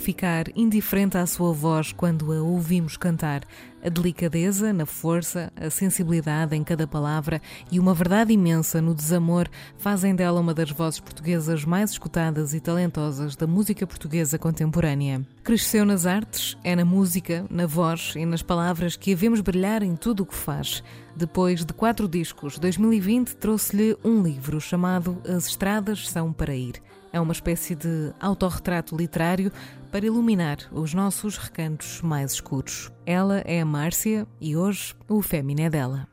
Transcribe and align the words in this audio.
ficar 0.00 0.46
indiferente 0.56 1.16
à 1.16 1.26
sua 1.26 1.52
voz 1.52 1.92
quando 1.92 2.32
a 2.32 2.40
ouvimos 2.40 2.96
cantar. 2.96 3.42
A 3.82 3.88
delicadeza 3.88 4.74
na 4.74 4.84
força, 4.84 5.50
a 5.56 5.70
sensibilidade 5.70 6.54
em 6.54 6.62
cada 6.62 6.86
palavra 6.86 7.40
e 7.72 7.80
uma 7.80 7.94
verdade 7.94 8.30
imensa 8.30 8.82
no 8.82 8.94
desamor 8.94 9.48
fazem 9.78 10.14
dela 10.14 10.38
uma 10.38 10.52
das 10.52 10.70
vozes 10.70 11.00
portuguesas 11.00 11.64
mais 11.64 11.92
escutadas 11.92 12.52
e 12.52 12.60
talentosas 12.60 13.34
da 13.36 13.46
música 13.46 13.86
portuguesa 13.86 14.38
contemporânea. 14.38 15.26
Cresceu 15.42 15.86
nas 15.86 16.04
artes, 16.04 16.58
é 16.62 16.76
na 16.76 16.84
música, 16.84 17.46
na 17.48 17.64
voz 17.64 18.12
e 18.16 18.26
nas 18.26 18.42
palavras 18.42 18.96
que 18.96 19.14
a 19.14 19.16
vemos 19.16 19.40
brilhar 19.40 19.82
em 19.82 19.96
tudo 19.96 20.24
o 20.24 20.26
que 20.26 20.36
faz. 20.36 20.82
Depois 21.16 21.64
de 21.64 21.72
quatro 21.72 22.06
discos, 22.06 22.58
2020 22.58 23.36
trouxe-lhe 23.36 23.96
um 24.04 24.22
livro 24.22 24.60
chamado 24.60 25.22
As 25.26 25.46
Estradas 25.46 26.06
São 26.06 26.34
para 26.34 26.54
Ir. 26.54 26.82
É 27.12 27.20
uma 27.20 27.32
espécie 27.32 27.74
de 27.74 28.12
autorretrato 28.20 28.96
literário 28.96 29.50
para 29.90 30.06
iluminar 30.06 30.58
os 30.70 30.94
nossos 30.94 31.36
recantos 31.36 32.00
mais 32.00 32.32
escuros. 32.32 32.92
Ela 33.04 33.38
é 33.40 33.60
a 33.60 33.64
Márcia 33.70 34.26
e 34.40 34.56
hoje 34.56 34.96
o 35.08 35.22
Fémina 35.22 35.62
é 35.62 35.70
dela. 35.70 36.08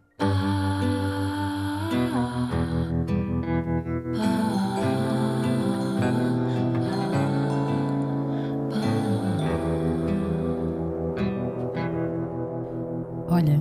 Olha, 13.28 13.59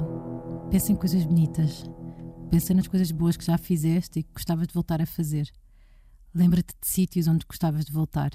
pensa 0.70 0.92
em 0.92 0.96
coisas 0.96 1.24
bonitas. 1.24 1.82
Pensa 2.50 2.74
nas 2.74 2.86
coisas 2.86 3.10
boas 3.10 3.38
que 3.38 3.46
já 3.46 3.56
fizeste 3.56 4.20
e 4.20 4.22
que 4.22 4.32
gostavas 4.34 4.66
de 4.66 4.74
voltar 4.74 5.00
a 5.00 5.06
fazer. 5.06 5.50
Lembra-te 6.34 6.74
de 6.78 6.86
sítios 6.86 7.26
onde 7.28 7.46
gostavas 7.48 7.86
de 7.86 7.92
voltar. 7.92 8.32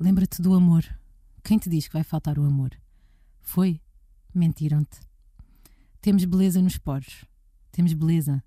Lembra-te 0.00 0.42
do 0.42 0.52
amor. 0.52 0.84
Quem 1.44 1.58
te 1.58 1.70
diz 1.70 1.86
que 1.86 1.94
vai 1.94 2.02
faltar 2.02 2.40
o 2.40 2.44
amor? 2.44 2.70
Foi? 3.40 3.80
Mentiram-te. 4.36 5.00
Temos 6.02 6.26
beleza 6.26 6.60
nos 6.60 6.76
poros. 6.76 7.24
Temos 7.72 7.94
beleza. 7.94 8.44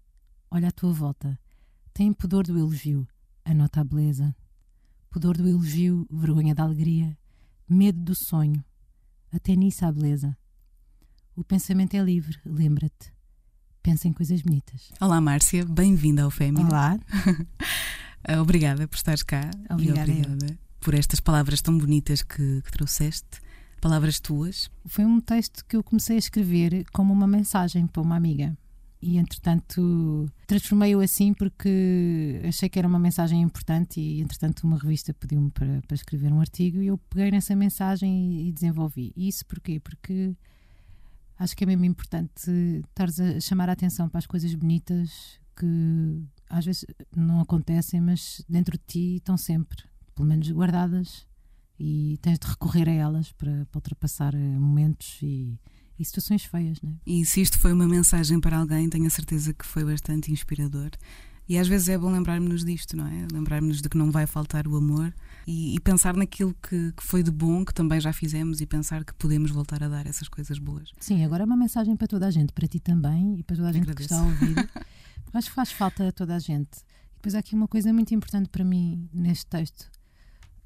Olha 0.51 0.67
à 0.67 0.71
tua 0.71 0.93
volta. 0.93 1.39
Tem 1.91 2.13
pudor 2.13 2.45
do 2.45 2.59
elogio. 2.59 3.07
Anota 3.43 3.81
a 3.81 3.83
beleza. 3.83 4.35
Pudor 5.09 5.35
do 5.35 5.49
elogio, 5.49 6.05
vergonha 6.11 6.53
da 6.53 6.61
alegria, 6.61 7.17
medo 7.67 7.99
do 7.99 8.13
sonho. 8.15 8.63
Até 9.33 9.55
nisso 9.55 9.83
há 9.83 9.91
beleza. 9.91 10.37
O 11.35 11.43
pensamento 11.43 11.95
é 11.95 12.03
livre, 12.03 12.37
lembra-te. 12.45 13.11
Pensa 13.81 14.07
em 14.07 14.13
coisas 14.13 14.43
bonitas. 14.43 14.91
Olá, 15.01 15.19
Márcia. 15.19 15.65
Bem-vinda 15.65 16.21
ao 16.21 16.29
Fémina. 16.29 16.69
Olá. 16.69 16.99
Obrigada 18.39 18.87
por 18.87 18.95
estares 18.95 19.23
cá. 19.23 19.49
Obrigada. 19.71 20.11
E 20.11 20.21
obrigada 20.21 20.59
por 20.79 20.93
estas 20.93 21.19
palavras 21.19 21.63
tão 21.63 21.75
bonitas 21.75 22.21
que, 22.21 22.61
que 22.61 22.71
trouxeste. 22.71 23.41
Palavras 23.81 24.19
tuas. 24.19 24.69
Foi 24.85 25.05
um 25.05 25.21
texto 25.21 25.63
que 25.65 25.75
eu 25.75 25.83
comecei 25.83 26.17
a 26.17 26.19
escrever 26.19 26.85
como 26.91 27.13
uma 27.13 27.27
mensagem 27.27 27.87
para 27.87 28.01
uma 28.01 28.15
amiga. 28.15 28.57
E 29.01 29.17
entretanto 29.17 30.29
transformei-o 30.45 30.99
assim 30.99 31.33
porque 31.33 32.41
achei 32.45 32.67
que 32.67 32.77
era 32.77 32.87
uma 32.87 32.99
mensagem 32.99 33.41
importante 33.41 34.01
e 34.01 34.19
entretanto 34.19 34.65
uma 34.65 34.77
revista 34.77 35.13
pediu-me 35.13 35.49
para, 35.51 35.81
para 35.87 35.95
escrever 35.95 36.33
um 36.33 36.41
artigo 36.41 36.81
e 36.81 36.87
eu 36.87 36.97
peguei 36.97 37.31
nessa 37.31 37.55
mensagem 37.55 38.47
e, 38.47 38.51
desenvolvi. 38.51 39.13
Isso 39.15 39.45
porquê? 39.45 39.79
Porque 39.79 40.35
acho 41.37 41.55
que 41.55 41.63
é 41.63 41.67
mesmo 41.67 41.85
importante 41.85 42.51
estares 42.89 43.21
a 43.21 43.39
chamar 43.39 43.69
a 43.69 43.73
atenção 43.73 44.09
para 44.09 44.19
as 44.19 44.27
coisas 44.27 44.53
bonitas 44.53 45.39
que 45.55 46.21
às 46.49 46.65
vezes 46.65 46.85
não 47.15 47.39
acontecem, 47.39 48.01
mas 48.01 48.43
dentro 48.49 48.77
de 48.77 48.83
ti 48.85 49.15
estão 49.15 49.37
sempre, 49.37 49.81
pelo 50.13 50.27
menos 50.27 50.51
guardadas, 50.51 51.25
e 51.79 52.17
tens 52.21 52.37
de 52.37 52.47
recorrer 52.47 52.89
a 52.89 52.93
elas 52.93 53.31
para, 53.31 53.65
para 53.65 53.77
ultrapassar 53.77 54.35
eh, 54.35 54.59
momentos 54.59 55.19
e, 55.21 55.57
e, 55.97 56.03
situações 56.03 56.43
feias. 56.43 56.81
Né? 56.81 56.91
E 57.05 57.25
se 57.25 57.41
isto 57.41 57.57
foi 57.57 57.71
uma 57.71 57.87
mensagem 57.87 58.39
para 58.39 58.57
alguém, 58.57 58.89
tenho 58.89 59.07
a 59.07 59.09
certeza 59.09 59.53
que 59.53 59.65
foi 59.65 59.85
bastante 59.85 60.31
inspirador. 60.31 60.91
E 61.47 61.57
às 61.57 61.67
vezes 61.67 61.89
é 61.89 61.97
bom 61.97 62.11
lembrarmos-nos 62.11 62.63
disto, 62.63 62.95
não 62.95 63.07
é? 63.07 63.25
Lembrarmos 63.33 63.81
de 63.81 63.89
que 63.89 63.97
não 63.97 64.11
vai 64.11 64.27
faltar 64.27 64.67
o 64.67 64.75
amor 64.75 65.11
e, 65.47 65.75
e 65.75 65.79
pensar 65.79 66.15
naquilo 66.15 66.55
que, 66.61 66.91
que, 66.91 67.03
foi 67.03 67.23
de 67.23 67.31
bom, 67.31 67.65
que 67.65 67.73
também 67.73 67.99
já 67.99 68.13
fizemos, 68.13 68.61
e 68.61 68.67
pensar 68.67 69.03
que 69.03 69.15
podemos 69.15 69.49
voltar 69.49 69.81
a 69.83 69.87
dar 69.87 70.05
essas 70.05 70.27
coisas 70.27 70.59
boas. 70.59 70.91
Sim, 70.99 71.25
agora 71.25 71.41
é 71.41 71.45
uma 71.47 71.57
mensagem 71.57 71.95
para 71.95 72.07
toda 72.07 72.27
a 72.27 72.31
gente, 72.31 72.53
para 72.53 72.67
ti 72.67 72.79
também 72.79 73.39
e 73.39 73.43
para 73.43 73.55
toda 73.55 73.69
a 73.69 73.71
gente 73.71 73.89
Agradeço. 73.89 74.09
que 74.09 74.13
está 74.13 74.23
a 74.23 74.27
ouvir. 74.27 74.69
Acho 75.33 75.49
que 75.49 75.55
faz 75.55 75.71
falta 75.71 76.07
a 76.09 76.11
toda 76.11 76.35
a 76.35 76.39
gente. 76.39 76.77
E 77.13 77.15
depois 77.15 77.33
há 77.33 77.39
aqui 77.39 77.55
uma 77.55 77.67
coisa 77.67 77.91
muito 77.91 78.13
importante 78.13 78.47
para 78.49 78.63
mim 78.63 79.09
neste 79.11 79.47
texto, 79.47 79.89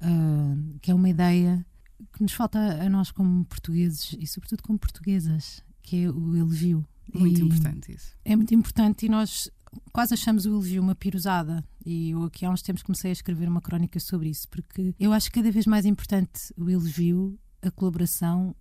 uh, 0.04 0.78
que 0.80 0.90
é 0.90 0.94
uma 0.94 1.08
ideia 1.08 1.64
que 2.12 2.22
nos 2.22 2.32
falta 2.32 2.58
a 2.58 2.88
nós 2.88 3.10
como 3.10 3.44
portugueses 3.44 4.16
e 4.18 4.26
sobretudo 4.26 4.62
como 4.62 4.78
portuguesas, 4.78 5.62
que 5.82 6.04
é 6.04 6.10
o 6.10 6.36
elogio. 6.36 6.86
Muito 7.12 7.40
e 7.40 7.44
importante 7.44 7.92
isso. 7.92 8.16
É 8.24 8.34
muito 8.34 8.54
importante 8.54 9.06
e 9.06 9.08
nós 9.08 9.50
quase 9.92 10.14
achamos 10.14 10.46
o 10.46 10.50
elogio 10.50 10.82
uma 10.82 10.94
pirosada. 10.94 11.64
E 11.84 12.10
eu 12.10 12.24
aqui 12.24 12.44
há 12.44 12.50
uns 12.50 12.62
tempos 12.62 12.82
comecei 12.82 13.10
a 13.10 13.12
escrever 13.12 13.48
uma 13.48 13.60
crónica 13.60 14.00
sobre 14.00 14.28
isso, 14.28 14.48
porque 14.48 14.94
eu 14.98 15.12
acho 15.12 15.30
cada 15.30 15.50
vez 15.50 15.66
mais 15.66 15.84
importante 15.84 16.52
o 16.56 16.70
elogio, 16.70 17.38
a 17.62 17.70
colaboração 17.70 18.54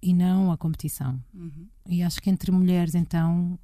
e 0.00 0.12
não 0.12 0.50
a 0.50 0.56
competição. 0.56 1.22
Uhum. 1.32 1.68
E 1.86 2.02
acho 2.02 2.20
que 2.20 2.30
entre 2.30 2.50
mulheres, 2.50 2.94
então, 2.94 3.58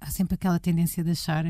há 0.00 0.10
sempre 0.10 0.34
aquela 0.34 0.58
tendência 0.58 1.02
de 1.02 1.10
achar 1.10 1.44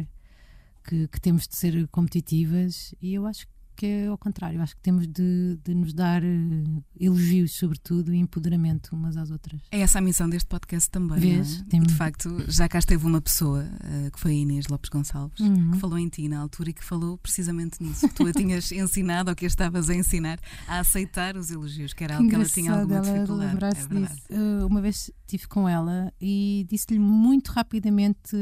que, 0.84 1.08
que, 1.08 1.20
temos 1.20 1.48
de 1.48 1.56
ser 1.56 1.88
competitivas 1.88 2.94
e 3.00 3.14
eu 3.14 3.26
acho 3.26 3.46
que 3.82 3.87
é 3.87 4.06
ao 4.06 4.16
contrário, 4.16 4.62
acho 4.62 4.76
que 4.76 4.81
temos 4.81 5.09
de, 5.09 5.59
de 5.65 5.75
nos 5.75 5.93
dar 5.93 6.22
uh, 6.22 6.84
elogios, 7.00 7.50
sobretudo, 7.56 8.15
e 8.15 8.19
empoderamento 8.19 8.94
umas 8.94 9.16
às 9.16 9.32
outras. 9.32 9.60
É 9.72 9.81
essa 9.81 9.98
a 9.98 10.00
missão 10.00 10.31
deste 10.31 10.47
podcast 10.47 10.88
também. 10.88 11.19
Vês? 11.19 11.65
É? 11.72 11.76
E 11.76 11.81
de 11.81 11.92
facto, 11.92 12.44
já 12.47 12.69
cá 12.69 12.78
esteve 12.78 13.04
uma 13.04 13.21
pessoa, 13.21 13.65
uh, 13.65 14.10
que 14.12 14.21
foi 14.21 14.31
a 14.31 14.34
Inês 14.34 14.69
Lopes 14.69 14.88
Gonçalves, 14.88 15.41
uhum. 15.41 15.72
que 15.72 15.78
falou 15.78 15.98
em 15.98 16.09
ti 16.09 16.28
na 16.28 16.38
altura 16.38 16.71
e 16.71 16.72
que 16.72 16.84
falou 16.84 17.19
precisamente 17.19 17.82
nisso. 17.82 18.09
Que 18.09 18.15
tu 18.15 18.25
a 18.25 18.31
tinhas 18.32 18.71
ensinado 18.71 19.31
ou 19.31 19.34
que 19.34 19.47
a 19.47 19.48
estavas 19.48 19.91
a 19.91 19.94
ensinar 19.97 20.38
a 20.69 20.78
aceitar 20.78 21.37
os 21.37 21.50
elogios, 21.50 21.92
que 21.92 22.04
era 22.04 22.19
algo 22.19 22.28
que 22.28 22.37
ela 22.37 22.44
tinha 22.44 22.72
alguma 22.72 23.00
dificuldade. 23.00 23.65
É 23.65 23.98
disso. 23.98 24.19
Uh, 24.31 24.65
uma 24.65 24.81
vez 24.81 25.10
estive 25.22 25.48
com 25.48 25.69
ela 25.69 26.12
e 26.21 26.65
disse-lhe 26.71 27.00
muito 27.00 27.50
rapidamente 27.50 28.37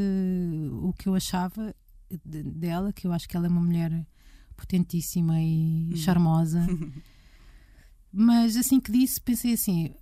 o 0.82 0.92
que 0.92 1.08
eu 1.08 1.14
achava 1.14 1.74
dela, 2.26 2.92
que 2.92 3.06
eu 3.06 3.12
acho 3.12 3.26
que 3.26 3.38
ela 3.38 3.46
é 3.46 3.48
uma 3.48 3.62
mulher 3.62 4.06
potentíssima 4.60 5.40
e 5.40 5.96
charmosa. 5.96 6.66
Mas 8.12 8.56
assim 8.56 8.80
que 8.80 8.90
disse, 8.90 9.20
pensei 9.20 9.52
assim: 9.52 9.94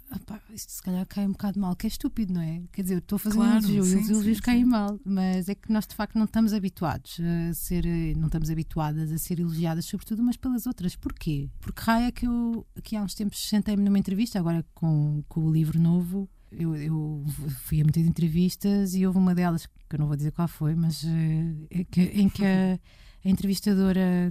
isto 0.54 0.72
se 0.72 0.82
calhar 0.82 1.06
cai 1.06 1.26
um 1.26 1.32
bocado 1.32 1.60
mal, 1.60 1.76
que 1.76 1.86
é 1.86 1.88
estúpido, 1.88 2.32
não 2.32 2.40
é? 2.40 2.62
Quer 2.72 2.82
dizer, 2.82 2.94
eu 2.94 2.98
estou 3.00 3.16
a 3.16 3.18
fazer 3.18 3.36
claro, 3.36 3.52
um 3.52 3.70
elogio 3.70 3.84
sim, 3.84 3.96
e 3.96 4.00
os 4.00 4.10
elogios 4.10 4.40
caem 4.40 4.64
mal, 4.64 4.98
mas 5.04 5.48
é 5.48 5.54
que 5.54 5.70
nós 5.70 5.86
de 5.86 5.94
facto 5.94 6.16
não 6.16 6.24
estamos 6.24 6.54
habituados 6.54 7.20
a 7.20 7.54
ser, 7.54 7.84
não 8.16 8.26
estamos 8.26 8.48
habituadas 8.48 9.12
a 9.12 9.18
ser 9.18 9.40
elogiadas, 9.40 9.84
sobretudo 9.84 10.22
umas 10.22 10.38
pelas 10.38 10.66
outras. 10.66 10.96
Porquê? 10.96 11.50
Porque 11.60 11.82
raia 11.82 12.06
é 12.06 12.10
que 12.10 12.26
eu, 12.26 12.66
aqui 12.74 12.96
há 12.96 13.02
uns 13.02 13.14
tempos, 13.14 13.46
sentei-me 13.46 13.82
numa 13.82 13.98
entrevista, 13.98 14.38
agora 14.38 14.64
com, 14.74 15.22
com 15.28 15.44
o 15.44 15.52
livro 15.52 15.78
novo. 15.78 16.28
Eu, 16.50 16.74
eu, 16.76 17.26
fui 17.64 17.82
a 17.82 17.84
muitas 17.84 18.06
entrevistas 18.06 18.94
e 18.94 19.06
houve 19.06 19.18
uma 19.18 19.34
delas, 19.34 19.66
que 19.66 19.96
eu 19.96 19.98
não 19.98 20.06
vou 20.06 20.16
dizer 20.16 20.32
qual 20.32 20.48
foi, 20.48 20.74
mas 20.74 21.04
é 21.68 21.84
que, 21.84 22.00
em 22.00 22.26
que 22.30 22.42
a, 22.42 22.78
a 23.24 23.28
entrevistadora 23.28 24.30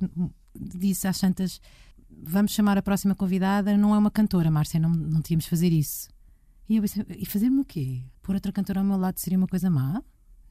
disse 0.56 1.08
às 1.08 1.20
tantas 1.20 1.62
vamos 2.10 2.52
chamar 2.52 2.78
a 2.78 2.82
próxima 2.82 3.14
convidada, 3.14 3.78
não 3.78 3.94
é 3.94 3.98
uma 3.98 4.12
cantora, 4.12 4.50
Márcia, 4.50 4.80
não, 4.80 4.90
não 4.90 5.22
tínhamos 5.22 5.46
de 5.46 5.50
fazer 5.50 5.72
isso. 5.72 6.10
E 6.70 6.76
eu 6.76 6.82
pensei, 6.82 7.06
e 7.10 7.26
fazer-me 7.26 7.62
o 7.62 7.66
quê? 7.66 8.02
Pôr 8.22 8.36
outra 8.36 8.52
cantora 8.52 8.82
ao 8.82 8.86
meu 8.86 8.98
lado 8.98 9.20
seria 9.20 9.38
uma 9.38 9.48
coisa 9.48 9.70
má? 9.70 10.02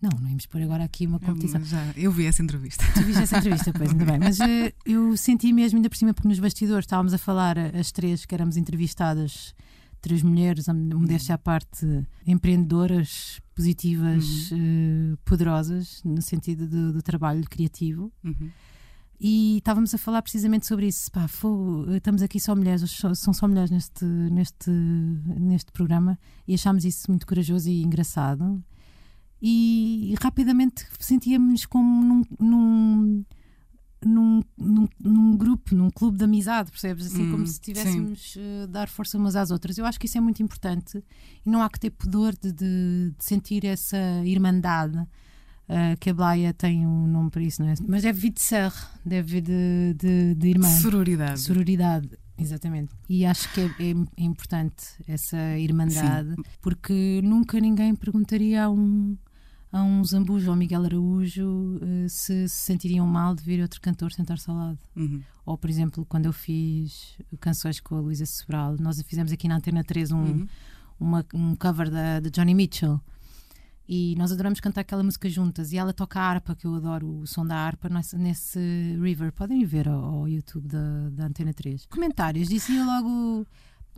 Não, 0.01 0.11
não 0.21 0.29
íamos 0.29 0.47
pôr 0.47 0.63
agora 0.63 0.85
aqui 0.85 1.07
uma 1.07 1.19
competição. 1.19 1.61
Eu, 1.61 1.67
já, 1.67 1.93
eu 1.97 2.13
vi 2.13 2.27
essa 2.27 2.43
entrevista. 2.43 2.85
Tu 2.95 3.03
viste 3.03 3.23
essa 3.23 3.39
entrevista, 3.39 3.73
pois, 3.73 3.91
ainda 3.91 4.05
bem. 4.05 4.19
Mas 4.19 4.39
uh, 4.39 4.73
eu 4.85 5.17
senti 5.17 5.53
mesmo, 5.53 5.79
ainda 5.79 5.89
por 5.89 5.97
cima, 5.97 6.13
porque 6.13 6.29
nos 6.29 6.39
bastidores 6.39 6.85
estávamos 6.85 7.15
a 7.15 7.19
falar, 7.19 7.59
as 7.59 7.91
três 7.93 8.25
que 8.25 8.35
éramos 8.35 8.57
entrevistadas, 8.57 9.55
três 10.07 10.23
mulheres, 10.23 10.69
modéstia 10.69 11.35
à 11.35 11.39
parte, 11.39 11.85
empreendedoras, 12.25 13.41
positivas, 13.57 14.53
uhum. 14.53 15.15
uh, 15.15 15.17
poderosas, 15.25 16.01
no 16.05 16.23
sentido 16.23 16.69
do, 16.69 16.93
do 16.93 17.03
trabalho 17.03 17.43
criativo. 17.51 18.13
Uhum. 18.23 18.49
E 19.19 19.57
estávamos 19.57 19.93
a 19.93 19.99
falar 19.99 20.23
precisamente 20.23 20.65
sobre 20.65 20.87
isso. 20.87 21.11
Pá, 21.11 21.27
fogo, 21.27 21.93
estamos 21.93 22.23
aqui 22.23 22.39
só 22.39 22.55
mulheres, 22.55 22.89
são 23.17 23.33
só 23.33 23.49
mulheres 23.49 23.73
neste, 23.73 24.05
neste, 24.05 24.71
neste 24.71 25.73
programa 25.73 26.17
e 26.47 26.55
achámos 26.55 26.85
isso 26.85 27.11
muito 27.11 27.27
corajoso 27.27 27.69
e 27.69 27.83
engraçado. 27.83 28.63
E, 29.43 30.13
e 30.13 30.15
rapidamente 30.23 30.87
sentíamos 31.01 31.67
como 31.67 32.05
num, 32.05 32.23
num, 32.39 33.25
grupo, 35.37 35.75
num 35.75 35.91
clube 35.91 36.19
de 36.19 36.25
amizade, 36.25 36.71
percebes? 36.71 37.07
Assim, 37.07 37.25
hum, 37.25 37.31
como 37.31 37.47
se 37.47 37.55
estivéssemos 37.55 38.37
a 38.37 38.65
uh, 38.65 38.67
dar 38.69 38.89
força 38.89 39.19
umas 39.19 39.37
às 39.37 39.51
outras. 39.51 39.79
Eu 39.79 39.87
acho 39.87 39.99
que 39.99 40.07
isso 40.07 40.19
é 40.19 40.21
muito 40.21 40.43
importante 40.43 41.03
e 41.45 41.51
não 41.51 41.63
há 41.63 41.69
que 41.69 41.81
ter 41.81 41.91
pudor 41.91 42.33
de, 42.35 42.53
de, 42.53 43.15
de 43.17 43.25
sentir 43.25 43.65
essa 43.65 43.99
irmandade. 44.25 44.99
Uh, 45.69 45.99
que 45.99 46.11
a 46.11 46.15
Blaia 46.15 46.55
tem 46.55 46.87
um 46.87 47.09
nome 47.09 47.29
para 47.29 47.43
isso, 47.43 47.61
não 47.61 47.69
é? 47.69 47.75
Mas 47.89 48.05
deve 48.05 48.21
vir 48.21 48.31
de 48.31 48.41
ser, 48.41 48.73
deve 49.05 49.33
vir 49.33 49.43
de, 49.43 49.95
de, 49.99 50.35
de 50.37 50.49
irmã. 50.51 50.69
Sororidade. 50.69 51.41
Sororidade. 51.41 52.09
Exatamente. 52.39 52.95
E 53.09 53.25
acho 53.25 53.53
que 53.53 53.61
é, 53.63 53.65
é, 53.65 53.95
é 54.19 54.23
importante 54.23 54.85
essa 55.09 55.59
irmandade, 55.59 56.35
Sim. 56.35 56.43
porque 56.61 57.21
nunca 57.25 57.59
ninguém 57.59 57.95
perguntaria 57.95 58.65
a 58.65 58.71
um, 58.71 59.17
a 59.73 59.83
um 59.83 60.05
Zambujo 60.05 60.51
ou 60.51 60.57
Miguel 60.57 60.85
Araújo 60.85 61.81
se 62.09 62.49
se 62.49 62.57
sentiriam 62.57 63.07
mal 63.07 63.35
de 63.35 63.43
vir 63.43 63.61
outro 63.61 63.81
cantor 63.81 64.13
sentar-se 64.13 64.49
ao 64.49 64.57
lado. 64.57 64.79
Uhum. 64.95 65.23
Ou, 65.45 65.57
por 65.57 65.71
exemplo, 65.71 66.05
quando 66.07 66.27
eu 66.27 66.33
fiz 66.33 67.17
canções 67.41 67.79
com 67.81 67.97
a 67.97 68.01
Luísa 68.01 68.27
Sobral, 68.27 68.77
nós 68.79 69.01
fizemos 69.03 69.33
aqui 69.33 69.47
na 69.47 69.57
Antena 69.57 69.85
3 69.85 70.11
um, 70.11 70.19
uhum. 70.19 70.49
uma, 70.99 71.25
um 71.33 71.55
cover 71.55 71.91
da, 71.91 72.21
de 72.21 72.31
Johnny 72.31 72.55
Mitchell. 72.55 73.01
E 73.89 74.17
nós 74.19 74.33
adoramos 74.33 74.59
cantar 74.59 74.81
aquela 74.81 75.05
música 75.05 75.29
juntas. 75.29 75.73
E 75.73 75.79
ela 75.79 75.93
toca 75.93 76.19
a 76.19 76.25
harpa, 76.25 76.57
que 76.57 76.67
eu 76.67 76.75
adoro 76.75 77.21
o 77.21 77.27
som 77.27 77.47
da 77.47 77.55
harpa, 77.55 77.89
nesse, 77.89 78.17
nesse 78.17 78.59
River. 79.01 79.33
Podem 79.33 79.65
ver 79.65 79.89
ao, 79.89 80.05
ao 80.05 80.29
YouTube 80.29 80.67
da, 80.67 81.11
da 81.11 81.27
Antena 81.27 81.55
3. 81.55 81.87
Comentários, 81.87 82.49
dizia 82.49 82.85
logo. 82.85 83.47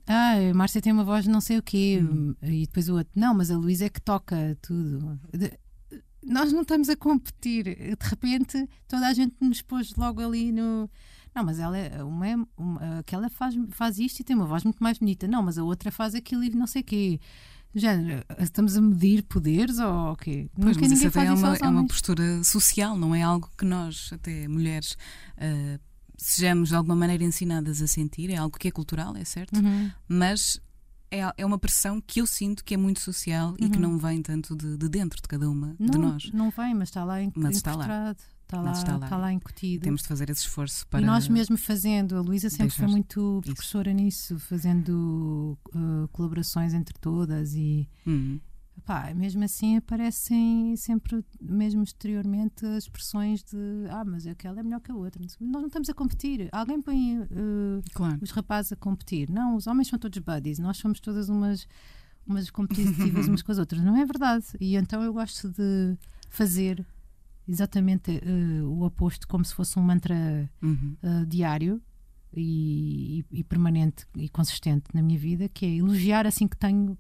Ah, 0.09 0.37
a 0.51 0.55
Márcia 0.55 0.81
tem 0.81 0.91
uma 0.91 1.05
voz 1.05 1.27
não 1.27 1.41
sei 1.41 1.59
o 1.59 1.63
quê. 1.63 2.01
Hum. 2.03 2.35
E 2.43 2.67
depois 2.67 2.89
o 2.89 2.97
outro. 2.97 3.13
Não, 3.15 3.35
mas 3.35 3.51
a 3.51 3.57
Luísa 3.59 3.85
é 3.85 3.89
que 3.91 4.01
toca 4.01 4.57
tudo. 4.63 5.21
De, 5.33 5.53
nós 6.23 6.51
não 6.51 6.63
estamos 6.63 6.89
a 6.89 6.97
competir. 6.97 7.65
De 7.65 8.09
repente, 8.09 8.67
toda 8.89 9.07
a 9.07 9.13
gente 9.13 9.37
nos 9.41 9.61
pôs 9.61 9.95
logo 9.97 10.23
ali 10.23 10.51
no. 10.51 10.91
Não, 11.35 11.45
mas 11.45 11.59
ela 11.59 11.77
é 11.77 12.03
uma, 12.03 12.49
uma, 12.57 12.99
aquela 12.99 13.29
faz, 13.29 13.55
faz 13.71 13.99
isto 13.99 14.21
e 14.21 14.25
tem 14.25 14.35
uma 14.35 14.47
voz 14.47 14.65
muito 14.65 14.83
mais 14.83 14.99
bonita. 14.99 15.29
Não, 15.29 15.43
mas 15.43 15.59
a 15.59 15.63
outra 15.63 15.93
faz 15.93 16.15
aquilo 16.15 16.43
e 16.43 16.51
não 16.51 16.67
sei 16.67 16.81
o 16.81 16.85
quê. 16.85 17.21
Já 17.75 17.93
estamos 18.39 18.79
a 18.79 18.81
medir 18.81 19.23
poderes 19.25 19.79
ou 19.79 20.13
o 20.13 20.17
quê? 20.17 20.51
Pois, 20.55 20.77
Nunca 20.77 20.89
mas 20.89 20.93
isso 20.93 21.09
até 21.09 21.27
é 21.27 21.33
uma, 21.33 21.57
é 21.57 21.69
uma 21.69 21.87
postura 21.87 22.43
social, 22.43 22.97
não 22.97 23.15
é 23.15 23.23
algo 23.23 23.51
que 23.59 23.65
nós, 23.65 24.11
até 24.11 24.49
mulheres, 24.49 24.97
uh, 25.37 25.79
sejamos 26.19 26.69
de 26.71 26.75
alguma 26.75 26.97
maneira 26.97 27.25
ensinadas 27.25 27.81
a 27.81 27.87
sentir, 27.87 28.31
é 28.31 28.37
algo 28.37 28.59
que 28.59 28.69
é 28.69 28.71
cultural, 28.71 29.17
é 29.17 29.25
certo, 29.25 29.57
uhum. 29.57 29.91
mas 30.07 30.61
é, 31.11 31.21
é 31.39 31.47
uma 31.47 31.59
pressão 31.59 32.01
que 32.01 32.21
eu 32.21 32.27
sinto 32.27 32.65
que 32.65 32.75
é 32.75 32.77
muito 32.77 33.01
social 33.01 33.51
uhum. 33.51 33.57
e 33.61 33.71
que 33.71 33.77
uhum. 33.77 33.83
não 33.93 33.99
vem 33.99 34.21
tanto 34.21 34.55
de, 34.57 34.77
de, 34.77 34.89
dentro 34.89 35.23
de 35.23 35.29
cada 35.29 35.49
uma 35.49 35.75
não, 35.79 35.91
de 35.91 35.99
nós. 35.99 36.31
Não 36.33 36.51
vem, 36.51 36.75
mas 36.75 36.89
está 36.89 37.05
lá 37.05 37.17
mas 37.35 37.57
está 37.57 37.75
lá. 37.75 38.15
Está 38.49 38.63
lá, 38.63 38.73
está 38.73 38.97
lá, 38.97 39.05
está 39.05 39.17
lá 39.19 39.33
incutido. 39.33 39.85
Temos 39.85 40.01
de 40.01 40.09
fazer 40.09 40.31
esse 40.31 40.41
esforço 40.41 40.87
para. 40.87 41.03
E 41.03 41.05
nós 41.05 41.29
mesmo 41.29 41.59
fazendo, 41.59 42.17
a 42.17 42.23
Luísa 42.23 42.49
sempre 42.49 42.75
foi 42.75 42.87
muito 42.87 43.43
professora 43.45 43.93
nisso, 43.93 44.39
fazendo 44.39 45.59
uh, 45.75 46.09
colaborações 46.13 46.73
entre 46.73 46.95
todas 46.99 47.55
e. 47.55 47.87
Uhum. 48.07 48.41
Pá, 48.85 49.13
mesmo 49.15 49.45
assim 49.45 49.77
aparecem 49.77 50.75
sempre, 50.77 51.25
mesmo 51.41 51.83
exteriormente, 51.83 52.65
as 52.65 52.85
expressões 52.85 53.43
de 53.43 53.57
ah, 53.91 54.05
mas 54.05 54.27
aquela 54.27 54.61
é 54.61 54.63
melhor 54.63 54.81
que 54.81 54.91
a 54.91 54.95
outra. 54.95 55.23
Nós 55.23 55.37
não 55.41 55.67
estamos 55.67 55.89
a 55.89 55.95
competir. 55.95 56.49
Alguém 56.53 56.81
põe 56.81 57.19
uh, 57.19 57.83
claro. 57.93 58.19
os 58.23 58.31
rapazes 58.31 58.73
a 58.73 58.77
competir. 58.77 59.31
Não, 59.31 59.57
os 59.57 59.67
homens 59.67 59.89
são 59.89 59.99
todos 59.99 60.19
buddies, 60.19 60.59
nós 60.59 60.77
somos 60.77 61.01
todas 61.01 61.29
umas, 61.29 61.67
umas 62.27 62.51
competitivas 62.51 63.27
umas 63.29 63.43
com 63.43 63.53
as 63.53 63.59
outras. 63.59 63.83
Não 63.83 63.97
é 63.97 64.05
verdade. 64.05 64.47
E 64.61 64.77
então 64.77 65.03
eu 65.03 65.13
gosto 65.13 65.49
de 65.51 65.97
fazer 66.29 66.85
exatamente 67.47 68.11
uh, 68.11 68.67
o 68.67 68.85
oposto, 68.85 69.27
como 69.27 69.45
se 69.45 69.55
fosse 69.55 69.79
um 69.79 69.83
mantra 69.83 70.51
uhum. 70.63 70.97
uh, 71.03 71.27
diário 71.27 71.81
e, 72.35 73.25
e, 73.33 73.43
permanente 73.43 74.07
e 74.17 74.29
consistente 74.29 74.85
na 74.95 75.03
minha 75.03 75.19
vida, 75.19 75.49
que 75.49 75.65
é 75.65 75.77
elogiar 75.77 76.27
assim 76.27 76.47
que 76.47 76.57
tenho 76.57 76.97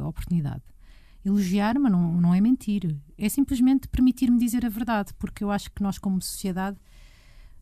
a 0.00 0.06
oportunidade. 0.06 0.62
Elogiar, 1.24 1.78
mas 1.78 1.90
não, 1.90 2.20
não 2.20 2.34
é 2.34 2.40
mentir, 2.40 2.96
é 3.16 3.28
simplesmente 3.28 3.88
permitir-me 3.88 4.38
dizer 4.38 4.66
a 4.66 4.68
verdade, 4.68 5.14
porque 5.18 5.42
eu 5.42 5.50
acho 5.50 5.70
que 5.70 5.82
nós, 5.82 5.98
como 5.98 6.20
sociedade, 6.20 6.76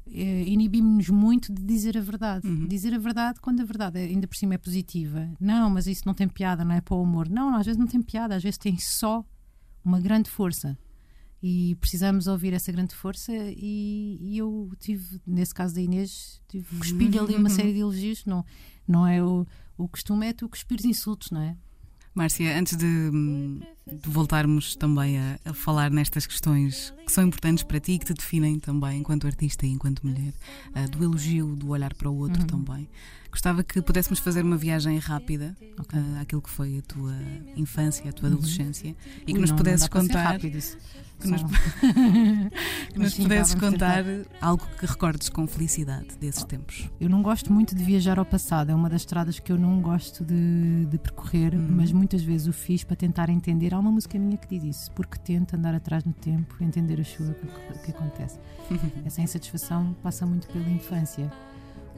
inibimos-nos 0.07 1.09
muito 1.11 1.53
de 1.53 1.63
dizer 1.63 1.97
a 1.97 2.01
verdade. 2.01 2.47
Uhum. 2.47 2.67
Dizer 2.67 2.93
a 2.95 2.99
verdade 2.99 3.41
quando 3.41 3.61
a 3.61 3.65
verdade 3.65 3.99
ainda 3.99 4.27
por 4.27 4.37
cima 4.37 4.55
é 4.55 4.59
positiva. 4.59 5.31
Não, 5.41 5.71
mas 5.71 5.87
isso 5.87 6.03
não 6.05 6.15
tem 6.15 6.29
piada, 6.29 6.65
não 6.65 6.75
é 6.75 6.81
para 6.81 6.95
o 6.95 7.03
humor. 7.03 7.29
Não, 7.29 7.55
às 7.55 7.67
vezes 7.67 7.79
não 7.79 7.87
tem 7.87 8.03
piada, 8.03 8.35
às 8.35 8.43
vezes 8.43 8.59
tem 8.59 8.77
só 8.79 9.25
uma 9.85 10.01
grande 10.01 10.29
força 10.29 10.77
e 11.43 11.75
precisamos 11.81 12.29
ouvir 12.29 12.53
essa 12.53 12.71
grande 12.71 12.95
força 12.95 13.33
e, 13.35 14.17
e, 14.21 14.39
eu 14.39 14.71
tive, 14.79 15.21
nesse 15.27 15.53
caso 15.53 15.75
da 15.75 15.81
Inês, 15.81 16.41
tive 16.47 16.79
cuspir 16.79 17.21
ali 17.21 17.35
uma 17.35 17.51
série 17.51 17.73
de 17.73 17.81
elogios, 17.81 18.25
não, 18.25 18.45
não 18.87 19.05
é 19.05 19.21
o, 19.21 19.45
o 19.77 19.89
costume 19.89 20.29
é 20.29 20.33
tu 20.33 20.49
cuspires 20.49 20.85
insultos, 20.85 21.33
não 21.33 21.41
é? 21.41 21.57
Márcia, 22.15 22.59
antes 22.59 22.77
de, 22.77 23.11
de 23.11 24.11
voltarmos 24.11 24.77
também 24.77 25.19
a, 25.19 25.39
a, 25.47 25.55
falar 25.55 25.91
nestas 25.91 26.27
questões 26.27 26.93
que 27.07 27.11
são 27.11 27.25
importantes 27.25 27.65
para 27.65 27.81
ti 27.81 27.93
e 27.93 27.99
que 27.99 28.05
te 28.05 28.15
definem 28.15 28.59
também 28.59 29.01
enquanto 29.01 29.27
artista 29.27 29.65
e 29.65 29.71
enquanto 29.71 30.07
mulher, 30.07 30.35
uh, 30.77 30.91
do 30.91 31.03
elogio, 31.03 31.57
do 31.57 31.71
olhar 31.71 31.95
para 31.95 32.11
o 32.11 32.17
outro 32.17 32.43
uhum. 32.43 32.47
também. 32.47 32.89
Gostava 33.33 33.65
que 33.65 33.81
pudéssemos 33.81 34.19
fazer 34.19 34.45
uma 34.45 34.59
viagem 34.59 34.99
rápida 34.99 35.57
okay. 35.81 35.99
uh, 35.99 36.21
àquilo 36.21 36.43
que 36.43 36.51
foi 36.51 36.79
a 36.79 36.83
tua 36.83 37.15
infância, 37.57 38.11
a 38.11 38.13
tua 38.13 38.29
uhum. 38.29 38.35
adolescência 38.35 38.95
e 39.23 39.25
que 39.25 39.33
Ui, 39.33 39.41
nos 39.41 39.51
não, 39.51 39.57
pudesses 39.57 39.89
não 39.89 40.01
contar. 40.01 40.39
Que 40.39 40.51
nos, 40.51 41.43
que 42.93 42.99
nos 42.99 43.15
pudesses 43.15 43.55
contar 43.55 44.05
algo 44.39 44.67
que 44.79 44.85
recordes 44.85 45.31
com 45.31 45.47
felicidade 45.47 46.15
desses 46.21 46.45
tempos. 46.45 46.91
Eu 47.01 47.09
não 47.09 47.23
gosto 47.23 47.51
muito 47.51 47.75
de 47.75 47.83
viajar 47.83 48.19
ao 48.19 48.25
passado, 48.27 48.71
é 48.71 48.75
uma 48.75 48.91
das 48.91 49.01
estradas 49.01 49.39
que 49.39 49.51
eu 49.51 49.57
não 49.57 49.81
gosto 49.81 50.23
de, 50.25 50.85
de 50.85 50.99
percorrer, 50.99 51.55
uhum. 51.55 51.69
mas 51.71 51.91
muitas 51.91 52.23
vezes 52.23 52.49
o 52.49 52.53
fiz 52.53 52.85
para 52.85 52.97
tentar 52.97 53.31
entender. 53.31 53.73
Há 53.73 53.79
uma 53.79 53.91
música 53.91 54.19
minha 54.19 54.37
que 54.37 54.47
diz 54.47 54.77
isso, 54.77 54.91
porque 54.93 55.17
tento 55.17 55.55
andar 55.55 55.75
atrás 55.75 56.05
no 56.05 56.13
tempo, 56.13 56.55
entender 56.61 57.01
a 57.01 57.05
chuva 57.05 57.33
que, 57.33 57.79
que 57.79 57.91
acontece. 57.93 58.39
Essa 59.07 59.23
insatisfação 59.23 59.97
passa 60.03 60.27
muito 60.27 60.49
pela 60.49 60.69
infância 60.69 61.33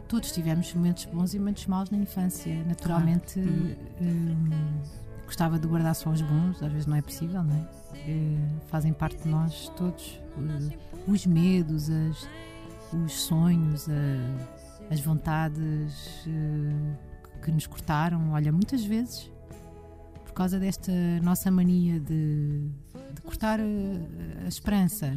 todos 0.08 0.32
tivemos 0.32 0.72
momentos 0.74 1.04
bons 1.06 1.34
e 1.34 1.38
momentos 1.38 1.66
maus 1.66 1.90
na 1.90 1.98
infância. 1.98 2.62
Naturalmente, 2.64 3.40
claro. 3.40 3.76
hum, 4.00 4.50
gostava 5.24 5.58
de 5.58 5.66
guardar 5.66 5.94
só 5.94 6.10
os 6.10 6.22
bons, 6.22 6.62
às 6.62 6.70
vezes 6.70 6.86
não 6.86 6.96
é 6.96 7.02
possível, 7.02 7.42
não 7.42 7.54
é? 7.54 7.84
Uh, 8.10 8.60
fazem 8.68 8.92
parte 8.92 9.22
de 9.22 9.28
nós 9.28 9.70
todos. 9.76 10.20
Uh, 10.36 11.10
os 11.10 11.26
medos, 11.26 11.90
as, 11.90 12.28
os 12.92 13.12
sonhos, 13.12 13.86
uh, 13.86 13.90
as 14.90 15.00
vontades 15.00 16.26
que 17.42 17.50
nos 17.50 17.66
cortaram. 17.66 18.32
Olha, 18.32 18.52
muitas 18.52 18.84
vezes, 18.84 19.30
por 20.24 20.32
causa 20.32 20.58
desta 20.58 20.92
nossa 21.22 21.50
mania 21.50 21.98
de, 22.00 22.68
de 23.14 23.22
cortar 23.22 23.60
a 23.60 24.48
esperança. 24.48 25.16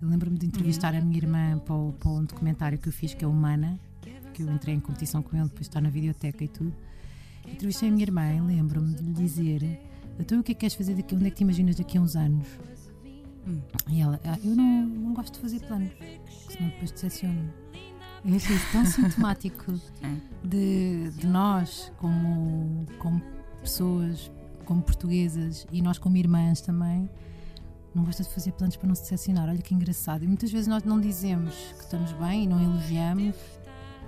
Lembro-me 0.00 0.38
de 0.38 0.46
entrevistar 0.46 0.94
uhum. 0.94 1.00
a 1.00 1.02
minha 1.02 1.16
irmã 1.16 1.58
para, 1.58 1.74
o, 1.74 1.92
para 1.92 2.10
um 2.10 2.24
documentário 2.24 2.78
que 2.78 2.88
eu 2.88 2.92
fiz, 2.92 3.14
que 3.14 3.24
é 3.24 3.28
Humana, 3.28 3.80
que 4.38 4.42
eu 4.42 4.52
entrei 4.52 4.74
em 4.74 4.80
competição 4.80 5.22
com 5.22 5.36
ele, 5.36 5.46
depois 5.46 5.62
está 5.62 5.80
na 5.80 5.90
videoteca 5.90 6.44
e 6.44 6.48
tudo. 6.48 6.72
Entrevistei 7.46 7.88
a 7.88 7.92
minha 7.92 8.04
irmã 8.04 8.32
e 8.32 8.40
lembro-me 8.40 8.94
de 8.94 9.02
lhe 9.02 9.12
dizer: 9.12 9.80
Então 10.18 10.40
o 10.40 10.42
que 10.42 10.52
é 10.52 10.54
que 10.54 10.60
queres 10.60 10.74
fazer 10.74 10.94
daqui? 10.94 11.14
Onde 11.14 11.26
é 11.26 11.30
que 11.30 11.36
te 11.36 11.42
imaginas 11.42 11.76
daqui 11.76 11.98
a 11.98 12.00
uns 12.00 12.14
anos? 12.14 12.46
Hum. 13.46 13.60
E 13.88 14.00
ela: 14.00 14.20
ah, 14.24 14.38
Eu 14.44 14.54
não, 14.54 14.86
não 14.86 15.14
gosto 15.14 15.34
de 15.34 15.40
fazer 15.40 15.60
planos, 15.60 15.92
senão 16.48 16.68
depois 16.70 16.92
decepciono. 16.92 17.52
Eu 18.24 18.34
achei 18.34 18.56
isso 18.56 18.72
tão 18.72 18.84
sintomático 18.84 19.72
é. 20.02 20.46
de, 20.46 21.10
de 21.10 21.26
nós, 21.26 21.92
como, 21.98 22.84
como 22.98 23.22
pessoas, 23.60 24.30
como 24.64 24.82
portuguesas 24.82 25.66
e 25.72 25.80
nós, 25.80 25.98
como 25.98 26.16
irmãs 26.16 26.60
também 26.60 27.08
não 27.94 28.04
gosta 28.04 28.22
de 28.22 28.28
fazer 28.28 28.52
planos 28.52 28.76
para 28.76 28.86
não 28.86 28.94
se 28.94 29.02
decepcionar. 29.02 29.48
Olha 29.48 29.58
que 29.58 29.74
engraçado. 29.74 30.24
E 30.24 30.28
muitas 30.28 30.50
vezes 30.50 30.66
nós 30.66 30.84
não 30.84 31.00
dizemos 31.00 31.54
que 31.76 31.84
estamos 31.84 32.12
bem 32.12 32.44
e 32.44 32.46
não 32.46 32.62
elogiamos 32.62 33.34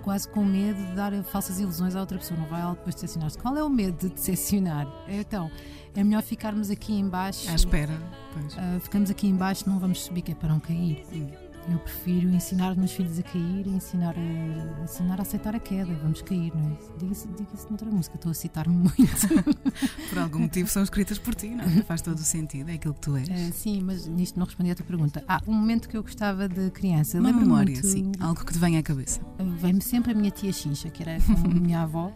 quase 0.00 0.28
com 0.28 0.44
medo 0.44 0.84
de 0.84 0.92
dar 0.94 1.12
falsas 1.24 1.60
ilusões 1.60 1.94
à 1.94 2.00
outra 2.00 2.18
pessoa. 2.18 2.38
Não 2.38 2.46
vai 2.46 2.60
ela 2.60 2.74
depois 2.74 2.94
decepcionar-se. 2.94 3.38
Qual 3.38 3.56
é 3.56 3.62
o 3.62 3.68
medo 3.68 4.08
de 4.08 4.14
decepcionar? 4.14 4.86
Então, 5.08 5.50
é 5.94 6.04
melhor 6.04 6.22
ficarmos 6.22 6.70
aqui 6.70 6.92
embaixo. 6.92 7.50
À 7.50 7.54
espera. 7.54 7.92
Uh, 8.36 8.80
ficamos 8.80 9.10
aqui 9.10 9.26
embaixo, 9.26 9.68
não 9.68 9.78
vamos 9.78 10.02
subir, 10.02 10.22
que 10.22 10.32
é 10.32 10.34
para 10.34 10.48
não 10.48 10.60
cair. 10.60 11.04
Sim. 11.10 11.30
Eu 11.68 11.78
prefiro 11.78 12.28
ensinar 12.30 12.72
os 12.72 12.76
meus 12.76 12.92
filhos 12.92 13.18
a 13.18 13.22
cair 13.22 13.66
e 13.66 13.70
ensinar 13.70 14.14
a, 14.16 14.82
ensinar 14.82 15.18
a 15.18 15.22
aceitar 15.22 15.54
a 15.54 15.60
queda. 15.60 15.92
Vamos 16.02 16.22
cair, 16.22 16.52
não 16.54 16.70
é? 16.72 16.98
Diga-se 16.98 17.28
diga 17.28 17.50
noutra 17.68 17.90
música, 17.90 18.16
estou 18.16 18.30
a 18.30 18.34
citar-me 18.34 18.74
muito. 18.74 18.94
por 20.08 20.18
algum 20.18 20.40
motivo 20.40 20.68
são 20.68 20.82
escritas 20.82 21.18
por 21.18 21.34
ti, 21.34 21.50
não 21.50 21.64
é? 21.64 21.82
Faz 21.82 22.02
todo 22.02 22.18
o 22.18 22.22
sentido, 22.22 22.70
é 22.70 22.74
aquilo 22.74 22.94
que 22.94 23.00
tu 23.00 23.16
és. 23.16 23.28
É, 23.28 23.50
sim, 23.52 23.82
mas 23.82 24.06
nisto 24.06 24.38
não 24.38 24.46
respondi 24.46 24.70
à 24.70 24.74
tua 24.74 24.86
pergunta. 24.86 25.22
Ah, 25.28 25.40
um 25.46 25.52
momento 25.52 25.88
que 25.88 25.96
eu 25.96 26.02
gostava 26.02 26.48
de 26.48 26.70
criança. 26.70 27.18
Uma 27.18 27.32
memória, 27.32 27.72
muito, 27.72 27.86
sim, 27.86 28.12
algo 28.18 28.44
que 28.44 28.52
te 28.52 28.58
venha 28.58 28.80
à 28.80 28.82
cabeça. 28.82 29.20
Vem-me 29.58 29.82
sempre 29.82 30.12
a 30.12 30.14
minha 30.14 30.30
tia 30.30 30.52
Xincha, 30.52 30.88
que 30.88 31.02
era 31.02 31.16
a 31.16 31.48
minha 31.48 31.82
avó. 31.82 32.12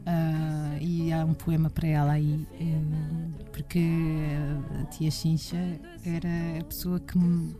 Uh, 0.00 0.78
e 0.80 1.12
há 1.12 1.24
um 1.24 1.34
poema 1.34 1.68
para 1.68 1.86
ela 1.86 2.12
aí, 2.12 2.46
porque 3.52 3.84
a 4.80 4.84
tia 4.86 5.10
Xincha 5.10 5.58
era 6.04 6.60
a 6.60 6.64
pessoa 6.64 6.98
que 6.98 7.18
me 7.18 7.54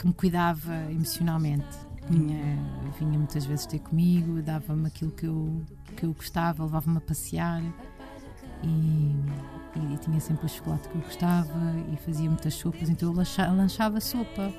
que 0.00 0.06
me 0.06 0.14
cuidava 0.14 0.74
emocionalmente. 0.90 1.68
Vinha, 2.08 2.58
vinha 2.98 3.18
muitas 3.18 3.44
vezes 3.44 3.66
ter 3.66 3.78
comigo, 3.80 4.40
dava-me 4.40 4.86
aquilo 4.86 5.10
que 5.12 5.26
eu, 5.26 5.62
que 5.94 6.04
eu 6.04 6.14
gostava, 6.14 6.64
levava-me 6.64 6.96
a 6.96 7.00
passear 7.00 7.62
e, 8.64 9.14
e, 9.76 9.98
tinha 9.98 10.18
sempre 10.18 10.46
o 10.46 10.48
chocolate 10.48 10.88
que 10.88 10.96
eu 10.96 11.02
gostava 11.02 11.76
e 11.92 11.96
fazia 11.98 12.28
muitas 12.28 12.54
sopas, 12.54 12.88
então 12.88 13.10
eu 13.10 13.14
lanchava, 13.14 13.52
lanchava 13.52 14.00
sopa. 14.00 14.52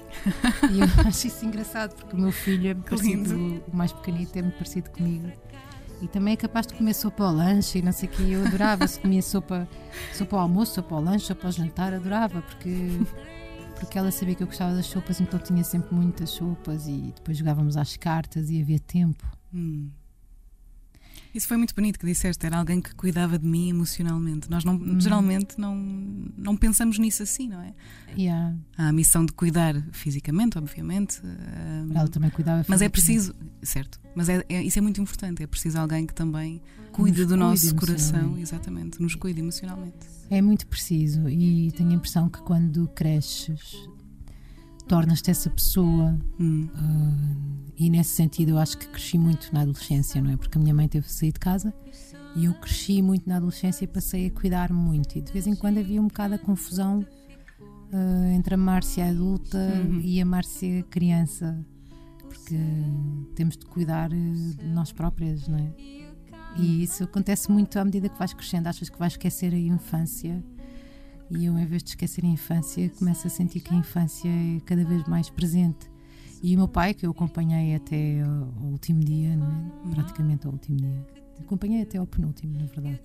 e 0.72 0.80
eu 0.80 0.88
acho 1.06 1.28
isso 1.28 1.44
engraçado 1.44 1.96
porque 1.96 2.16
o 2.16 2.20
meu 2.20 2.32
filho 2.32 2.70
é 2.70 2.76
parecido, 2.76 3.64
o 3.68 3.76
mais 3.76 3.92
pequenito 3.92 4.38
é 4.38 4.44
muito 4.44 4.56
parecido 4.56 4.92
comigo. 4.92 5.30
E 6.02 6.08
também 6.08 6.34
é 6.34 6.38
capaz 6.38 6.66
de 6.68 6.76
comer 6.76 6.94
sopa 6.94 7.26
ao 7.26 7.34
lanche 7.34 7.80
e 7.80 7.82
não 7.82 7.92
sei 7.92 8.08
o 8.08 8.12
que. 8.12 8.32
Eu 8.32 8.46
adorava 8.46 8.88
se 8.88 9.00
comia 9.00 9.22
sopa, 9.22 9.68
sopa 10.14 10.36
ao 10.36 10.44
almoço, 10.44 10.76
sopa 10.76 10.96
ao 10.96 11.02
lanche, 11.02 11.26
sopa 11.26 11.48
ao 11.48 11.52
jantar, 11.52 11.94
adorava, 11.94 12.42
porque 12.42 13.00
porque 13.82 13.98
ela 13.98 14.12
sabia 14.12 14.36
que 14.36 14.44
eu 14.44 14.48
gostava 14.48 14.76
das 14.76 14.86
sopas, 14.86 15.20
então 15.20 15.40
tinha 15.40 15.64
sempre 15.64 15.94
muitas 15.94 16.30
sopas 16.30 16.88
e 16.88 17.12
depois 17.16 17.36
jogávamos 17.36 17.76
às 17.76 17.98
cartas 17.98 18.52
e 18.52 18.62
havia 18.62 18.80
tempo. 18.80 19.26
Hum. 19.52 19.90
Isso 21.34 21.48
foi 21.48 21.58
muito 21.58 21.74
bonito 21.74 21.98
que 21.98 22.06
disseste, 22.06 22.46
era 22.46 22.58
alguém 22.58 22.82
que 22.82 22.94
cuidava 22.96 23.40
de 23.40 23.46
mim 23.46 23.70
emocionalmente. 23.70 24.50
Nós 24.50 24.64
não, 24.64 24.76
hum. 24.76 25.00
geralmente 25.00 25.60
não, 25.60 25.76
não 26.38 26.58
pensamos 26.58 27.00
nisso 27.00 27.24
assim, 27.24 27.48
não 27.48 27.62
é? 27.62 27.74
Yeah. 28.18 28.56
Há 28.78 28.90
a 28.90 28.92
missão 28.92 29.26
de 29.26 29.32
cuidar 29.32 29.76
fisicamente, 29.92 30.58
obviamente. 30.58 31.22
Ela 31.94 32.08
também 32.10 32.30
cuidava 32.30 32.66
Mas 32.68 32.82
é 32.82 32.90
preciso, 32.90 33.34
certo, 33.62 34.00
mas 34.14 34.28
é, 34.28 34.44
é, 34.50 34.62
isso 34.64 34.78
é 34.78 34.82
muito 34.82 35.02
importante, 35.02 35.42
é 35.42 35.48
preciso 35.48 35.80
alguém 35.80 36.06
que 36.06 36.14
também 36.14 36.62
cuide 36.92 37.22
nos 37.22 37.28
do 37.30 37.38
nosso 37.38 37.76
coração, 37.76 38.38
exatamente, 38.38 39.02
nos 39.02 39.16
cuide 39.16 39.40
emocionalmente. 39.40 39.98
É 40.30 40.42
muito 40.42 40.68
preciso 40.68 41.30
e 41.30 41.72
tenho 41.72 41.92
a 41.92 41.94
impressão 41.94 42.30
que 42.30 42.42
quando 42.42 42.88
cresces 42.90 43.76
tornas-te 44.92 45.32
essa 45.32 45.50
pessoa 45.50 46.20
hum. 46.38 46.68
uh, 46.76 47.74
e 47.78 47.90
nesse 47.90 48.10
sentido 48.10 48.50
eu 48.50 48.58
acho 48.58 48.78
que 48.78 48.90
cresci 48.90 49.18
muito 49.18 49.48
na 49.54 49.62
adolescência, 49.62 50.22
não 50.22 50.32
é? 50.32 50.36
Porque 50.36 50.58
a 50.58 50.62
minha 50.62 50.74
mãe 50.74 50.86
teve 50.86 51.06
que 51.06 51.14
sair 51.14 51.32
de 51.32 51.40
casa 51.40 51.74
e 52.36 52.44
eu 52.44 52.54
cresci 52.56 53.02
muito 53.02 53.28
na 53.28 53.38
adolescência 53.38 53.86
e 53.86 53.88
passei 53.88 54.28
a 54.28 54.32
cuidar 54.32 54.74
muito 54.74 55.18
e 55.18 55.22
de 55.22 55.32
vez 55.32 55.48
em 55.48 55.56
quando 55.56 55.78
havia 55.78 56.02
um 56.02 56.08
bocado 56.08 56.34
a 56.34 56.38
confusão 56.38 57.00
uh, 57.00 58.36
entre 58.36 58.56
a 58.56 58.58
Márcia 58.58 59.08
adulta 59.08 59.58
uhum. 59.58 60.02
e 60.04 60.20
a 60.20 60.26
Márcia 60.26 60.84
criança 60.90 61.58
porque 62.20 62.58
temos 63.34 63.56
de 63.56 63.66
cuidar 63.68 64.10
de 64.10 64.66
nós 64.66 64.92
próprias, 64.92 65.48
não 65.48 65.58
é? 65.58 65.74
E 66.58 66.84
isso 66.84 67.06
acontece 67.06 67.50
muito 67.50 67.80
à 67.80 67.86
medida 67.86 68.10
que 68.10 68.20
vais 68.20 68.34
crescendo, 68.34 68.68
achas 68.68 68.90
que 68.90 69.00
vais 69.00 69.14
esquecer 69.14 69.54
a 69.54 69.58
infância 69.58 70.44
e 71.32 71.46
eu, 71.46 71.58
em 71.58 71.66
vez 71.66 71.84
de 71.84 71.90
esquecer 71.90 72.26
a 72.26 72.28
infância, 72.28 72.90
começo 72.90 73.26
a 73.28 73.30
sentir 73.30 73.62
que 73.62 73.74
a 73.74 73.78
infância 73.78 74.30
é 74.30 74.60
cada 74.66 74.84
vez 74.84 75.04
mais 75.08 75.30
presente. 75.30 75.90
E 76.44 76.56
o 76.56 76.58
meu 76.58 76.68
pai, 76.68 76.94
que 76.94 77.06
eu 77.06 77.12
acompanhei 77.12 77.76
até 77.76 78.22
ao 78.22 78.72
último 78.72 79.00
dia, 79.04 79.30
é? 79.30 79.90
Praticamente 79.92 80.48
ao 80.48 80.54
último 80.54 80.78
dia, 80.78 81.08
acompanhei 81.40 81.84
até 81.84 81.98
ao 81.98 82.08
penúltimo, 82.08 82.58
na 82.58 82.66
verdade. 82.66 83.02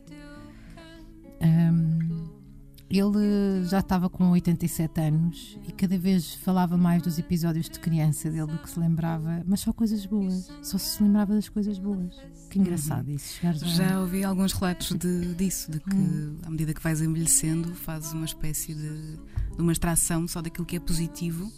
Um, 1.43 2.46
ele 2.89 3.65
já 3.65 3.81
estava 3.81 4.09
com 4.09 4.31
87 4.31 5.01
anos 5.01 5.59
e 5.67 5.73
cada 5.73 5.99
vez 5.99 6.35
falava 6.35 6.77
mais 6.77 7.03
dos 7.03 7.19
episódios 7.19 7.69
de 7.69 7.81
criança 7.81 8.31
dele 8.31 8.47
do 8.47 8.59
que 8.59 8.71
se 8.71 8.79
lembrava, 8.79 9.43
mas 9.45 9.61
só 9.61 9.73
coisas 9.73 10.07
boas, 10.07 10.49
só 10.63 10.79
se 10.79 11.03
lembrava 11.03 11.35
das 11.35 11.49
coisas 11.49 11.79
boas. 11.79 12.15
Que 12.49 12.61
engraçado 12.61 13.09
uhum. 13.09 13.15
isso. 13.15 13.41
Já 13.65 14.01
ouvi 14.01 14.23
alguns 14.23 14.53
relatos 14.53 14.93
de, 14.93 15.35
disso, 15.35 15.71
de 15.71 15.81
que 15.81 15.97
uhum. 15.97 16.39
à 16.45 16.51
medida 16.51 16.73
que 16.73 16.81
vais 16.81 17.01
envelhecendo, 17.01 17.75
fazes 17.75 18.13
uma 18.13 18.25
espécie 18.25 18.73
de, 18.73 19.17
de 19.57 19.61
uma 19.61 19.73
extração 19.73 20.29
só 20.29 20.41
daquilo 20.41 20.65
que 20.65 20.77
é 20.77 20.81
positivo. 20.81 21.51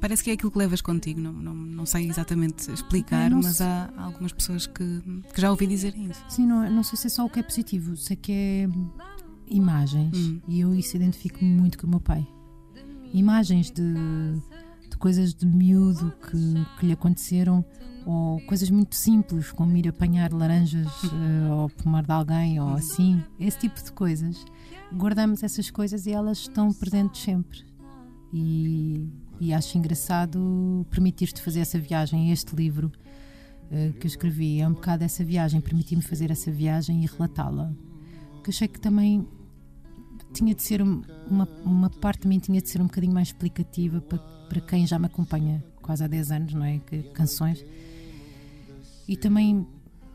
Parece 0.00 0.22
que 0.22 0.30
é 0.30 0.34
aquilo 0.34 0.50
que 0.50 0.58
levas 0.58 0.82
contigo, 0.82 1.20
não, 1.20 1.32
não, 1.32 1.54
não 1.54 1.86
sei 1.86 2.08
exatamente 2.08 2.70
explicar, 2.70 3.30
mas 3.30 3.62
há 3.62 3.88
algumas 3.96 4.32
pessoas 4.32 4.66
que, 4.66 5.02
que 5.32 5.40
já 5.40 5.50
ouvi 5.50 5.66
dizer 5.66 5.96
isso. 5.96 6.22
Sim, 6.28 6.46
não, 6.46 6.68
não 6.68 6.82
sei 6.82 6.98
se 6.98 7.06
é 7.06 7.10
só 7.10 7.24
o 7.24 7.30
que 7.30 7.40
é 7.40 7.42
positivo, 7.42 7.96
sei 7.96 8.14
que 8.14 8.32
é 8.32 8.68
imagens 9.48 10.16
hum. 10.16 10.40
e 10.48 10.60
eu 10.60 10.74
isso 10.74 10.96
identifico-me 10.96 11.50
muito 11.50 11.78
com 11.78 11.86
o 11.86 11.90
meu 11.90 12.00
pai. 12.00 12.26
Imagens 13.12 13.70
de, 13.70 13.94
de 14.90 14.96
coisas 14.98 15.34
de 15.34 15.46
miúdo 15.46 16.12
que, 16.22 16.78
que 16.78 16.86
lhe 16.86 16.92
aconteceram 16.92 17.64
ou 18.06 18.40
coisas 18.42 18.70
muito 18.70 18.94
simples, 18.94 19.50
como 19.50 19.76
ir 19.76 19.88
apanhar 19.88 20.32
laranjas 20.32 20.86
uh, 21.04 21.52
ao 21.52 21.68
pomar 21.68 22.04
de 22.04 22.12
alguém 22.12 22.60
ou 22.60 22.68
assim, 22.74 23.20
esse 23.38 23.58
tipo 23.58 23.82
de 23.82 23.92
coisas. 23.92 24.44
Guardamos 24.92 25.42
essas 25.42 25.70
coisas 25.70 26.06
e 26.06 26.12
elas 26.12 26.38
estão 26.38 26.72
presentes 26.72 27.20
sempre. 27.22 27.64
E, 28.32 29.08
e 29.40 29.52
acho 29.52 29.76
engraçado 29.76 30.86
permitir-te 30.88 31.42
fazer 31.42 31.60
essa 31.60 31.80
viagem. 31.80 32.30
Este 32.30 32.54
livro 32.54 32.92
uh, 33.70 33.92
que 33.94 34.06
eu 34.06 34.08
escrevi 34.08 34.60
é 34.60 34.68
um 34.68 34.72
bocado 34.72 35.02
essa 35.02 35.24
viagem, 35.24 35.60
permitir-me 35.60 36.02
fazer 36.02 36.30
essa 36.30 36.50
viagem 36.52 37.02
e 37.02 37.06
relatá-la. 37.06 37.74
Que 38.46 38.50
achei 38.50 38.68
que 38.68 38.78
também 38.78 39.26
tinha 40.32 40.54
de 40.54 40.62
ser 40.62 40.80
uma, 40.80 41.48
uma 41.64 41.90
parte 41.90 42.28
mim 42.28 42.38
tinha 42.38 42.62
de 42.62 42.68
ser 42.68 42.80
um 42.80 42.84
bocadinho 42.84 43.12
mais 43.12 43.26
explicativa 43.26 44.00
para, 44.00 44.18
para 44.18 44.60
quem 44.60 44.86
já 44.86 45.00
me 45.00 45.06
acompanha 45.06 45.64
quase 45.82 46.04
há 46.04 46.06
10 46.06 46.30
anos, 46.30 46.54
não 46.54 46.64
é? 46.64 46.78
Que, 46.78 47.02
canções. 47.10 47.64
E 49.08 49.16
também 49.16 49.66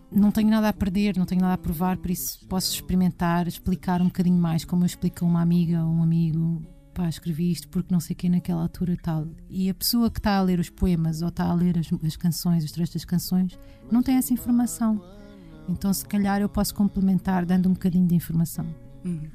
não 0.09 0.31
tenho 0.31 0.49
nada 0.49 0.69
a 0.69 0.71
perder, 0.71 1.17
não 1.17 1.25
tenho 1.25 1.41
nada 1.41 1.55
a 1.55 1.57
provar, 1.57 1.97
por 1.97 2.09
isso 2.09 2.39
posso 2.47 2.73
experimentar, 2.73 3.49
explicar 3.49 4.01
um 4.01 4.05
bocadinho 4.05 4.41
mais, 4.41 4.63
como 4.63 4.83
eu 4.83 4.85
explico 4.85 5.25
a 5.25 5.27
uma 5.27 5.41
amiga 5.41 5.83
ou 5.83 5.91
um 5.91 6.01
amigo. 6.01 6.65
Pá, 6.93 7.09
escrevi 7.09 7.51
isto 7.51 7.67
porque 7.67 7.93
não 7.93 7.99
sei 7.99 8.15
quem 8.15 8.29
naquela 8.29 8.61
altura 8.61 8.95
tal. 9.03 9.27
E 9.49 9.69
a 9.69 9.73
pessoa 9.73 10.09
que 10.09 10.19
está 10.19 10.37
a 10.37 10.41
ler 10.41 10.57
os 10.57 10.69
poemas 10.69 11.21
ou 11.21 11.27
está 11.27 11.43
a 11.47 11.53
ler 11.53 11.77
as, 11.77 11.89
as 12.01 12.15
canções, 12.15 12.63
os 12.63 12.71
trechos 12.71 12.93
das 12.93 13.03
canções, 13.03 13.59
não 13.91 14.01
tem 14.01 14.15
essa 14.15 14.33
informação. 14.33 15.20
Então, 15.71 15.93
se 15.93 16.05
calhar, 16.05 16.41
eu 16.41 16.49
posso 16.49 16.73
complementar 16.73 17.45
dando 17.45 17.69
um 17.69 17.73
bocadinho 17.73 18.07
de 18.07 18.15
informação. 18.15 18.65
Uhum. 19.03 19.29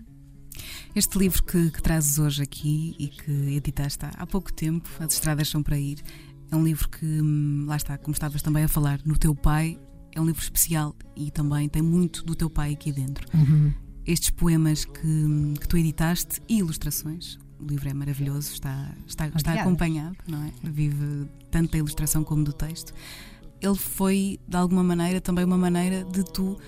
Este 0.94 1.18
livro 1.18 1.42
que, 1.42 1.70
que 1.70 1.82
trazes 1.82 2.18
hoje 2.18 2.42
aqui 2.42 2.96
e 2.98 3.08
que 3.08 3.56
editaste 3.56 4.06
há 4.16 4.26
pouco 4.26 4.52
tempo, 4.52 4.88
As 4.98 5.12
Estradas 5.12 5.48
São 5.48 5.62
para 5.62 5.78
Ir, 5.78 6.02
é 6.50 6.56
um 6.56 6.64
livro 6.64 6.88
que, 6.88 7.04
hum, 7.04 7.64
lá 7.66 7.76
está, 7.76 7.98
como 7.98 8.12
estavas 8.12 8.40
também 8.40 8.64
a 8.64 8.68
falar, 8.68 9.00
no 9.04 9.18
teu 9.18 9.34
pai, 9.34 9.78
é 10.12 10.20
um 10.20 10.24
livro 10.24 10.40
especial 10.40 10.94
e 11.14 11.30
também 11.30 11.68
tem 11.68 11.82
muito 11.82 12.24
do 12.24 12.34
teu 12.34 12.48
pai 12.48 12.72
aqui 12.72 12.92
dentro. 12.92 13.26
Uhum. 13.36 13.72
Estes 14.06 14.30
poemas 14.30 14.84
que, 14.84 15.06
hum, 15.06 15.54
que 15.54 15.68
tu 15.68 15.76
editaste 15.76 16.40
e 16.48 16.58
ilustrações, 16.58 17.38
o 17.58 17.66
livro 17.66 17.88
é 17.88 17.94
maravilhoso, 17.94 18.52
está, 18.52 18.94
está, 19.06 19.26
está 19.28 19.54
acompanhado, 19.54 20.16
não 20.26 20.42
é? 20.44 20.52
Vive 20.62 21.28
tanto 21.50 21.72
da 21.72 21.78
ilustração 21.78 22.22
como 22.22 22.44
do 22.44 22.52
texto. 22.52 22.92
Ele 23.66 23.76
foi, 23.76 24.38
de 24.46 24.56
alguma 24.56 24.82
maneira, 24.82 25.20
também 25.20 25.44
uma 25.44 25.58
maneira 25.58 26.04
de 26.04 26.22
tu 26.24 26.58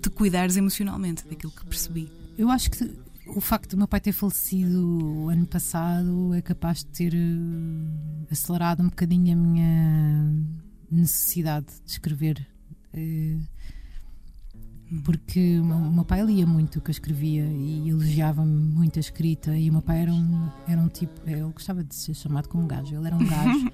te 0.00 0.10
cuidares 0.10 0.56
emocionalmente, 0.56 1.26
daquilo 1.26 1.52
que 1.52 1.64
percebi. 1.66 2.10
Eu 2.38 2.50
acho 2.50 2.70
que 2.70 3.06
o 3.26 3.40
facto 3.40 3.70
do 3.70 3.78
meu 3.78 3.88
pai 3.88 4.00
ter 4.00 4.12
falecido 4.12 5.28
ano 5.28 5.46
passado 5.46 6.32
é 6.34 6.40
capaz 6.40 6.78
de 6.78 6.86
ter 6.86 7.14
uh, 7.14 8.26
acelerado 8.30 8.82
um 8.82 8.88
bocadinho 8.88 9.32
a 9.32 9.36
minha 9.36 10.32
necessidade 10.90 11.66
de 11.84 11.90
escrever. 11.90 12.46
Uh, 12.94 13.42
porque 15.04 15.58
o 15.58 15.92
meu 15.92 16.04
pai 16.04 16.22
lia 16.22 16.46
muito 16.46 16.78
o 16.78 16.80
que 16.80 16.90
eu 16.90 16.92
escrevia 16.92 17.44
e 17.44 17.88
elogiava-me 17.88 18.52
muito 18.52 18.98
a 18.98 19.00
escrita. 19.00 19.58
E 19.58 19.68
o 19.68 19.72
meu 19.72 19.82
pai 19.82 20.02
era 20.02 20.12
um, 20.12 20.48
era 20.68 20.80
um 20.80 20.88
tipo, 20.88 21.20
ele 21.28 21.42
gostava 21.52 21.82
de 21.82 21.92
ser 21.94 22.14
chamado 22.14 22.48
como 22.48 22.66
gajo, 22.68 22.94
ele 22.94 23.06
era 23.06 23.16
um 23.16 23.26
gajo. 23.26 23.72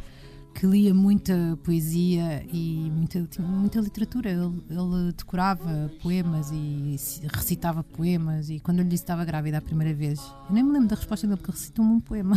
Que 0.55 0.67
lia 0.67 0.95
muita 0.95 1.59
poesia 1.63 2.45
e 2.53 2.91
muita, 2.91 3.27
muita 3.41 3.81
literatura. 3.81 4.31
Ele, 4.31 4.63
ele, 4.71 5.13
decorava 5.17 5.91
poemas 6.03 6.51
e 6.53 6.97
recitava 7.33 7.83
poemas. 7.83 8.51
E 8.51 8.61
quando 8.61 8.79
eu 8.79 8.85
lhe 8.85 8.91
disse 8.91 9.03
que 9.03 9.05
estava 9.05 9.25
grávida 9.25 9.59
a 9.59 9.63
primeira 9.63 9.95
vez, 9.95 10.21
eu 10.49 10.55
nem 10.55 10.63
me 10.63 10.73
lembro 10.73 10.89
da 10.89 10.97
resposta 10.97 11.27
dele, 11.27 11.39
porque 11.39 11.53
recitou-me 11.53 11.93
um 11.93 12.01
poema. 12.01 12.37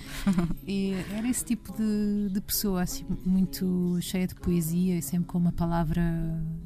e 0.66 0.92
era 1.12 1.28
esse 1.28 1.44
tipo 1.44 1.72
de, 1.72 2.30
de 2.30 2.40
pessoa, 2.40 2.82
assim, 2.82 3.04
muito 3.24 3.98
cheia 4.00 4.26
de 4.26 4.34
poesia 4.34 4.98
e 4.98 5.02
sempre 5.02 5.26
com 5.26 5.38
uma 5.38 5.52
palavra 5.52 6.02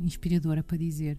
inspiradora 0.00 0.62
para 0.62 0.76
dizer. 0.76 1.18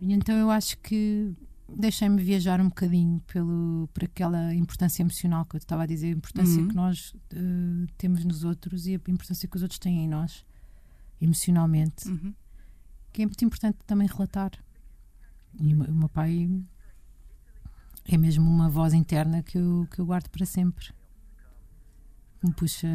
E 0.00 0.12
então 0.12 0.36
eu 0.36 0.50
acho 0.50 0.78
que 0.78 1.34
deixei-me 1.68 2.22
viajar 2.22 2.60
um 2.60 2.68
bocadinho 2.68 3.20
pelo, 3.26 3.88
por 3.92 4.04
aquela 4.04 4.54
importância 4.54 5.02
emocional 5.02 5.44
que 5.44 5.56
eu 5.56 5.58
estava 5.58 5.82
a 5.82 5.86
dizer, 5.86 6.08
a 6.08 6.10
importância 6.10 6.60
uhum. 6.60 6.68
que 6.68 6.74
nós 6.74 7.14
uh, 7.32 7.86
temos 7.98 8.24
nos 8.24 8.44
outros 8.44 8.86
e 8.86 8.94
a 8.94 9.10
importância 9.10 9.48
que 9.48 9.56
os 9.56 9.62
outros 9.62 9.78
têm 9.78 10.04
em 10.04 10.08
nós, 10.08 10.44
emocionalmente, 11.20 12.08
uhum. 12.08 12.32
que 13.12 13.22
é 13.22 13.26
muito 13.26 13.44
importante 13.44 13.78
também 13.86 14.06
relatar. 14.06 14.52
E 15.58 15.74
o 15.74 15.94
meu 15.94 16.08
pai 16.08 16.48
é 18.04 18.16
mesmo 18.16 18.48
uma 18.48 18.68
voz 18.68 18.92
interna 18.92 19.42
que 19.42 19.58
eu, 19.58 19.88
que 19.90 19.98
eu 19.98 20.06
guardo 20.06 20.28
para 20.28 20.46
sempre. 20.46 20.92
Me 22.42 22.52
puxa, 22.52 22.86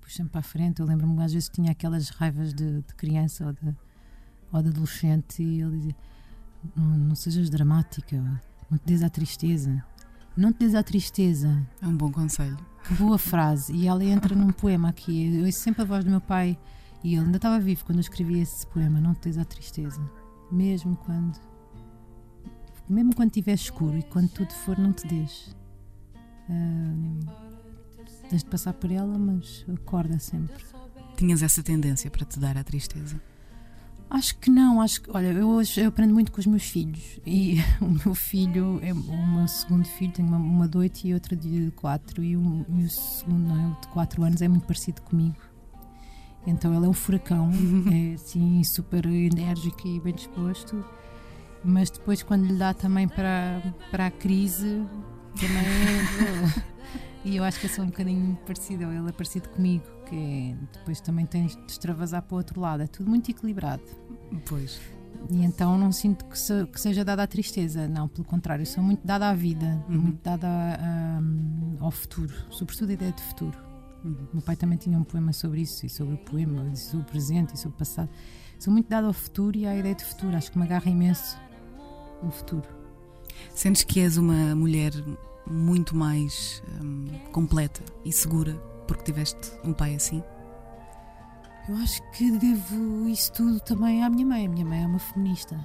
puxa-me 0.00 0.28
para 0.28 0.40
a 0.40 0.42
frente. 0.42 0.80
Eu 0.80 0.86
lembro-me 0.86 1.22
às 1.22 1.32
vezes 1.32 1.48
tinha 1.48 1.70
aquelas 1.70 2.08
raivas 2.08 2.52
de, 2.52 2.80
de 2.82 2.94
criança 2.94 3.46
ou 3.46 3.52
de, 3.52 3.76
ou 4.50 4.62
de 4.62 4.68
adolescente 4.70 5.42
e 5.42 5.60
ele 5.60 5.76
dizia 5.76 5.96
não, 6.74 6.98
não 6.98 7.14
sejas 7.14 7.50
dramática, 7.50 8.16
não 8.70 8.78
te 8.78 8.86
des 8.86 9.02
à 9.02 9.08
tristeza. 9.08 9.84
Não 10.36 10.52
te 10.52 10.58
des 10.58 10.74
à 10.74 10.82
tristeza. 10.82 11.66
É 11.80 11.86
um 11.86 11.96
bom 11.96 12.10
conselho. 12.10 12.58
Boa 12.98 13.18
frase. 13.18 13.72
E 13.72 13.86
ela 13.86 14.04
entra 14.04 14.34
num 14.34 14.52
poema 14.52 14.88
aqui. 14.88 15.38
Eu 15.38 15.46
ouço 15.46 15.58
sempre 15.58 15.82
a 15.82 15.84
voz 15.84 16.04
do 16.04 16.10
meu 16.10 16.20
pai 16.20 16.58
e 17.02 17.14
ele 17.14 17.24
ainda 17.24 17.36
estava 17.36 17.58
vivo 17.58 17.84
quando 17.84 17.98
eu 17.98 18.02
escrevi 18.02 18.40
esse 18.40 18.66
poema. 18.66 19.00
Não 19.00 19.14
tens 19.14 19.38
a 19.38 19.44
tristeza. 19.44 20.00
Mesmo 20.50 20.96
quando. 20.96 21.38
Mesmo 22.88 23.14
quando 23.14 23.30
estiver 23.30 23.54
escuro 23.54 23.98
e 23.98 24.02
quando 24.02 24.28
tudo 24.28 24.52
for, 24.52 24.78
não 24.78 24.92
te. 24.92 25.06
Um, 26.48 27.20
tens 28.28 28.44
de 28.44 28.50
passar 28.50 28.72
por 28.74 28.90
ela, 28.90 29.18
mas 29.18 29.64
acorda 29.72 30.18
sempre. 30.18 30.64
Tinhas 31.16 31.42
essa 31.42 31.62
tendência 31.62 32.10
para 32.10 32.24
te 32.24 32.38
dar 32.38 32.56
a 32.58 32.62
tristeza? 32.62 33.20
Acho 34.08 34.38
que 34.38 34.50
não, 34.50 34.80
acho 34.80 35.02
que, 35.02 35.10
olha, 35.10 35.32
eu 35.32 35.48
hoje 35.48 35.80
eu 35.80 35.88
aprendo 35.88 36.14
muito 36.14 36.30
com 36.30 36.38
os 36.38 36.46
meus 36.46 36.62
filhos. 36.62 37.18
E 37.26 37.56
o 37.82 37.86
meu 37.86 38.14
filho, 38.14 38.78
é, 38.82 38.92
o 38.92 39.26
meu 39.26 39.48
segundo 39.48 39.84
filho, 39.84 40.12
tem 40.12 40.24
uma, 40.24 40.36
uma 40.36 40.68
de 40.68 40.78
8 40.78 41.04
e 41.08 41.14
outra 41.14 41.34
de 41.34 41.72
4 41.72 42.22
e 42.22 42.36
o, 42.36 42.64
e 42.68 42.84
o 42.84 42.90
segundo, 42.90 43.48
não 43.48 43.56
é, 43.56 43.66
o 43.66 43.80
de 43.80 43.88
4 43.88 44.22
anos 44.22 44.42
é 44.42 44.48
muito 44.48 44.66
parecido 44.66 45.02
comigo. 45.02 45.36
Então 46.46 46.72
ele 46.72 46.86
é 46.86 46.88
um 46.88 46.92
furacão, 46.92 47.50
é 47.92 48.14
assim 48.14 48.62
super 48.62 49.04
enérgico 49.04 49.88
e 49.88 49.98
bem 49.98 50.14
disposto, 50.14 50.84
mas 51.64 51.90
depois 51.90 52.22
quando 52.22 52.46
lhe 52.46 52.54
dá 52.54 52.72
também 52.72 53.08
para, 53.08 53.60
para 53.90 54.06
a 54.06 54.10
crise, 54.12 54.86
também 55.34 55.64
é, 55.64 56.62
e 57.28 57.36
eu 57.36 57.42
acho 57.42 57.58
que 57.58 57.66
eu 57.66 57.70
sou 57.70 57.84
um 57.84 57.88
bocadinho 57.88 58.38
parecido, 58.46 58.84
ele 58.84 59.08
é 59.08 59.12
parecido 59.12 59.48
comigo 59.48 59.95
que 60.08 60.56
depois 60.72 61.00
também 61.00 61.26
tens 61.26 61.56
de 61.56 61.72
extravasar 61.72 62.22
para 62.22 62.34
o 62.34 62.38
outro 62.38 62.60
lado. 62.60 62.82
É 62.82 62.86
tudo 62.86 63.08
muito 63.10 63.30
equilibrado. 63.30 63.82
Pois. 64.46 64.80
E 65.30 65.44
então 65.44 65.76
não 65.76 65.90
sinto 65.90 66.24
que, 66.26 66.38
se, 66.38 66.66
que 66.66 66.80
seja 66.80 67.04
dada 67.04 67.22
à 67.22 67.26
tristeza, 67.26 67.88
não, 67.88 68.08
pelo 68.08 68.24
contrário, 68.24 68.64
sou 68.64 68.82
muito 68.82 69.04
dada 69.04 69.28
à 69.28 69.34
vida, 69.34 69.84
uhum. 69.88 69.98
muito 69.98 70.22
dada 70.22 70.46
a, 70.46 71.18
a, 71.80 71.84
ao 71.84 71.90
futuro, 71.90 72.32
sobretudo 72.50 72.90
a 72.90 72.92
ideia 72.92 73.12
de 73.12 73.22
futuro. 73.22 73.58
Uhum. 74.04 74.28
Meu 74.34 74.42
pai 74.42 74.56
também 74.56 74.78
tinha 74.78 74.96
um 74.96 75.04
poema 75.04 75.32
sobre 75.32 75.62
isso, 75.62 75.84
e 75.84 75.88
sobre 75.88 76.14
o 76.14 76.18
poema, 76.18 76.70
e 76.72 76.76
sobre 76.76 77.04
o 77.04 77.04
presente 77.04 77.54
e 77.54 77.58
sobre 77.58 77.74
o 77.74 77.78
passado. 77.78 78.08
Sou 78.58 78.72
muito 78.72 78.88
dada 78.88 79.06
ao 79.06 79.12
futuro 79.12 79.56
e 79.56 79.66
à 79.66 79.76
ideia 79.76 79.94
de 79.94 80.04
futuro, 80.04 80.36
acho 80.36 80.52
que 80.52 80.58
me 80.58 80.64
agarra 80.64 80.88
imenso 80.90 81.36
o 82.22 82.30
futuro. 82.30 82.68
Sentes 83.52 83.82
que 83.82 84.00
és 84.00 84.16
uma 84.16 84.54
mulher 84.54 84.92
muito 85.46 85.96
mais 85.96 86.62
hum, 86.82 87.06
completa 87.32 87.82
e 88.04 88.12
segura 88.12 88.56
porque 88.86 89.04
tiveste 89.04 89.52
um 89.64 89.72
pai 89.72 89.94
assim? 89.94 90.22
Eu 91.68 91.76
acho 91.76 92.00
que 92.12 92.30
devo 92.38 93.08
isso 93.08 93.32
tudo 93.32 93.60
também 93.60 94.04
à 94.04 94.10
minha 94.10 94.24
mãe. 94.24 94.46
A 94.46 94.48
minha 94.48 94.64
mãe 94.64 94.84
é 94.84 94.86
uma 94.86 94.98
feminista. 94.98 95.56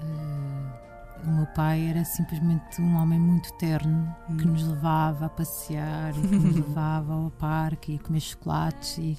Uh, 0.00 1.28
o 1.28 1.32
meu 1.32 1.46
pai 1.46 1.88
era 1.88 2.04
simplesmente 2.04 2.80
um 2.80 2.96
homem 2.96 3.18
muito 3.18 3.52
terno 3.54 4.14
hum. 4.28 4.36
que 4.36 4.46
nos 4.46 4.66
levava 4.66 5.26
a 5.26 5.28
passear 5.28 6.12
que 6.12 6.36
nos 6.36 6.54
levava 6.68 7.12
ao 7.14 7.30
parque 7.32 7.92
e 7.92 7.96
a 7.96 7.98
comer 7.98 8.20
chocolates 8.20 8.96
e 8.98 9.18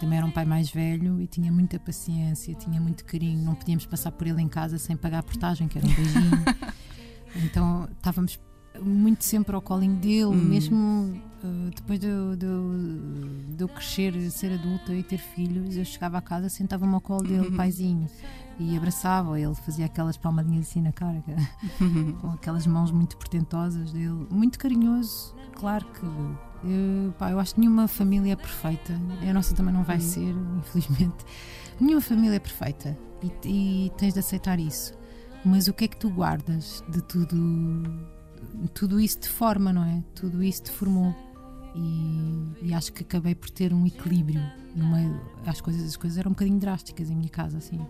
também 0.00 0.18
era 0.18 0.26
um 0.26 0.30
pai 0.30 0.44
mais 0.44 0.70
velho 0.70 1.20
e 1.20 1.26
tinha 1.26 1.52
muita 1.52 1.78
paciência, 1.78 2.54
tinha 2.54 2.80
muito 2.80 3.04
carinho. 3.04 3.44
Não 3.44 3.54
podíamos 3.54 3.84
passar 3.86 4.10
por 4.10 4.26
ele 4.26 4.40
em 4.40 4.48
casa 4.48 4.78
sem 4.78 4.96
pagar 4.96 5.18
a 5.18 5.22
portagem, 5.22 5.68
que 5.68 5.78
era 5.78 5.86
um 5.86 5.94
beijinho. 5.94 6.44
então 7.36 7.88
estávamos 7.92 8.40
muito 8.82 9.24
sempre 9.24 9.54
ao 9.54 9.62
colinho 9.62 9.96
dele, 9.96 10.26
hum. 10.26 10.34
mesmo 10.34 11.22
uh, 11.44 11.70
depois 11.74 11.98
de, 11.98 12.08
de, 12.36 13.56
de, 13.56 13.62
eu 13.62 13.68
crescer, 13.68 14.30
ser 14.30 14.52
adulta 14.52 14.92
e 14.92 15.02
ter 15.02 15.18
filhos, 15.18 15.76
eu 15.76 15.84
chegava 15.84 16.18
a 16.18 16.20
casa, 16.20 16.48
sentava-me 16.48 16.94
ao 16.94 17.00
colo 17.00 17.22
dele, 17.22 17.48
uhum. 17.48 17.56
paizinho, 17.56 18.06
e 18.58 18.76
abraçava. 18.76 19.38
Ele 19.40 19.54
fazia 19.54 19.86
aquelas 19.86 20.16
palmadinhas 20.16 20.68
assim 20.68 20.82
na 20.82 20.92
cara, 20.92 21.22
uhum. 21.80 22.12
com 22.20 22.30
aquelas 22.30 22.66
mãos 22.66 22.90
muito 22.90 23.16
portentosas 23.16 23.92
dele, 23.92 24.26
muito 24.30 24.58
carinhoso. 24.58 25.34
Claro 25.54 25.84
que 25.86 26.04
eu, 26.64 27.12
pá, 27.18 27.30
eu 27.30 27.38
acho 27.38 27.54
que 27.54 27.60
nenhuma 27.60 27.88
família 27.88 28.32
é 28.32 28.36
perfeita, 28.36 28.98
a 29.28 29.32
nossa 29.32 29.54
também 29.54 29.74
não 29.74 29.84
vai 29.84 29.96
uhum. 29.96 30.02
ser, 30.02 30.34
infelizmente. 30.58 31.24
Nenhuma 31.80 32.00
família 32.00 32.36
é 32.36 32.40
perfeita 32.40 32.98
e, 33.22 33.86
e 33.86 33.90
tens 33.96 34.14
de 34.14 34.20
aceitar 34.20 34.58
isso. 34.58 34.92
Mas 35.44 35.68
o 35.68 35.72
que 35.72 35.84
é 35.84 35.88
que 35.88 35.96
tu 35.96 36.10
guardas 36.10 36.84
de 36.88 37.00
tudo? 37.02 37.36
Tudo 38.74 39.00
isso 39.00 39.18
te 39.20 39.28
forma, 39.28 39.72
não 39.72 39.84
é? 39.84 40.02
Tudo 40.14 40.42
isso 40.42 40.64
te 40.64 40.70
formou. 40.70 41.14
E, 41.74 42.66
e 42.68 42.74
acho 42.74 42.92
que 42.92 43.02
acabei 43.02 43.34
por 43.34 43.50
ter 43.50 43.72
um 43.72 43.86
equilíbrio 43.86 44.40
no 44.74 44.86
meio. 44.88 45.20
As 45.46 45.60
coisas, 45.60 45.82
as 45.86 45.96
coisas 45.96 46.18
eram 46.18 46.30
um 46.30 46.34
bocadinho 46.34 46.58
drásticas 46.58 47.10
em 47.10 47.16
minha 47.16 47.28
casa, 47.28 47.58
assim. 47.58 47.80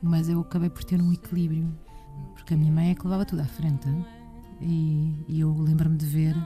Mas 0.00 0.28
eu 0.28 0.40
acabei 0.40 0.70
por 0.70 0.84
ter 0.84 1.00
um 1.00 1.12
equilíbrio. 1.12 1.72
Porque 2.34 2.54
a 2.54 2.56
minha 2.56 2.72
mãe 2.72 2.90
é 2.90 2.94
que 2.94 3.02
levava 3.04 3.24
tudo 3.24 3.40
à 3.40 3.46
frente. 3.46 3.88
E, 4.60 5.24
e 5.28 5.40
eu 5.40 5.52
lembro-me 5.52 5.96
de 5.96 6.06
ver 6.06 6.36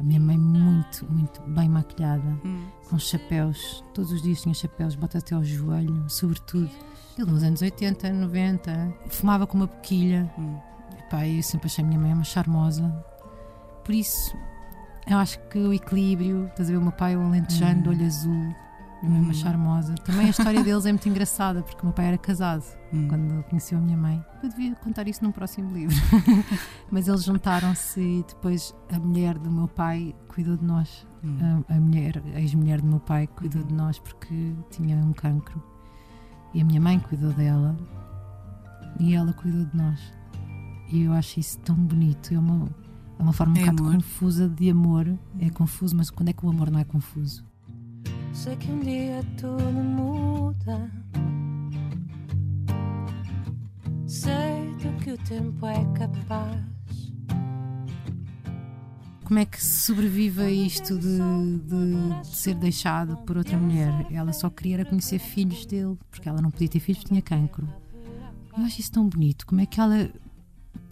a 0.00 0.02
minha 0.02 0.20
mãe 0.20 0.38
muito, 0.38 1.04
muito 1.10 1.42
bem 1.42 1.68
maquilhada, 1.68 2.40
hum. 2.44 2.64
com 2.88 2.98
chapéus. 2.98 3.84
Todos 3.92 4.10
os 4.12 4.22
dias 4.22 4.40
tinha 4.40 4.54
chapéus, 4.54 4.94
botas 4.94 5.22
até 5.22 5.34
ao 5.34 5.44
joelho, 5.44 6.08
sobretudo. 6.08 6.70
Ele 7.18 7.30
nos 7.30 7.42
anos 7.42 7.60
80, 7.60 8.10
90, 8.10 8.94
fumava 9.08 9.46
com 9.46 9.58
uma 9.58 9.66
boquilha. 9.66 10.32
Hum 10.38 10.71
pai, 11.12 11.38
eu 11.38 11.42
sempre 11.42 11.66
achei 11.66 11.84
a 11.84 11.86
minha 11.86 12.00
mãe 12.00 12.14
uma 12.14 12.24
charmosa. 12.24 12.90
Por 13.84 13.94
isso, 13.94 14.34
eu 15.06 15.18
acho 15.18 15.38
que 15.50 15.58
o 15.58 15.72
equilíbrio, 15.72 16.46
estás 16.46 16.70
a 16.70 16.72
ver, 16.72 16.78
o 16.78 16.82
meu 16.82 16.92
pai, 16.92 17.14
o 17.14 17.20
alentejano, 17.20 17.80
hum. 17.80 17.82
de 17.82 17.88
olho 17.90 18.06
azul, 18.06 18.54
minha 19.02 19.20
mãe 19.20 19.34
charmosa. 19.34 19.94
Também 19.96 20.26
a 20.26 20.30
história 20.30 20.62
deles 20.64 20.86
é 20.86 20.92
muito 20.92 21.06
engraçada, 21.06 21.62
porque 21.62 21.82
o 21.82 21.84
meu 21.84 21.92
pai 21.92 22.06
era 22.06 22.18
casado 22.18 22.64
hum. 22.94 23.08
quando 23.08 23.42
conheceu 23.44 23.76
a 23.76 23.80
minha 23.82 23.96
mãe. 23.96 24.24
Eu 24.42 24.48
devia 24.48 24.74
contar 24.76 25.06
isso 25.06 25.22
num 25.22 25.32
próximo 25.32 25.70
livro. 25.70 25.94
Mas 26.90 27.08
eles 27.08 27.24
juntaram-se 27.24 28.00
e 28.00 28.24
depois 28.26 28.74
a 28.90 28.98
mulher 28.98 29.36
do 29.36 29.50
meu 29.50 29.68
pai 29.68 30.14
cuidou 30.28 30.56
de 30.56 30.64
nós. 30.64 31.06
Hum. 31.22 31.62
A, 31.68 31.74
a, 31.74 31.78
mulher, 31.78 32.22
a 32.34 32.40
ex-mulher 32.40 32.80
do 32.80 32.86
meu 32.86 33.00
pai 33.00 33.26
cuidou 33.26 33.62
de 33.62 33.74
nós 33.74 33.98
porque 33.98 34.54
tinha 34.70 34.96
um 34.96 35.12
cancro. 35.12 35.62
E 36.54 36.62
a 36.62 36.64
minha 36.64 36.80
mãe 36.80 36.98
cuidou 36.98 37.32
dela. 37.32 37.76
E 38.98 39.14
ela 39.14 39.32
cuidou 39.34 39.66
de 39.66 39.76
nós. 39.76 40.21
E 40.92 41.04
eu 41.04 41.12
acho 41.14 41.40
isso 41.40 41.58
tão 41.60 41.74
bonito. 41.74 42.34
É 42.34 42.38
uma, 42.38 42.68
é 43.18 43.22
uma 43.22 43.32
forma 43.32 43.54
um 43.54 43.56
é 43.56 43.60
bocado 43.60 43.82
amor. 43.84 43.94
confusa 43.94 44.46
de 44.46 44.68
amor. 44.68 45.18
É 45.40 45.48
confuso, 45.48 45.96
mas 45.96 46.10
quando 46.10 46.28
é 46.28 46.32
que 46.34 46.44
o 46.44 46.50
amor 46.50 46.70
não 46.70 46.78
é 46.78 46.84
confuso? 46.84 47.42
Sei 48.34 48.54
que 48.56 48.70
um 48.70 48.78
dia 48.80 49.24
tudo 49.38 49.64
muda. 49.64 50.90
Sei 54.06 54.74
do 54.82 55.02
que 55.02 55.12
o 55.12 55.18
tempo 55.18 55.64
é 55.64 55.82
capaz. 55.98 56.62
Como 59.24 59.38
é 59.38 59.46
que 59.46 59.64
sobrevive 59.64 60.42
a 60.42 60.50
isto 60.50 60.98
de, 60.98 61.16
de, 61.16 62.20
de, 62.20 62.36
ser 62.36 62.54
deixado 62.54 63.16
por 63.18 63.38
outra 63.38 63.56
mulher? 63.56 64.06
Ela 64.10 64.34
só 64.34 64.50
queria 64.50 64.84
conhecer 64.84 65.18
filhos 65.18 65.64
dele, 65.64 65.96
porque 66.10 66.28
ela 66.28 66.42
não 66.42 66.50
podia 66.50 66.68
ter 66.68 66.80
filhos, 66.80 67.02
tinha 67.02 67.22
cancro. 67.22 67.66
Eu 68.54 68.64
acho 68.64 68.80
isso 68.80 68.92
tão 68.92 69.08
bonito. 69.08 69.46
Como 69.46 69.62
é 69.62 69.64
que 69.64 69.80
ela 69.80 70.10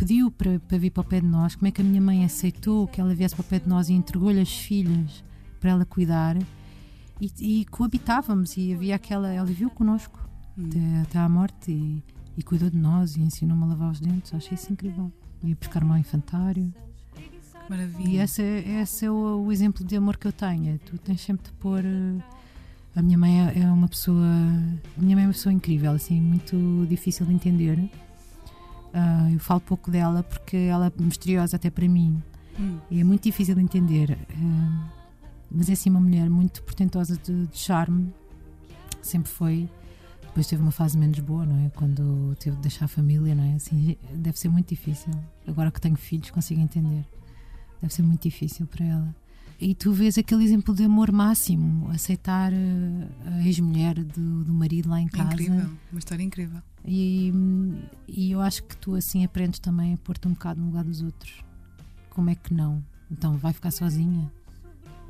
pediu 0.00 0.30
para, 0.30 0.58
para 0.60 0.78
vir 0.78 0.90
para 0.90 1.02
o 1.02 1.04
pé 1.04 1.20
de 1.20 1.26
nós, 1.26 1.54
como 1.54 1.68
é 1.68 1.70
que 1.70 1.82
a 1.82 1.84
minha 1.84 2.00
mãe 2.00 2.24
aceitou 2.24 2.88
que 2.88 3.02
ela 3.02 3.14
viesse 3.14 3.36
para 3.36 3.42
o 3.42 3.44
pé 3.44 3.58
de 3.58 3.68
nós 3.68 3.90
e 3.90 3.92
entregou-lhe 3.92 4.40
as 4.40 4.50
filhas 4.50 5.22
para 5.60 5.72
ela 5.72 5.84
cuidar 5.84 6.38
e, 7.20 7.30
e, 7.38 7.64
coabitávamos 7.66 8.56
e 8.56 8.72
havia 8.72 8.96
aquela, 8.96 9.30
ela 9.30 9.44
viveu 9.44 9.68
connosco 9.68 10.18
hum. 10.56 10.68
até, 10.68 11.00
até 11.02 11.18
à 11.18 11.28
morte 11.28 11.70
e, 11.70 12.02
e 12.34 12.42
cuidou 12.42 12.70
de 12.70 12.78
nós 12.78 13.14
e 13.14 13.20
ensinou-me 13.20 13.62
a 13.62 13.66
lavar 13.66 13.90
os 13.90 14.00
dentes, 14.00 14.32
achei 14.32 14.54
isso 14.54 14.72
incrível. 14.72 15.12
Ia 15.44 15.54
buscar 15.54 15.82
ao 15.82 15.98
infantário. 15.98 16.72
Maravilha. 17.68 18.08
E 18.08 18.16
esse, 18.16 18.42
esse 18.42 19.04
é 19.04 19.10
o, 19.10 19.44
o, 19.44 19.52
exemplo 19.52 19.84
de 19.84 19.96
amor 19.96 20.16
que 20.16 20.26
eu 20.26 20.32
tenho. 20.32 20.78
Tu 20.78 20.96
tens 20.96 21.20
sempre 21.20 21.44
de 21.44 21.52
pôr. 21.52 21.84
Eh, 21.84 22.22
a 22.96 23.02
minha 23.02 23.16
mãe 23.16 23.48
é, 23.48 23.60
é 23.60 23.66
uma 23.66 23.86
pessoa. 23.86 24.26
Minha 24.96 25.16
mãe 25.16 25.24
é 25.24 25.26
uma 25.28 25.32
pessoa 25.32 25.52
incrível, 25.52 25.92
assim, 25.92 26.20
muito 26.20 26.86
difícil 26.88 27.24
de 27.26 27.32
entender 27.32 27.78
Uh, 28.92 29.32
eu 29.32 29.38
falo 29.38 29.60
pouco 29.60 29.90
dela 29.90 30.22
porque 30.22 30.56
ela 30.56 30.86
é 30.86 31.02
misteriosa 31.02 31.56
até 31.56 31.70
para 31.70 31.88
mim 31.88 32.20
hum. 32.58 32.78
e 32.90 33.00
é 33.00 33.04
muito 33.04 33.22
difícil 33.22 33.54
de 33.54 33.60
entender. 33.60 34.18
Uh, 34.30 35.00
mas 35.50 35.68
é 35.68 35.72
assim 35.72 35.90
uma 35.90 36.00
mulher 36.00 36.28
muito 36.28 36.62
portentosa 36.62 37.16
de, 37.16 37.46
de, 37.46 37.58
charme, 37.58 38.12
sempre 39.02 39.30
foi. 39.30 39.68
Depois 40.22 40.46
teve 40.46 40.62
uma 40.62 40.70
fase 40.70 40.96
menos 40.96 41.18
boa, 41.18 41.44
não 41.44 41.66
é? 41.66 41.70
Quando 41.70 42.36
teve 42.38 42.54
de 42.56 42.62
deixar 42.62 42.84
a 42.84 42.88
família, 42.88 43.34
não 43.34 43.44
é? 43.44 43.54
Assim, 43.54 43.96
deve 44.14 44.38
ser 44.38 44.48
muito 44.48 44.68
difícil. 44.68 45.12
Agora 45.46 45.72
que 45.72 45.80
tenho 45.80 45.96
filhos, 45.96 46.30
consigo 46.30 46.60
entender. 46.60 47.04
Deve 47.82 47.92
ser 47.92 48.02
muito 48.02 48.22
difícil 48.22 48.66
para 48.66 48.84
ela. 48.84 49.14
E 49.60 49.74
tu 49.74 49.92
vês 49.92 50.16
aquele 50.16 50.42
exemplo 50.42 50.74
de 50.74 50.84
amor 50.84 51.12
máximo, 51.12 51.90
aceitar 51.90 52.50
ah, 52.50 53.36
a 53.36 53.46
ex-mulher 53.46 54.02
do, 54.02 54.42
do 54.42 54.54
marido 54.54 54.88
lá 54.88 54.98
em 54.98 55.06
casa. 55.06 55.34
Incrível, 55.34 55.70
uma 55.92 55.98
história 55.98 56.22
incrível. 56.22 56.62
E, 56.82 57.30
e 58.08 58.30
eu 58.30 58.40
acho 58.40 58.64
que 58.64 58.74
tu 58.78 58.94
assim 58.94 59.22
aprendes 59.22 59.60
também 59.60 59.92
a 59.92 59.96
pôr-te 59.98 60.26
um 60.26 60.32
bocado 60.32 60.60
no 60.60 60.68
lugar 60.68 60.82
dos 60.82 61.02
outros. 61.02 61.44
Como 62.08 62.30
é 62.30 62.34
que 62.34 62.54
não? 62.54 62.82
Então 63.10 63.36
vai 63.36 63.52
ficar 63.52 63.70
sozinha? 63.70 64.32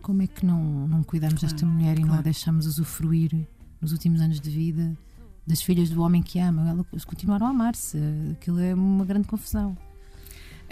Como 0.02 0.20
é 0.22 0.26
que 0.26 0.44
não, 0.44 0.88
não 0.88 1.04
cuidamos 1.04 1.38
claro, 1.38 1.54
desta 1.54 1.66
mulher 1.66 1.92
e 1.92 2.00
claro. 2.00 2.08
não 2.08 2.18
a 2.18 2.22
deixamos 2.22 2.66
usufruir 2.66 3.46
nos 3.80 3.92
últimos 3.92 4.20
anos 4.20 4.40
de 4.40 4.50
vida 4.50 4.98
das 5.46 5.62
filhas 5.62 5.90
do 5.90 6.02
homem 6.02 6.22
que 6.22 6.40
ama? 6.40 6.68
Elas 6.90 7.04
continuaram 7.04 7.46
a 7.46 7.50
amar-se. 7.50 7.98
Aquilo 8.32 8.58
é 8.58 8.74
uma 8.74 9.04
grande 9.04 9.28
confusão. 9.28 9.76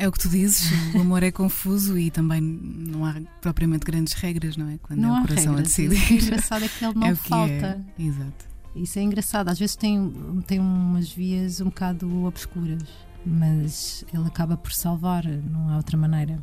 É 0.01 0.07
o 0.07 0.13
que 0.13 0.21
tu 0.21 0.29
dizes, 0.29 0.71
o 0.95 1.01
amor 1.01 1.25
é 1.25 1.33
confuso 1.33 1.99
e 1.99 2.09
também 2.09 2.41
não 2.41 3.05
há 3.05 3.17
propriamente 3.41 3.85
grandes 3.85 4.13
regras, 4.13 4.57
não 4.57 4.69
é? 4.69 4.79
Quando 4.81 5.01
não 5.01 5.17
é 5.17 5.19
o 5.19 5.23
coração 5.23 5.55
regras. 5.57 5.59
a 5.59 5.63
decidir. 5.63 6.13
O 6.13 6.23
engraçado 6.23 6.65
é 6.65 6.69
que 6.69 6.85
ele 6.85 6.95
não 6.99 7.07
é 7.09 7.15
falta. 7.17 7.85
É. 7.99 8.03
Exato. 8.03 8.47
Isso 8.77 8.99
é 8.99 9.03
engraçado. 9.03 9.49
Às 9.49 9.59
vezes 9.59 9.75
tem, 9.75 10.13
tem 10.47 10.61
umas 10.61 11.11
vias 11.11 11.61
um 11.61 11.65
bocado 11.65 12.25
obscuras, 12.25 12.85
mas 13.27 14.05
ele 14.15 14.25
acaba 14.25 14.57
por 14.57 14.73
salvar, 14.73 15.25
não 15.27 15.69
há 15.69 15.77
outra 15.77 15.97
maneira. 15.97 16.41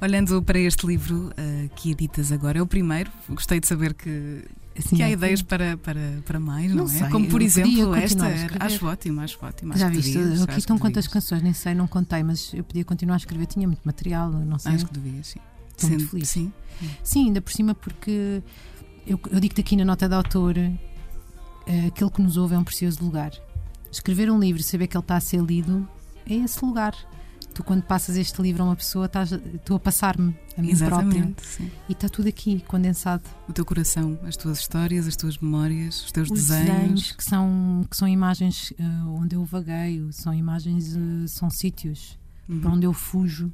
Olhando 0.00 0.40
para 0.42 0.58
este 0.58 0.86
livro 0.86 1.30
uh, 1.30 1.68
que 1.74 1.90
editas 1.90 2.30
agora, 2.30 2.58
é 2.58 2.62
o 2.62 2.66
primeiro. 2.66 3.10
Gostei 3.28 3.58
de 3.58 3.66
saber 3.66 3.94
que, 3.94 4.44
assim, 4.78 4.96
que 4.96 5.02
há 5.02 5.08
é 5.08 5.12
ideias 5.12 5.42
para, 5.42 5.76
para, 5.76 6.22
para 6.24 6.38
mais, 6.38 6.70
não, 6.70 6.84
não 6.84 6.92
é? 6.92 6.98
Sei, 6.98 7.08
Como 7.08 7.28
por 7.28 7.42
exemplo 7.42 7.94
esta. 7.96 8.24
Acho 8.60 8.86
ótimo, 8.86 9.20
acho 9.20 9.38
ótimo. 9.44 9.76
Já 9.76 9.88
viste? 9.88 10.16
Devias, 10.16 10.42
aqui 10.42 10.58
estão 10.58 10.78
quantas 10.78 11.08
canções, 11.08 11.42
nem 11.42 11.52
sei, 11.52 11.74
não 11.74 11.88
contei, 11.88 12.22
mas 12.22 12.52
eu 12.54 12.62
podia 12.62 12.84
continuar 12.84 13.14
a 13.14 13.18
escrever. 13.18 13.46
Tinha 13.46 13.66
muito 13.66 13.82
material, 13.82 14.30
não 14.30 14.58
sei. 14.58 14.72
Acho 14.72 14.86
que 14.86 14.92
devia, 14.92 15.22
sim. 15.24 15.40
Estou 15.70 15.90
muito 15.90 16.08
feliz. 16.08 16.28
Sim. 16.28 16.52
sim, 17.02 17.26
ainda 17.26 17.40
por 17.40 17.52
cima, 17.52 17.74
porque 17.74 18.42
eu, 19.06 19.18
eu 19.30 19.40
digo-te 19.40 19.60
aqui 19.60 19.74
na 19.76 19.84
nota 19.84 20.08
de 20.08 20.14
autor 20.14 20.56
uh, 20.56 21.86
aquele 21.88 22.10
que 22.10 22.22
nos 22.22 22.36
ouve 22.36 22.54
é 22.54 22.58
um 22.58 22.64
precioso 22.64 23.02
lugar. 23.02 23.32
Escrever 23.90 24.30
um 24.30 24.38
livro 24.38 24.60
e 24.60 24.64
saber 24.64 24.86
que 24.86 24.96
ele 24.96 25.02
está 25.02 25.16
a 25.16 25.20
ser 25.20 25.42
lido 25.42 25.88
é 26.24 26.34
esse 26.34 26.64
lugar. 26.64 26.94
Tu, 27.58 27.64
quando 27.64 27.82
passas 27.82 28.16
este 28.16 28.40
livro 28.40 28.62
a 28.62 28.66
uma 28.66 28.76
pessoa, 28.76 29.06
estás, 29.06 29.32
estou 29.32 29.78
a 29.78 29.80
passar-me 29.80 30.32
a 30.56 30.62
mim 30.62 30.76
própria. 30.76 31.34
Sim. 31.42 31.68
E 31.88 31.92
está 31.92 32.08
tudo 32.08 32.28
aqui, 32.28 32.60
condensado. 32.68 33.24
O 33.48 33.52
teu 33.52 33.64
coração, 33.64 34.16
as 34.22 34.36
tuas 34.36 34.60
histórias, 34.60 35.08
as 35.08 35.16
tuas 35.16 35.36
memórias, 35.38 36.04
os 36.04 36.12
teus 36.12 36.30
os 36.30 36.38
desenhos. 36.38 36.68
desenhos. 36.68 37.12
que 37.12 37.24
são, 37.24 37.84
que 37.90 37.96
são 37.96 38.06
imagens 38.06 38.70
uh, 38.78 39.08
onde 39.08 39.34
eu 39.34 39.44
vagueio, 39.44 40.12
são 40.12 40.32
imagens, 40.32 40.94
uh, 40.94 41.26
são 41.26 41.50
sítios 41.50 42.16
uhum. 42.48 42.60
para 42.60 42.70
onde 42.70 42.86
eu 42.86 42.92
fujo 42.92 43.52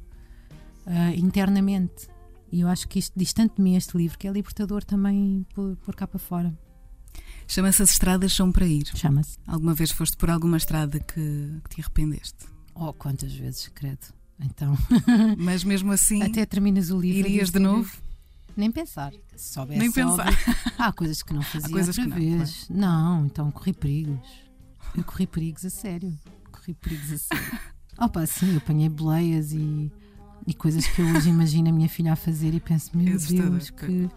uh, 0.85 1.17
internamente. 1.17 2.07
E 2.51 2.61
eu 2.61 2.67
acho 2.67 2.87
que 2.87 2.99
isto 2.99 3.11
distante 3.17 3.55
de 3.55 3.63
mim 3.63 3.75
este 3.75 3.97
livro, 3.97 4.19
que 4.19 4.27
é 4.27 4.31
libertador 4.31 4.83
também 4.83 5.47
por, 5.55 5.77
por 5.77 5.95
cá 5.95 6.05
para 6.05 6.19
fora. 6.19 6.55
Chama-se 7.47 7.81
As 7.81 7.89
Estradas 7.89 8.33
São 8.33 8.51
para 8.51 8.67
Ir. 8.67 8.85
Chama-se. 8.95 9.39
Alguma 9.47 9.73
vez 9.73 9.89
foste 9.89 10.15
por 10.15 10.29
alguma 10.29 10.57
estrada 10.57 10.99
que, 10.99 11.59
que 11.63 11.75
te 11.75 11.81
arrependeste? 11.81 12.53
Oh, 12.75 12.93
quantas 12.93 13.33
vezes, 13.33 13.69
credo. 13.69 14.13
Então. 14.39 14.77
Mas 15.39 15.63
mesmo 15.63 15.91
assim. 15.91 16.21
Até 16.21 16.45
terminas 16.45 16.91
o 16.91 16.99
livro. 16.99 17.29
Irias 17.29 17.49
de 17.49 17.59
novo? 17.59 17.91
Nem 18.55 18.71
pensar. 18.71 19.11
Se 19.35 19.53
soubesse, 19.53 19.79
Nem 19.79 19.91
pensar. 19.91 20.27
Óbvio, 20.27 20.55
há 20.77 20.93
coisas 20.93 21.23
que 21.23 21.33
não 21.33 21.41
fazia 21.41 21.67
Há 21.67 21.71
coisas 21.71 21.97
outra 21.97 22.03
que 22.03 22.09
não, 22.25 22.37
vez. 22.37 22.65
Claro. 22.65 22.81
Não, 22.81 23.25
então 23.25 23.51
corri 23.51 23.73
perigos. 23.73 24.45
Eu 24.95 25.03
corri 25.03 25.27
perigos 25.27 25.65
a 25.65 25.69
sério. 25.69 26.13
Corri 26.51 26.73
perigos 26.73 27.11
a 27.11 27.17
sério. 27.17 27.59
Opa, 27.99 28.25
sim, 28.25 28.51
eu 28.51 28.57
apanhei 28.57 28.89
boleias 28.89 29.53
e, 29.53 29.91
e 30.45 30.53
coisas 30.53 30.85
que 30.85 31.01
eu 31.01 31.05
hoje 31.07 31.29
imagino 31.29 31.69
a 31.69 31.71
minha 31.71 31.87
filha 31.87 32.13
a 32.13 32.15
fazer 32.15 32.53
e 32.53 32.59
penso, 32.59 32.91
meu 32.93 33.07
é 33.07 33.17
Deus, 33.17 33.69
que, 33.69 34.09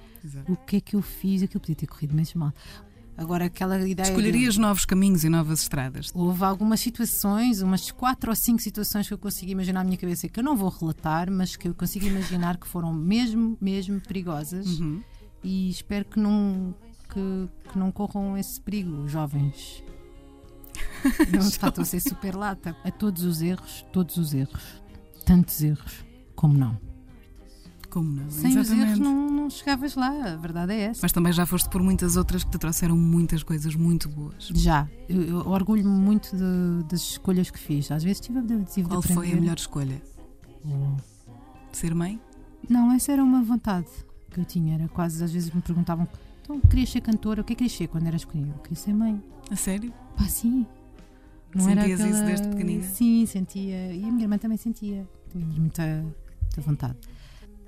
o 0.49 0.57
que 0.57 0.77
é 0.77 0.81
que 0.81 0.97
eu 0.97 1.03
fiz? 1.03 1.43
Aquilo 1.45 1.61
podia 1.61 1.77
ter 1.77 1.87
corrido 1.87 2.15
mesmo 2.15 2.41
mal. 2.41 2.53
Agora, 3.19 3.47
aquela 3.47 3.77
ideia. 3.87 4.07
Escolherias 4.07 4.55
de... 4.55 4.61
novos 4.61 4.85
caminhos 4.85 5.25
e 5.25 5.29
novas 5.29 5.63
estradas? 5.63 6.13
Houve 6.15 6.45
algumas 6.45 6.79
situações, 6.79 7.61
umas 7.61 7.91
quatro 7.91 8.31
ou 8.31 8.37
cinco 8.37 8.63
situações 8.63 9.09
que 9.09 9.13
eu 9.13 9.19
consigo 9.19 9.51
imaginar 9.51 9.81
na 9.81 9.85
minha 9.85 9.99
cabeça 9.99 10.29
que 10.29 10.39
eu 10.39 10.45
não 10.45 10.57
vou 10.57 10.69
relatar, 10.69 11.29
mas 11.29 11.57
que 11.57 11.67
eu 11.67 11.75
consigo 11.75 12.07
imaginar 12.07 12.57
que 12.57 12.69
foram 12.69 12.95
mesmo, 12.95 13.59
mesmo 13.61 14.01
perigosas 14.01 14.79
uhum. 14.79 15.03
e 15.43 15.69
espero 15.69 16.05
que 16.05 16.21
não, 16.21 16.73
que, 17.09 17.49
que 17.73 17.77
não 17.77 17.91
corram 17.91 18.39
esse 18.39 18.61
perigo, 18.61 19.09
jovens. 19.09 19.83
Não 21.33 21.41
estou 21.41 21.73
a 21.77 21.85
ser 21.85 22.01
super 22.01 22.37
lata. 22.37 22.77
A 22.85 22.91
todos 22.91 23.25
os 23.25 23.41
erros, 23.43 23.85
todos 23.93 24.17
os 24.17 24.35
erros. 24.35 24.83
Tantos 25.25 25.61
erros 25.63 26.05
como 26.37 26.57
não. 26.57 26.79
Como 27.91 28.11
não? 28.11 28.31
Sem 28.31 28.53
Exatamente. 28.53 28.83
os 28.83 28.89
erros 28.89 28.99
não, 28.99 29.31
não 29.31 29.51
chegavas 29.51 29.95
lá, 29.95 30.33
a 30.33 30.37
verdade 30.37 30.73
é 30.73 30.81
essa. 30.83 31.01
Mas 31.03 31.13
também 31.13 31.33
já 31.33 31.47
foste 31.47 31.69
por 31.71 31.83
muitas 31.83 32.17
outras 32.17 32.45
que 32.45 32.51
te 32.51 32.59
trouxeram 32.59 32.97
muitas 32.97 33.43
coisas 33.43 33.75
muito 33.75 34.09
boas. 34.09 34.51
Já. 34.55 34.87
Eu, 35.09 35.23
eu 35.23 35.39
orgulho-me 35.49 35.89
muito 35.89 36.31
de, 36.37 36.85
das 36.89 37.01
escolhas 37.01 37.51
que 37.51 37.59
fiz. 37.59 37.91
Às 37.91 38.05
vezes 38.05 38.21
tive, 38.21 38.41
tive 38.67 38.83
de 38.83 38.89
Qual 38.89 39.03
foi 39.03 39.33
a 39.33 39.37
melhor 39.37 39.57
escolha? 39.57 40.03
Oh. 40.65 40.97
Ser 41.73 41.95
mãe? 41.95 42.21
Não, 42.69 42.93
essa 42.93 43.13
era 43.13 43.25
uma 43.25 43.43
vontade 43.43 43.89
que 44.31 44.39
eu 44.39 44.45
tinha. 44.45 44.75
Era 44.75 44.89
quase, 44.89 45.25
às 45.25 45.33
vezes 45.33 45.51
me 45.51 45.63
perguntavam: 45.63 46.07
então 46.43 46.61
querias 46.61 46.91
ser 46.91 47.01
cantora? 47.01 47.41
O 47.41 47.45
que 47.45 47.55
é 47.55 47.57
que 47.57 47.65
querias 47.65 47.77
ser 47.77 47.89
quando 47.89 48.07
eras 48.07 48.25
pequenina? 48.25 48.53
Eu 48.55 48.63
queria 48.63 48.77
ser 48.77 48.93
mãe. 48.93 49.23
A 49.51 49.57
sério? 49.57 49.93
Pá, 50.15 50.25
sim. 50.25 50.67
Não 51.55 51.65
Sentias 51.65 51.79
era 51.79 51.95
aquela... 51.95 52.11
isso 52.11 52.25
desde 52.27 52.49
pequenina? 52.49 52.83
Sim, 52.83 53.25
sentia. 53.25 53.95
E 53.95 54.05
a 54.05 54.13
minha 54.13 54.25
irmã 54.25 54.37
também 54.37 54.59
sentia. 54.59 55.09
Tínhamos 55.33 55.57
muita, 55.59 56.05
muita 56.43 56.61
vontade 56.61 56.99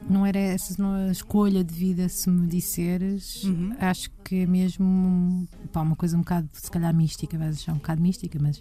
não 0.08 0.24
era 0.24 0.38
essa 0.38 0.74
a 0.82 1.10
escolha 1.10 1.62
de 1.62 1.74
vida 1.74 2.08
se 2.08 2.30
me 2.30 2.46
disseres. 2.46 3.44
Uhum. 3.44 3.74
Acho 3.78 4.10
que 4.24 4.36
é 4.36 4.46
mesmo 4.46 5.46
pá, 5.72 5.82
uma 5.82 5.96
coisa 5.96 6.16
um 6.16 6.20
bocado, 6.20 6.48
se 6.52 6.70
calhar, 6.70 6.94
mística, 6.94 7.36
vais 7.38 7.56
achar 7.56 7.72
um 7.72 7.76
bocado 7.76 8.00
mística, 8.00 8.38
mas 8.40 8.60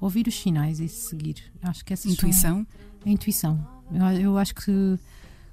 ouvir 0.00 0.26
os 0.26 0.38
sinais 0.38 0.80
e 0.80 0.88
seguir. 0.88 1.36
Acho 1.62 1.84
que 1.84 1.92
essa 1.92 2.08
intuição. 2.08 2.66
A 3.04 3.10
intuição. 3.10 3.66
Eu, 3.92 4.20
eu 4.20 4.38
acho 4.38 4.54
que, 4.54 4.98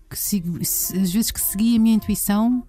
que 0.10 0.18
sigo, 0.18 0.58
às 0.60 1.12
vezes 1.12 1.32
que 1.32 1.39
segui 1.39 1.76
a 1.76 1.80
minha 1.80 1.96
intuição. 1.96 2.63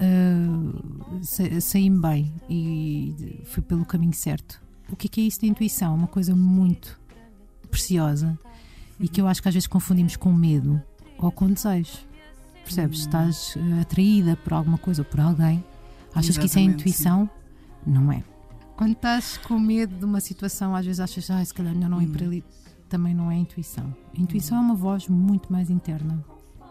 Uh, 0.00 1.60
saí-me 1.60 2.00
bem 2.00 2.32
e 2.48 3.42
fui 3.46 3.62
pelo 3.62 3.84
caminho 3.84 4.12
certo. 4.12 4.62
O 4.88 4.94
que 4.94 5.08
é, 5.08 5.10
que 5.10 5.20
é 5.20 5.24
isso 5.24 5.40
da 5.40 5.48
intuição? 5.48 5.92
Uma 5.92 6.06
coisa 6.06 6.36
muito 6.36 6.98
preciosa 7.68 8.28
uhum. 8.28 9.04
e 9.04 9.08
que 9.08 9.20
eu 9.20 9.26
acho 9.26 9.42
que 9.42 9.48
às 9.48 9.54
vezes 9.54 9.66
confundimos 9.66 10.16
com 10.16 10.32
medo 10.32 10.80
ou 11.18 11.32
com 11.32 11.48
desejo. 11.48 11.98
Percebes? 12.64 13.00
Hum. 13.00 13.02
Estás 13.02 13.56
uh, 13.56 13.80
atraída 13.80 14.36
por 14.36 14.52
alguma 14.52 14.78
coisa 14.78 15.02
ou 15.02 15.06
por 15.06 15.20
alguém, 15.20 15.64
achas 16.14 16.36
Exatamente, 16.36 16.38
que 16.38 16.46
isso 16.46 16.58
é 16.58 16.62
intuição? 16.62 17.24
Sim. 17.24 17.90
Não 17.90 18.12
é. 18.12 18.22
Quando 18.76 18.92
estás 18.92 19.36
com 19.38 19.58
medo 19.58 19.96
de 19.96 20.04
uma 20.04 20.20
situação, 20.20 20.74
às 20.74 20.86
vezes 20.86 21.00
achas, 21.00 21.30
ah, 21.30 21.44
se 21.44 21.52
calhar 21.52 21.74
não, 21.74 21.88
não 21.88 21.98
hum. 21.98 22.02
ir 22.02 22.08
para 22.08 22.24
ali. 22.24 22.44
Também 22.88 23.14
não 23.14 23.30
é 23.30 23.36
intuição. 23.36 23.94
intuição 24.14 24.56
hum. 24.56 24.62
é 24.62 24.64
uma 24.64 24.74
voz 24.74 25.08
muito 25.08 25.52
mais 25.52 25.68
interna. 25.68 26.24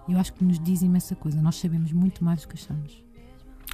Eu 0.07 0.17
acho 0.17 0.33
que 0.33 0.43
nos 0.43 0.57
diz 0.59 0.81
imensa 0.81 1.15
coisa. 1.15 1.41
Nós 1.41 1.57
sabemos 1.57 1.91
muito 1.91 2.23
mais 2.23 2.41
do 2.41 2.47
que 2.47 2.53
achamos. 2.53 3.03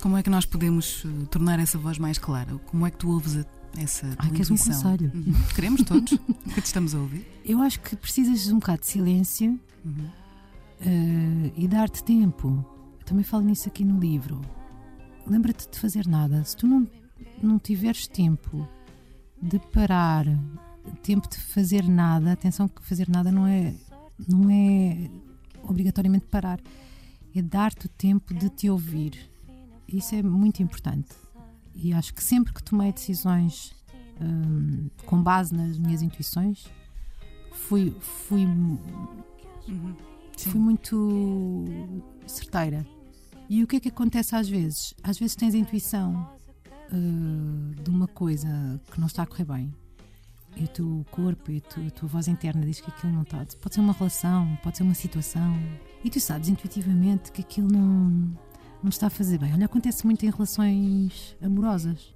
Como 0.02 0.18
é 0.18 0.24
que 0.24 0.30
nós 0.30 0.46
podemos 0.46 1.06
uh, 1.06 1.28
tornar 1.28 1.60
essa 1.60 1.78
voz 1.78 2.00
mais 2.00 2.18
clara? 2.18 2.56
Como 2.66 2.86
é 2.88 2.92
que 2.92 2.98
tu 2.98 3.12
ouves 3.12 3.38
a, 3.38 3.46
essa 3.80 4.08
tua 4.08 4.26
Ai, 4.26 4.32
queres 4.32 4.50
um 4.50 4.58
conselho? 4.58 5.12
Uhum. 5.14 5.34
Queremos 5.54 5.84
todos 5.84 6.18
que 6.54 6.62
te 6.62 6.66
estamos 6.66 6.96
a 6.96 7.00
ouvir. 7.00 7.26
Eu 7.46 7.62
acho 7.62 7.80
que 7.80 7.96
precisas 7.96 8.44
de 8.46 8.54
um 8.54 8.60
bocado 8.60 8.82
de 8.82 8.88
silêncio. 8.88 9.60
Uhum 9.86 10.23
uh, 10.86 11.54
e 11.56 11.68
dar-te 11.68 12.04
tempo. 12.04 12.66
Eu 13.00 13.06
também 13.06 13.24
falo 13.24 13.44
nisso 13.44 13.68
aqui 13.68 13.84
no 13.84 14.00
livro. 14.00 14.42
Lembra-te 15.26 15.70
de 15.70 15.80
fazer 15.80 16.08
nada. 16.08 16.44
Se 16.44 16.56
tu 16.56 16.68
não, 16.68 16.88
não 17.42 17.60
tiveres 17.60 18.08
tempo 18.08 18.68
de 19.42 19.60
parar, 19.60 20.26
tempo 21.02 21.28
de 21.30 21.38
fazer 21.38 21.84
nada, 21.88 22.32
atenção 22.32 22.68
que 22.68 22.84
fazer 22.84 23.10
nada 23.10 23.32
não 23.32 23.48
é, 23.48 23.74
não 24.28 24.50
é 24.50 25.10
obrigatoriamente 25.64 26.26
parar, 26.26 26.60
é 27.36 27.42
dar-te 27.42 27.86
o 27.86 27.90
tempo 27.90 28.34
de 28.34 28.50
te 28.50 28.70
ouvir. 28.70 29.30
Isso 29.88 30.16
é 30.16 30.24
muito 30.24 30.62
importante. 30.62 31.10
E 31.76 31.94
acho 31.94 32.14
que 32.14 32.24
sempre 32.24 32.54
que 32.54 32.64
tomei 32.64 32.92
decisões 32.92 33.74
um, 34.22 34.90
com 35.06 35.22
base 35.22 35.56
nas 35.56 35.78
minhas 35.78 36.02
intuições, 36.02 36.66
fui, 37.52 37.96
fui 38.00 38.46
uhum. 38.46 39.96
Sim. 40.36 40.50
Fui 40.50 40.60
muito 40.60 41.66
certeira. 42.26 42.86
E 43.50 43.64
o 43.64 43.68
que 43.68 43.76
é 43.76 43.80
que 43.80 43.90
acontece 43.90 44.36
às 44.36 44.48
vezes? 44.50 44.94
Às 45.04 45.18
vezes 45.20 45.36
tens 45.36 45.54
a 45.54 45.58
intuição 45.58 46.30
uh, 46.92 47.84
de 47.84 47.90
uma 47.90 48.08
coisa 48.08 48.82
que 48.92 49.00
não 49.00 49.08
está 49.08 49.24
a 49.24 49.26
correr 49.26 49.46
bem. 49.46 49.74
E 50.56 50.66
o 50.66 50.68
teu 50.68 51.06
corpo 51.10 51.52
e 51.52 51.58
a 51.58 51.62
tua, 51.62 51.88
a 51.88 51.92
tua 51.92 52.10
voz 52.10 52.28
interna 52.28 52.66
diz 52.66 52.80
que 52.80 52.90
aquilo 52.90 53.12
não 53.12 53.24
está. 53.24 53.46
Pode 53.60 53.76
ser 53.76 53.82
uma 53.82 53.94
relação, 53.94 54.58
pode 54.62 54.78
ser 54.78 54.84
uma 54.84 54.94
situação. 54.94 55.56
E 56.04 56.10
tu 56.10 56.20
sabes 56.20 56.50
intuitivamente 56.50 57.32
que 57.32 57.42
aquilo 57.42 57.68
não, 57.72 58.38
não 58.82 58.90
está 58.90 59.08
a 59.08 59.10
fazer 59.10 59.40
bem. 59.40 59.52
Olha, 59.54 59.66
acontece 59.66 60.06
muito 60.06 60.26
em 60.26 60.30
relações 60.30 61.36
amorosas. 61.42 62.14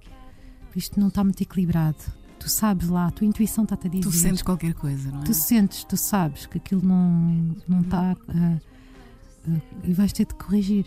Isto 0.76 1.00
não 1.00 1.08
está 1.08 1.24
muito 1.24 1.42
equilibrado 1.42 2.17
tu 2.38 2.48
sabes 2.48 2.88
lá, 2.88 3.06
a 3.06 3.10
tua 3.10 3.26
intuição 3.26 3.64
está-te 3.64 3.86
a 3.86 3.90
dizer. 3.90 4.02
Tu 4.02 4.12
sentes 4.12 4.42
qualquer 4.42 4.74
coisa, 4.74 5.10
não 5.10 5.20
é? 5.20 5.24
Tu 5.24 5.34
sentes, 5.34 5.84
tu 5.84 5.96
sabes 5.96 6.46
que 6.46 6.58
aquilo 6.58 6.82
não, 6.82 7.56
não 7.66 7.80
está. 7.80 8.16
Uh, 8.28 9.50
uh, 9.50 9.62
e 9.84 9.92
vais 9.92 10.12
ter 10.12 10.26
de 10.26 10.34
corrigir. 10.34 10.86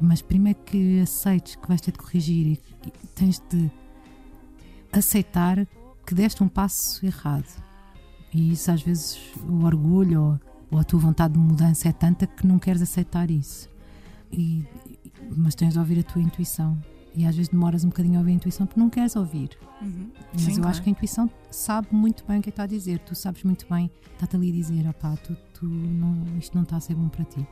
Mas 0.00 0.20
primeiro 0.20 0.58
que 0.64 1.00
aceites 1.00 1.56
que 1.56 1.68
vais 1.68 1.80
ter 1.80 1.92
de 1.92 1.98
corrigir 1.98 2.46
e 2.46 2.58
tens 3.14 3.40
de 3.50 3.70
aceitar 4.90 5.66
que 6.06 6.14
deste 6.14 6.42
um 6.42 6.48
passo 6.48 7.04
errado. 7.04 7.46
E 8.32 8.52
isso 8.52 8.70
às 8.70 8.82
vezes 8.82 9.18
o 9.46 9.64
orgulho 9.64 10.22
ou, 10.22 10.40
ou 10.70 10.78
a 10.78 10.84
tua 10.84 10.98
vontade 10.98 11.34
de 11.34 11.38
mudança 11.38 11.88
é 11.88 11.92
tanta 11.92 12.26
que 12.26 12.46
não 12.46 12.58
queres 12.58 12.82
aceitar 12.82 13.30
isso. 13.30 13.68
E, 14.32 14.64
mas 15.36 15.54
tens 15.54 15.74
de 15.74 15.78
ouvir 15.78 16.00
a 16.00 16.02
tua 16.02 16.22
intuição 16.22 16.78
E 17.14 17.26
às 17.26 17.36
vezes 17.36 17.50
demoras 17.50 17.84
um 17.84 17.88
bocadinho 17.88 18.16
a 18.16 18.18
ouvir 18.18 18.32
a 18.32 18.34
intuição 18.34 18.66
porque 18.66 18.80
não 18.80 18.88
queres 18.88 19.14
ouvir. 19.16 19.50
Uhum. 19.80 20.10
Mas 20.32 20.42
Sim, 20.42 20.50
eu 20.50 20.56
claro. 20.56 20.70
acho 20.70 20.82
que 20.82 20.88
a 20.88 20.92
intuição 20.92 21.30
sabe 21.50 21.88
muito 21.92 22.24
bem 22.26 22.38
o 22.38 22.42
que 22.42 22.48
é 22.48 22.52
que 22.52 22.54
está 22.54 22.62
a 22.62 22.66
dizer. 22.66 22.98
Tu 23.00 23.14
sabes 23.14 23.42
muito 23.42 23.66
bem, 23.68 23.90
está-te 24.14 24.36
ali 24.36 24.50
a 24.50 24.52
dizer: 24.52 24.88
opá, 24.88 25.16
tu, 25.16 25.36
tu 25.52 25.66
não, 25.66 26.38
isto 26.38 26.54
não 26.54 26.62
está 26.62 26.76
a 26.76 26.80
ser 26.80 26.94
bom 26.94 27.08
para 27.08 27.24
ti. 27.24 27.46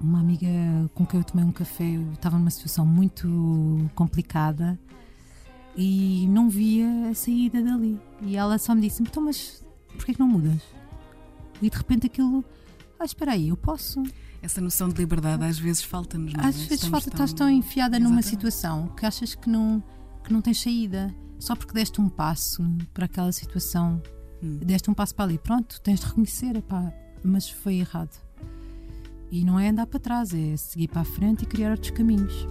Uma 0.00 0.20
amiga 0.20 0.48
com 0.94 1.06
quem 1.06 1.18
eu 1.18 1.24
tomei 1.24 1.44
um 1.44 1.50
café 1.52 1.84
eu 1.84 2.12
estava 2.12 2.38
numa 2.38 2.50
situação 2.50 2.86
muito 2.86 3.90
complicada 3.94 4.78
e 5.76 6.26
não 6.28 6.50
via 6.50 7.08
a 7.10 7.14
saída 7.14 7.62
dali. 7.62 7.98
E 8.22 8.36
ela 8.36 8.58
só 8.58 8.74
me 8.74 8.82
disse: 8.82 9.02
então, 9.02 9.22
mas 9.22 9.64
porquê 9.96 10.12
que 10.12 10.20
não 10.20 10.28
mudas? 10.28 10.62
E 11.62 11.70
de 11.70 11.76
repente 11.76 12.06
aquilo, 12.06 12.44
ah, 12.98 13.04
espera 13.04 13.32
aí, 13.32 13.48
eu 13.48 13.56
posso. 13.56 14.02
Essa 14.40 14.60
noção 14.60 14.88
de 14.88 14.96
liberdade 14.98 15.44
às 15.44 15.58
vezes 15.58 15.82
falta-nos. 15.82 16.32
é? 16.34 16.38
Às 16.38 16.54
vezes 16.56 16.70
Estamos 16.84 16.90
falta, 16.90 17.08
estás 17.08 17.32
tão 17.32 17.50
enfiada 17.50 17.98
numa 17.98 18.20
Exatamente. 18.20 18.28
situação 18.28 18.88
que 18.96 19.04
achas 19.04 19.34
que 19.34 19.48
não, 19.50 19.82
que 20.24 20.32
não 20.32 20.40
tens 20.40 20.60
saída. 20.62 21.12
Só 21.38 21.54
porque 21.54 21.72
deste 21.72 22.00
um 22.00 22.08
passo 22.08 22.62
para 22.92 23.04
aquela 23.06 23.30
situação, 23.32 24.00
Hum. 24.42 24.58
deste 24.58 24.88
um 24.90 24.94
passo 24.94 25.14
para 25.14 25.24
ali, 25.24 25.38
pronto, 25.38 25.80
tens 25.80 26.00
de 26.00 26.06
reconhecer, 26.06 26.54
epá, 26.56 26.92
mas 27.24 27.48
foi 27.50 27.76
errado. 27.76 28.16
E 29.30 29.44
não 29.44 29.58
é 29.58 29.68
andar 29.68 29.86
para 29.86 29.98
trás, 30.00 30.32
é 30.32 30.56
seguir 30.56 30.88
para 30.88 31.02
a 31.02 31.04
frente 31.04 31.42
e 31.42 31.46
criar 31.46 31.72
outros 31.72 31.90
caminhos. 31.90 32.46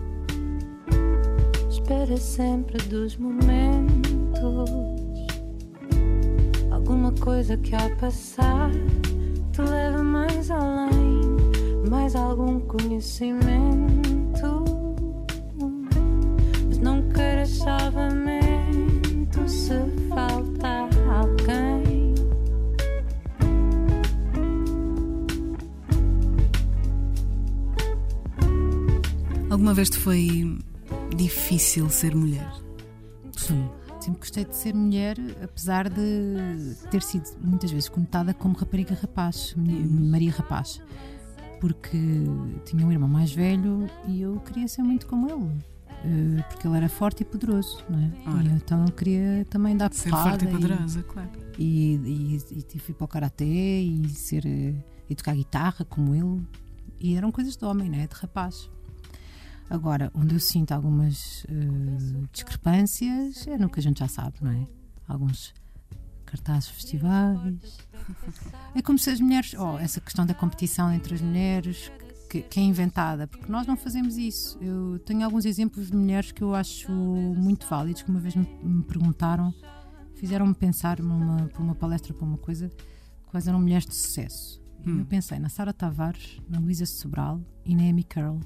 Espera 1.70 2.18
sempre 2.18 2.78
dos 2.90 3.16
momentos. 3.18 4.08
Alguma 6.72 7.12
coisa 7.14 7.58
que 7.58 7.74
ao 7.76 7.90
passar 7.98 8.70
te 9.52 9.62
leva 9.62 10.04
mais 10.04 10.52
além, 10.52 11.07
mais 11.90 12.16
algum 12.16 12.60
conhecimento. 12.60 13.48
Mas 16.68 16.78
não 16.80 17.02
queiras 17.10 17.50
salvamento 17.50 19.48
se 19.48 19.74
falta 20.10 20.90
alguém. 21.12 22.14
Alguma 29.50 29.74
vez 29.74 29.90
te 29.90 29.98
foi 29.98 30.60
difícil 31.16 31.90
ser 31.90 32.14
mulher? 32.14 32.52
Sim. 33.36 33.70
Sempre 34.00 34.20
gostei 34.22 34.46
de 34.46 34.56
ser 34.56 34.74
mulher, 34.74 35.18
apesar 35.44 35.90
de 35.90 36.76
ter 36.90 37.02
sido 37.02 37.26
muitas 37.42 37.72
vezes 37.72 37.90
conotada 37.90 38.34
como 38.34 38.56
rapariga 38.56 38.96
rapaz, 38.96 39.54
Maria 39.58 40.32
Rapaz. 40.32 40.82
Porque 41.60 41.98
tinha 42.66 42.86
um 42.86 42.92
irmão 42.92 43.10
mais 43.10 43.32
velho 43.32 43.90
e 44.08 44.22
eu 44.22 44.40
queria 44.42 44.68
ser 44.68 44.84
muito 44.84 45.08
como 45.08 45.28
ele. 45.30 45.52
eh, 46.40 46.44
Porque 46.50 46.68
ele 46.68 46.78
era 46.78 46.88
forte 46.90 47.22
e 47.22 47.26
poderoso, 47.26 47.84
não 47.90 48.00
é? 48.00 48.12
Ora. 48.30 48.48
Então 48.50 48.86
eu 48.86 48.92
queria 48.92 49.46
também 49.50 49.76
dar 49.76 49.92
Ser 49.94 50.10
porrada 50.10 50.30
forte 50.32 50.46
e 50.46 50.48
poderosa, 50.52 51.04
claro. 51.04 51.30
e, 51.58 51.96
e, 52.52 52.66
e 52.76 52.80
fui 52.80 52.94
para 52.94 53.06
o 53.06 53.08
karaté 53.08 53.46
e 53.46 54.08
ser 54.10 54.46
eh, 54.46 54.76
e 55.10 55.16
tocar 55.16 55.34
guitarra 55.36 55.84
como 55.86 56.14
ele 56.14 56.46
e 57.00 57.16
eram 57.16 57.32
coisas 57.32 57.56
de 57.58 57.66
homem, 57.66 57.90
né? 57.90 58.08
de 58.08 58.16
rapaz. 58.16 58.70
Agora, 59.70 60.12
onde 60.14 60.34
eu 60.36 60.40
sinto 60.40 60.72
algumas 60.74 61.46
eh, 61.50 62.28
discrepâncias 62.32 63.46
é 63.48 63.58
no 63.58 63.70
que 63.70 63.80
a 63.80 63.84
gente 63.84 64.00
já 64.00 64.08
sabe, 64.08 64.36
não 64.42 64.52
é? 64.52 64.68
Alguns 65.08 65.54
cartazes 66.26 66.70
festivais. 66.70 67.78
É 68.76 68.82
como 68.82 68.98
se 68.98 69.10
as 69.10 69.20
mulheres, 69.20 69.54
oh, 69.58 69.78
essa 69.78 70.00
questão 70.00 70.26
da 70.26 70.34
competição 70.34 70.92
entre 70.92 71.16
as 71.16 71.22
mulheres 71.22 71.92
que, 72.30 72.42
que 72.42 72.60
é 72.60 72.64
inventada, 72.64 73.28
porque 73.28 73.52
nós 73.52 73.66
não 73.66 73.78
fazemos 73.78 74.18
isso. 74.18 74.58
Eu 74.62 75.00
tenho 75.00 75.24
alguns 75.24 75.46
exemplos 75.46 75.90
de 75.90 75.96
mulheres 75.96 76.32
que 76.32 76.42
eu 76.42 76.54
acho 76.54 76.92
muito 76.92 77.66
válidos, 77.68 78.02
que 78.02 78.10
uma 78.10 78.20
vez 78.20 78.36
me, 78.36 78.48
me 78.64 78.84
perguntaram 78.84 79.54
fizeram-me 80.18 80.54
pensar 80.54 81.00
numa, 81.00 81.48
para 81.48 81.62
uma 81.62 81.76
palestra, 81.76 82.14
para 82.14 82.26
uma 82.26 82.38
coisa, 82.38 82.72
quais 83.28 83.48
eram 83.48 83.60
mulheres 83.60 83.86
de 83.86 83.96
sucesso. 83.96 84.62
E 84.86 84.90
Hum. 84.90 85.00
eu 85.00 85.06
pensei 85.06 85.40
na 85.40 85.50
Sara 85.50 85.74
Tavares, 85.74 86.40
na 86.50 86.60
Luísa 86.60 86.86
Sobral 86.86 87.42
e 87.66 87.76
na 87.76 87.84
Amy 87.84 88.04
Carroll. 88.04 88.40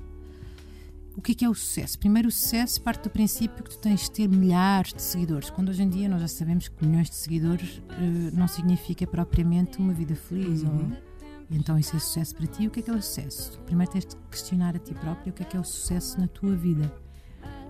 O 1.16 1.22
que 1.22 1.34
é 1.34 1.36
que 1.36 1.46
é 1.46 1.50
o 1.50 1.54
sucesso? 1.54 2.00
Primeiro, 2.00 2.30
o 2.30 2.32
sucesso 2.32 2.82
parte 2.82 3.04
do 3.04 3.10
princípio 3.10 3.64
que 3.64 3.70
tu 3.72 3.78
tens 3.80 4.02
de 4.04 4.12
ter 4.12 4.30
milhares 4.30 4.94
de 4.94 5.02
seguidores, 5.02 5.50
quando 5.50 5.70
hoje 5.70 5.84
em 5.84 5.90
dia 5.90 6.08
nós 6.08 6.22
já 6.22 6.28
sabemos 6.28 6.68
que 6.70 6.86
milhões 6.86 7.10
de 7.10 7.16
seguidores 7.16 7.82
eh, 7.90 8.32
não 8.34 8.48
significa 8.48 9.06
propriamente 9.06 9.78
uma 9.80 9.94
vida 9.94 10.16
feliz. 10.16 10.64
Uhum. 10.64 10.90
Ou, 10.90 11.12
então 11.52 11.78
isso 11.78 11.96
é 11.96 12.00
sucesso 12.00 12.34
para 12.36 12.48
ti. 12.48 12.66
O 12.66 12.72
que 12.72 12.80
é 12.80 12.84
que 12.84 12.90
é 12.90 12.94
o 12.94 13.02
sucesso? 13.02 13.60
Primeiro 13.66 13.92
tens 13.92 14.06
de 14.06 14.16
questionar 14.32 14.74
a 14.76 14.80
ti 14.80 14.94
próprio 14.94 15.32
o 15.32 15.36
que 15.36 15.44
é 15.44 15.46
que 15.46 15.58
é 15.58 15.60
o 15.60 15.64
sucesso 15.66 16.18
na 16.20 16.28
tua 16.28 16.56
vida. 16.56 16.92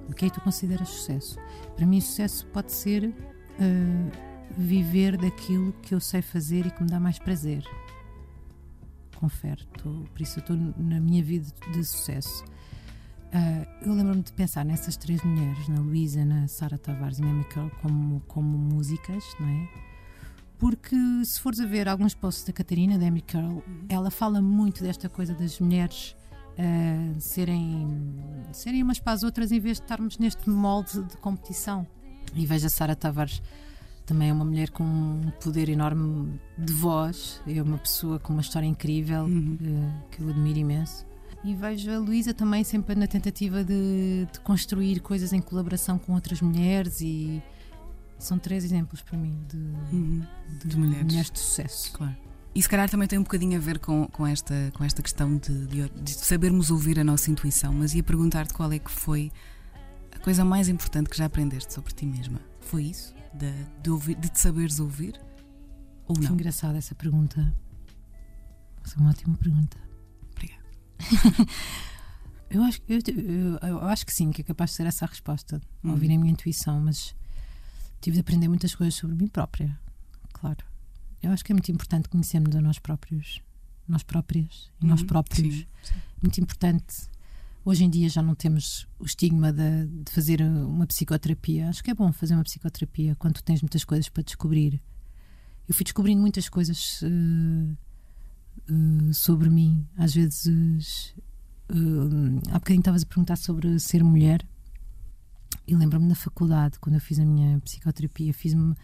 O 0.07 0.13
que 0.13 0.25
é 0.25 0.29
que 0.29 0.35
tu 0.35 0.41
consideras 0.41 0.87
sucesso? 0.89 1.37
Para 1.75 1.85
mim, 1.85 1.99
sucesso 1.99 2.45
pode 2.47 2.71
ser 2.71 3.05
uh, 3.07 4.11
viver 4.55 5.17
daquilo 5.17 5.73
que 5.81 5.95
eu 5.95 5.99
sei 5.99 6.21
fazer 6.21 6.67
e 6.67 6.71
que 6.71 6.83
me 6.83 6.89
dá 6.89 6.99
mais 6.99 7.17
prazer. 7.17 7.63
Confere, 9.15 9.65
tô- 9.81 10.03
por 10.13 10.21
isso 10.21 10.39
eu 10.39 10.41
estou 10.41 10.57
na 10.77 10.99
minha 10.99 11.23
vida 11.23 11.47
de 11.73 11.83
sucesso. 11.83 12.43
Uh, 13.33 13.65
eu 13.87 13.93
lembro-me 13.93 14.21
de 14.21 14.33
pensar 14.33 14.65
nessas 14.65 14.97
três 14.97 15.23
mulheres, 15.23 15.67
na 15.69 15.79
Luísa, 15.79 16.25
na 16.25 16.47
Sara 16.47 16.77
Tavares 16.77 17.19
e 17.19 17.21
na 17.21 17.31
Michael, 17.31 17.71
como, 17.81 18.19
como 18.27 18.57
músicas, 18.57 19.23
não 19.39 19.47
é? 19.47 19.69
Porque 20.57 20.95
se 21.23 21.39
fores 21.39 21.59
a 21.59 21.65
ver 21.65 21.87
alguns 21.87 22.13
posts 22.13 22.43
da 22.43 22.53
Catarina, 22.53 22.99
da 22.99 23.07
Amy 23.07 23.21
Carroll, 23.21 23.63
ela 23.89 24.11
fala 24.11 24.41
muito 24.41 24.83
desta 24.83 25.07
coisa 25.09 25.33
das 25.33 25.59
mulheres 25.59 26.15
uh, 26.59 27.19
serem, 27.19 28.21
serem 28.51 28.83
umas 28.83 28.99
para 28.99 29.13
as 29.13 29.23
outras 29.23 29.51
em 29.51 29.59
vez 29.59 29.77
de 29.77 29.83
estarmos 29.83 30.17
neste 30.17 30.49
molde 30.49 31.01
de 31.03 31.17
competição. 31.17 31.87
E 32.35 32.45
vejo 32.45 32.67
a 32.67 32.69
Sara 32.69 32.95
Tavares 32.95 33.41
também 34.05 34.29
é 34.29 34.33
uma 34.33 34.43
mulher 34.45 34.69
com 34.71 34.83
um 34.83 35.31
poder 35.41 35.69
enorme 35.69 36.37
de 36.57 36.73
voz, 36.73 37.41
é 37.47 37.61
uma 37.61 37.77
pessoa 37.77 38.19
com 38.19 38.33
uma 38.33 38.41
história 38.41 38.67
incrível 38.67 39.23
Uhum. 39.23 39.57
eh, 39.61 40.03
que 40.11 40.21
eu 40.21 40.29
admiro 40.29 40.59
imenso. 40.59 41.05
E 41.43 41.55
vejo 41.55 41.89
a 41.91 41.97
Luísa 41.97 42.33
também 42.33 42.63
sempre 42.63 42.93
na 42.95 43.07
tentativa 43.07 43.63
de, 43.63 44.27
de 44.31 44.39
construir 44.41 44.99
coisas 44.99 45.33
em 45.33 45.41
colaboração 45.41 45.97
com 45.97 46.13
outras 46.13 46.39
mulheres 46.41 47.01
e 47.01 47.41
são 48.19 48.37
três 48.37 48.63
exemplos 48.63 49.01
para 49.01 49.17
mim 49.17 49.35
de, 49.49 49.57
Uhum. 49.57 50.23
de 50.59 50.67
De 50.67 50.77
mulheres. 50.77 51.31
de 51.31 51.39
sucesso. 51.39 51.91
Claro. 51.93 52.15
E 52.53 52.61
se 52.61 52.69
calhar 52.69 52.87
também 52.89 53.07
tem 53.07 53.17
um 53.17 53.23
bocadinho 53.23 53.57
a 53.57 53.61
ver 53.61 53.79
com, 53.79 54.05
com, 54.07 54.27
esta, 54.27 54.53
com 54.75 54.83
esta 54.83 55.01
questão 55.01 55.35
de, 55.37 55.65
de, 55.67 55.89
de 55.89 56.11
sabermos 56.11 56.69
ouvir 56.69 56.99
a 56.99 57.03
nossa 57.03 57.31
intuição, 57.31 57.73
mas 57.73 57.95
ia 57.95 58.03
perguntar-te 58.03 58.53
qual 58.53 58.71
é 58.71 58.77
que 58.77 58.91
foi 58.91 59.31
a 60.11 60.19
coisa 60.19 60.45
mais 60.45 60.67
importante 60.69 61.09
que 61.09 61.17
já 61.17 61.25
aprendeste 61.25 61.73
sobre 61.73 61.91
ti 61.93 62.05
mesma. 62.05 62.39
Foi 62.59 62.83
isso? 62.83 63.15
De, 63.33 63.51
de, 63.81 63.89
ouvir, 63.89 64.15
de 64.15 64.29
te 64.29 64.39
saberes 64.39 64.79
ouvir? 64.79 65.19
Ou 66.07 66.13
Que 66.15 66.21
não? 66.25 66.33
engraçada 66.33 66.77
essa 66.77 66.93
pergunta. 66.93 67.51
Essa 68.85 68.97
é 68.97 68.99
uma 68.99 69.09
ótima 69.09 69.35
pergunta. 69.37 69.77
Eu 72.49 72.61
acho, 72.63 72.81
eu, 72.85 72.99
eu- 73.07 73.57
eu 73.69 73.79
acho 73.85 74.05
que 74.05 74.13
sim, 74.13 74.29
que 74.29 74.41
é 74.41 74.43
capaz 74.43 74.71
de 74.71 74.75
ser 74.75 74.85
essa 74.85 75.05
a 75.05 75.07
resposta. 75.07 75.61
Uhum. 75.81 75.91
Ouvir 75.91 76.11
a 76.11 76.17
minha 76.19 76.33
intuição, 76.33 76.81
mas 76.81 77.15
tive 78.01 78.15
de 78.15 78.19
aprender 78.21 78.49
muitas 78.49 78.75
coisas 78.75 78.93
sobre 78.95 79.15
mim 79.15 79.27
própria. 79.27 79.79
Claro. 80.33 80.57
Eu 81.23 81.31
acho 81.31 81.45
que 81.45 81.53
é 81.53 81.55
muito 81.55 81.71
importante 81.71 82.09
conhecermos 82.09 82.53
a 82.53 82.59
nós 82.61 82.77
próprios, 82.77 83.41
nós 83.87 84.03
próprias 84.03 84.69
e 84.81 84.85
nós 84.85 84.99
Uhum. 84.99 85.07
próprios. 85.07 85.55
Sim. 85.55 85.65
Muito 86.21 86.41
importante. 86.41 87.09
Hoje 87.63 87.85
em 87.85 87.89
dia 87.89 88.09
já 88.09 88.21
não 88.21 88.35
temos 88.35 88.85
o 88.99 89.05
estigma 89.05 89.53
de, 89.53 89.85
de 90.03 90.11
fazer 90.11 90.41
uma 90.41 90.85
psicoterapia. 90.85 91.69
Acho 91.69 91.81
que 91.81 91.91
é 91.91 91.93
bom 91.93 92.11
fazer 92.11 92.33
uma 92.33 92.43
psicoterapia 92.43 93.15
quando 93.17 93.41
tens 93.41 93.61
muitas 93.61 93.85
coisas 93.85 94.09
para 94.09 94.23
descobrir. 94.23 94.81
Eu 95.69 95.73
fui 95.73 95.85
descobrindo 95.85 96.19
muitas 96.19 96.49
coisas 96.49 96.99
eh, 97.01 97.75
eh, 98.69 99.13
sobre 99.13 99.49
mim. 99.49 99.85
Às 99.97 100.13
vezes, 100.13 101.13
eh, 101.69 102.49
há 102.49 102.53
bocadinho 102.59 102.81
estavas 102.81 103.03
a 103.03 103.05
perguntar 103.05 103.35
sobre 103.37 103.79
ser 103.79 104.03
mulher. 104.03 104.45
E 105.67 105.75
lembro-me 105.75 106.07
na 106.07 106.15
faculdade, 106.15 106.79
quando 106.79 106.95
eu 106.95 107.01
fiz 107.01 107.19
a 107.19 107.25
minha 107.25 107.59
psicoterapia, 107.61 108.33
fiz-me. 108.33 108.75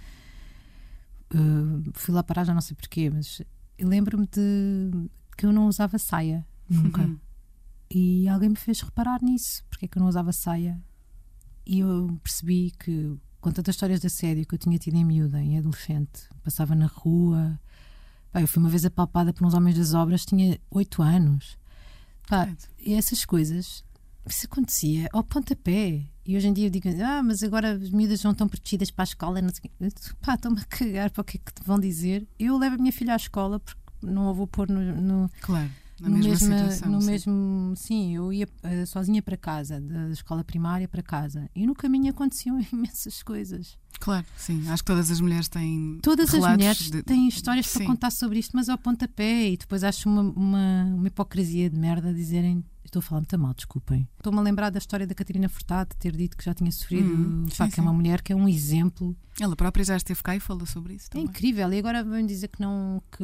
eh, 1.34 1.92
fui 1.94 2.14
lá 2.14 2.24
parar, 2.24 2.44
já 2.46 2.54
não 2.54 2.62
sei 2.62 2.76
porquê, 2.76 3.10
mas 3.10 3.42
lembro-me 3.80 4.28
de 4.28 5.10
que 5.38 5.46
eu 5.46 5.54
não 5.54 5.68
usava 5.68 5.98
saia 5.98 6.46
nunca. 6.70 7.02
Uhum. 7.04 7.20
E 7.90 8.28
alguém 8.28 8.50
me 8.50 8.56
fez 8.56 8.82
reparar 8.82 9.22
nisso, 9.22 9.64
porque 9.70 9.86
é 9.86 9.88
que 9.88 9.98
eu 9.98 10.02
não 10.02 10.10
usava 10.10 10.34
saia. 10.34 10.82
E 11.66 11.80
eu 11.80 12.20
percebi 12.24 12.72
que, 12.72 13.18
com 13.40 13.52
tantas 13.52 13.76
histórias 13.76 14.02
de 14.02 14.08
assédio 14.08 14.46
que 14.46 14.56
eu 14.56 14.60
tinha 14.60 14.78
tido 14.78 14.96
em 14.96 15.06
miúda, 15.06 15.42
em 15.42 15.58
adolescente, 15.58 16.28
passava 16.44 16.76
na 16.76 16.88
rua. 16.88 17.60
Pá, 18.38 18.42
eu 18.42 18.48
fui 18.48 18.62
uma 18.62 18.70
vez 18.70 18.86
apalpada 18.86 19.34
por 19.34 19.46
uns 19.48 19.56
homens 19.56 19.76
das 19.78 19.96
obras, 19.96 20.24
tinha 20.24 20.60
oito 20.70 21.02
anos. 21.02 21.58
Pá, 22.28 22.48
e 22.80 22.94
essas 22.94 23.26
coisas, 23.26 23.84
isso 24.28 24.46
acontecia 24.46 25.10
ao 25.12 25.24
pontapé. 25.24 26.04
E 26.24 26.38
hoje 26.38 26.48
em 26.48 26.54
dia 26.54 26.68
eu 26.68 26.70
digo, 26.70 26.88
ah, 27.04 27.24
mas 27.24 27.42
agora 27.42 27.72
as 27.72 27.90
miúdas 27.90 28.22
não 28.24 28.32
estão 28.34 28.48
protegidas 28.48 28.92
para 28.92 29.04
a 29.04 29.06
escola. 29.06 29.42
Não 29.42 29.50
sei. 29.50 29.72
Pá, 30.22 30.36
estão-me 30.36 30.60
a 30.62 30.66
cagar 30.66 31.10
para 31.10 31.22
o 31.22 31.24
que 31.24 31.38
é 31.38 31.40
que 31.44 31.52
te 31.54 31.64
vão 31.66 31.80
dizer. 31.80 32.28
Eu 32.38 32.58
levo 32.60 32.76
a 32.76 32.78
minha 32.78 32.92
filha 32.92 33.14
à 33.14 33.16
escoa 33.16 33.60
porque 33.60 33.82
não 34.04 34.30
a 34.30 34.34
vou 34.34 34.46
pôr 34.46 34.70
no- 34.70 35.02
no, 35.02 35.32
Claro. 35.42 35.72
Na 36.00 36.10
no 36.10 36.16
mesma 36.18 36.32
mesma- 36.32 36.58
situação. 36.58 36.92
no 36.92 37.02
sim. 37.02 37.08
mesmo, 37.08 37.74
sim, 37.76 38.16
eu 38.16 38.32
ia 38.32 38.48
eh, 38.64 38.86
sozinha 38.86 39.22
para 39.22 39.36
casa, 39.36 39.80
da 39.82 40.10
escola 40.12 40.44
primária 40.44 40.88
para 40.88 41.02
casa, 41.02 41.50
e 41.56 41.66
no 41.66 41.74
caminho 41.74 42.12
aconteciam 42.12 42.60
imensas 42.72 43.24
coisas. 43.24 43.78
Claro, 44.00 44.26
sim. 44.38 44.62
Acho 44.70 44.84
que 44.84 44.88
todas 44.92 45.10
as 45.10 45.20
mulheres 45.20 45.48
têm. 45.48 45.98
Todas 46.04 46.32
as 46.34 46.40
mulheres 46.48 46.92
de- 46.92 47.02
têm 47.02 47.28
histórias 47.28 47.66
Sim. 47.66 47.80
para 47.80 47.88
contar 47.88 48.12
sobre 48.12 48.38
isto, 48.38 48.56
mas 48.56 48.70
ao 48.70 48.78
pontapé, 48.78 49.50
e 49.50 49.58
depois 49.58 49.84
acho 49.84 50.08
uma, 50.08 50.22
uma, 50.22 50.84
uma 50.96 51.08
hipocrisia 51.08 51.68
de 51.70 51.78
merda 51.80 52.14
dizerem. 52.14 52.64
Estou 52.88 53.00
a 53.00 53.04
falar 53.04 53.22
muito 53.22 53.38
mal, 53.38 53.54
desculpem. 53.54 54.08
Estou-me 54.18 54.40
a 54.40 54.42
lembrar 54.42 54.70
da 54.70 54.80
história 54.80 55.06
da 55.06 55.14
Catarina 55.14 55.48
Furtado, 55.50 55.94
ter 56.00 56.16
dito 56.16 56.36
que 56.38 56.44
já 56.46 56.54
tinha 56.54 56.72
sofrido. 56.72 57.10
Hum, 57.10 57.46
pá, 57.58 57.66
sim, 57.66 57.72
que 57.72 57.80
é 57.80 57.84
uma 57.84 57.92
sim. 57.92 57.98
mulher 57.98 58.22
que 58.22 58.32
é 58.34 58.36
um 58.36 58.48
exemplo 58.48 59.16
Ela 59.40 59.56
própria 59.56 59.84
já 59.86 59.96
esteve 59.98 60.24
cá 60.24 60.36
e 60.36 60.40
falou 60.40 60.66
sobre 60.66 60.94
isso 60.96 61.08
É 61.08 61.10
também. 61.12 61.28
incrível. 61.28 61.72
E 61.74 61.78
agora 61.80 62.04
vão 62.04 62.26
dizer 62.26 62.48
que 62.48 62.62
não, 62.62 63.04
que, 63.12 63.24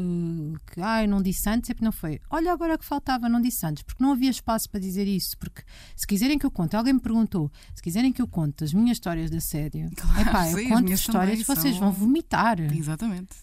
que 0.73 0.81
ai, 0.81 1.07
não 1.07 1.21
disse 1.21 1.49
antes, 1.49 1.69
é 1.69 1.73
porque 1.73 1.85
não 1.85 1.91
foi. 1.91 2.19
Olha, 2.29 2.51
agora 2.53 2.77
que 2.77 2.85
faltava, 2.85 3.27
não 3.29 3.41
disse 3.41 3.65
antes, 3.65 3.83
porque 3.83 4.03
não 4.03 4.11
havia 4.11 4.29
espaço 4.29 4.69
para 4.69 4.79
dizer 4.79 5.07
isso. 5.07 5.37
Porque 5.37 5.63
se 5.95 6.05
quiserem 6.05 6.37
que 6.37 6.45
eu 6.45 6.51
conte, 6.51 6.75
alguém 6.75 6.93
me 6.93 6.99
perguntou, 6.99 7.51
se 7.73 7.81
quiserem 7.81 8.11
que 8.13 8.21
eu 8.21 8.27
conte 8.27 8.63
as 8.63 8.73
minhas 8.73 8.97
histórias 8.97 9.31
de 9.31 9.37
assédio, 9.37 9.89
Claro, 9.95 10.21
epá, 10.29 10.43
sim, 10.45 10.59
eu 10.61 10.69
conto 10.69 10.91
histórias 10.91 11.39
também 11.43 11.55
vocês 11.61 11.75
são- 11.77 11.89
vão 11.89 11.91
vomitar. 11.91 12.59
Exatamente. 12.59 13.35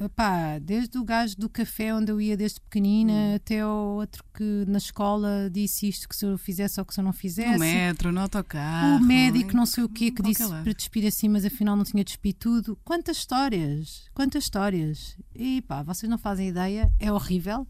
Epá, 0.00 0.58
desde 0.58 0.96
o 0.98 1.04
gajo 1.04 1.36
do 1.36 1.48
café 1.48 1.94
onde 1.94 2.10
eu 2.10 2.20
ia 2.20 2.36
desde 2.36 2.60
pequenina 2.60 3.12
Hum. 3.12 3.34
até 3.34 3.64
o 3.66 3.96
outro 3.98 4.24
que 4.34 4.64
na 4.66 4.78
escola 4.78 5.50
disse 5.52 5.88
isto 5.88 6.08
que 6.08 6.16
se 6.16 6.24
eu 6.24 6.38
fizesse 6.38 6.80
ou 6.80 6.86
que 6.86 6.94
se 6.94 7.00
eu 7.00 7.04
não 7.04 7.12
fizesse. 7.12 7.52
No 7.52 7.58
metro, 7.58 8.10
no 8.12 8.20
autocarro. 8.20 8.96
O 8.96 9.00
médico, 9.00 9.52
em- 9.52 9.56
não 9.56 9.66
sei 9.66 9.84
o 9.84 9.88
quê, 9.88 10.10
que 10.10 10.22
disse 10.22 10.44
lado. 10.44 10.62
para 10.64 10.72
despir 10.72 11.06
assim, 11.06 11.28
mas 11.28 11.44
afinal 11.44 11.76
não 11.76 11.84
tinha 11.84 12.02
despido 12.02 12.36
tudo. 12.38 12.78
Quantas 12.84 13.18
histórias, 13.18 14.04
quantas 14.14 14.44
histórias. 14.44 15.16
E 15.34 15.60
pá, 15.62 15.82
vocês 15.82 16.08
não 16.08 16.18
fazem 16.18 16.48
ideia, 16.48 16.90
é 16.98 17.12
horrível. 17.12 17.66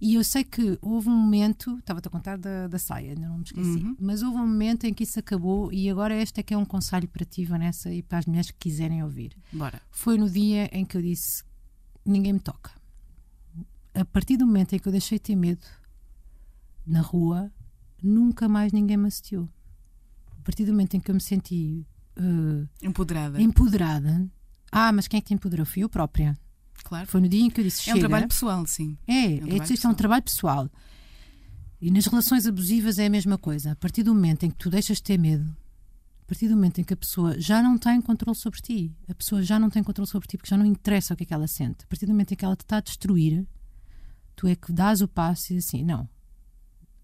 E 0.00 0.14
eu 0.16 0.24
sei 0.24 0.44
que 0.44 0.76
houve 0.82 1.08
um 1.08 1.16
momento, 1.16 1.78
estava-te 1.78 2.08
a 2.08 2.10
contar 2.10 2.36
da, 2.36 2.66
da 2.66 2.78
saia, 2.78 3.10
ainda 3.10 3.26
não 3.26 3.38
me 3.38 3.44
esqueci, 3.44 3.78
Uhum. 3.78 3.96
mas 3.98 4.22
houve 4.22 4.36
um 4.36 4.46
momento 4.46 4.84
em 4.84 4.92
que 4.92 5.04
isso 5.04 5.18
acabou 5.18 5.72
e 5.72 5.88
agora 5.88 6.14
este 6.20 6.40
é 6.40 6.42
que 6.42 6.52
é 6.52 6.58
um 6.58 6.64
conselho 6.64 7.08
para 7.08 7.24
ti, 7.24 7.44
Vanessa, 7.46 7.90
e 7.90 8.02
para 8.02 8.18
as 8.18 8.26
mulheres 8.26 8.50
que 8.50 8.58
quiserem 8.58 9.02
ouvir. 9.02 9.34
Bora. 9.50 9.80
Foi 9.90 10.18
no 10.18 10.28
dia 10.28 10.68
em 10.76 10.84
que 10.84 10.96
eu 10.98 11.00
disse: 11.00 11.42
ninguém 12.04 12.32
me 12.32 12.40
toca. 12.40 12.70
A 13.94 14.04
partir 14.04 14.36
do 14.36 14.46
momento 14.46 14.74
em 14.74 14.78
que 14.78 14.88
eu 14.88 14.92
deixei 14.92 15.18
de 15.18 15.22
ter 15.22 15.36
medo 15.36 15.64
na 16.86 17.00
rua, 17.00 17.50
nunca 18.02 18.48
mais 18.48 18.72
ninguém 18.72 18.96
me 18.96 19.08
assistiu. 19.08 19.48
A 20.32 20.42
partir 20.42 20.64
do 20.64 20.72
momento 20.72 20.94
em 20.94 21.00
que 21.00 21.10
eu 21.10 21.14
me 21.14 21.20
senti 21.20 21.86
eh, 22.16 22.66
Empoderada. 22.82 23.40
empoderada, 23.40 24.28
ah, 24.70 24.92
mas 24.92 25.06
quem 25.06 25.18
é 25.18 25.20
que 25.20 25.28
te 25.28 25.34
empoderou? 25.34 25.64
Fui 25.64 25.84
eu 25.84 25.88
própria. 25.88 26.36
Claro. 26.82 27.06
Foi 27.06 27.20
no 27.20 27.28
dia 27.28 27.42
em 27.42 27.50
que 27.50 27.60
eu 27.60 27.64
disse: 27.64 27.88
É 27.88 27.92
um 27.92 27.96
chega. 27.96 28.08
trabalho 28.08 28.28
pessoal, 28.28 28.66
sim. 28.66 28.98
É, 29.06 29.12
um 29.12 29.16
é, 29.16 29.38
trabalho 29.38 29.72
isto 29.72 29.86
é 29.86 29.90
um 29.90 29.94
trabalho 29.94 30.22
pessoal. 30.22 30.70
E 31.80 31.90
nas 31.90 32.06
relações 32.06 32.46
abusivas 32.46 32.98
é 32.98 33.06
a 33.06 33.10
mesma 33.10 33.38
coisa. 33.38 33.72
A 33.72 33.76
partir 33.76 34.02
do 34.02 34.14
momento 34.14 34.44
em 34.44 34.50
que 34.50 34.56
tu 34.56 34.70
deixas 34.70 34.98
de 34.98 35.02
ter 35.04 35.18
medo, 35.18 35.54
partir 36.34 36.48
do 36.48 36.56
momento 36.56 36.80
em 36.80 36.84
que 36.84 36.92
a 36.92 36.96
pessoa 36.96 37.40
já 37.40 37.62
não 37.62 37.78
tem 37.78 38.00
controle 38.00 38.36
sobre 38.36 38.60
ti, 38.60 38.92
a 39.08 39.14
pessoa 39.14 39.40
já 39.40 39.56
não 39.56 39.70
tem 39.70 39.84
controle 39.84 40.10
sobre 40.10 40.26
ti 40.26 40.36
porque 40.36 40.50
já 40.50 40.56
não 40.56 40.66
interessa 40.66 41.14
o 41.14 41.16
que 41.16 41.22
é 41.22 41.26
que 41.26 41.32
ela 41.32 41.46
sente, 41.46 41.84
a 41.84 41.86
partir 41.86 42.06
do 42.06 42.12
momento 42.12 42.32
em 42.32 42.36
que 42.36 42.44
ela 42.44 42.56
te 42.56 42.62
está 42.62 42.78
a 42.78 42.80
destruir, 42.80 43.46
tu 44.34 44.48
é 44.48 44.56
que 44.56 44.72
dás 44.72 45.00
o 45.00 45.06
passo 45.06 45.52
e 45.52 45.56
diz 45.56 45.68
assim: 45.68 45.84
não, 45.84 46.08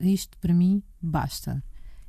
isto 0.00 0.36
para 0.38 0.52
mim 0.52 0.82
basta. 1.00 1.62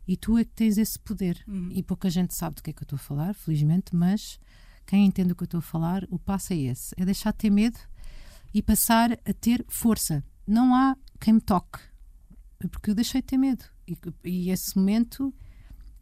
E 0.07 0.17
tu 0.17 0.36
é 0.36 0.43
que 0.43 0.51
tens 0.51 0.79
esse 0.79 0.97
poder. 0.97 1.43
Uhum. 1.47 1.69
E 1.71 1.84
pouca 1.84 2.10
gente 2.10 2.34
sabe 2.34 2.55
do 2.55 2.63
que 2.63 2.71
é 2.71 2.73
que 2.73 2.81
eu 2.81 2.86
estou 2.86 2.95
a 2.95 2.99
falar, 2.99 3.36
felizmente, 3.36 3.95
mas 3.95 4.39
quem 4.88 5.05
entende 5.05 5.34
o 5.34 5.36
que 5.36 5.43
eu 5.43 5.45
estou 5.45 5.60
a 5.60 5.62
falar, 5.62 6.03
o 6.10 6.17
passo 6.17 6.53
é 6.53 6.57
esse: 6.57 6.95
é 6.97 7.05
deixar 7.05 7.34
de 7.34 7.38
ter 7.38 7.51
medo 7.51 7.77
e 8.51 8.63
passar 8.63 9.12
a 9.12 9.34
ter 9.39 9.63
força. 9.69 10.23
Não 10.47 10.73
há 10.73 10.97
quem 11.19 11.36
me 11.36 11.41
toque, 11.41 11.79
porque 12.71 12.89
eu 12.89 12.95
deixei 12.95 13.21
de 13.21 13.27
ter 13.27 13.38
medo. 13.38 13.63
E, 13.88 13.95
e 14.23 14.49
esse 14.49 14.75
momento, 14.75 15.31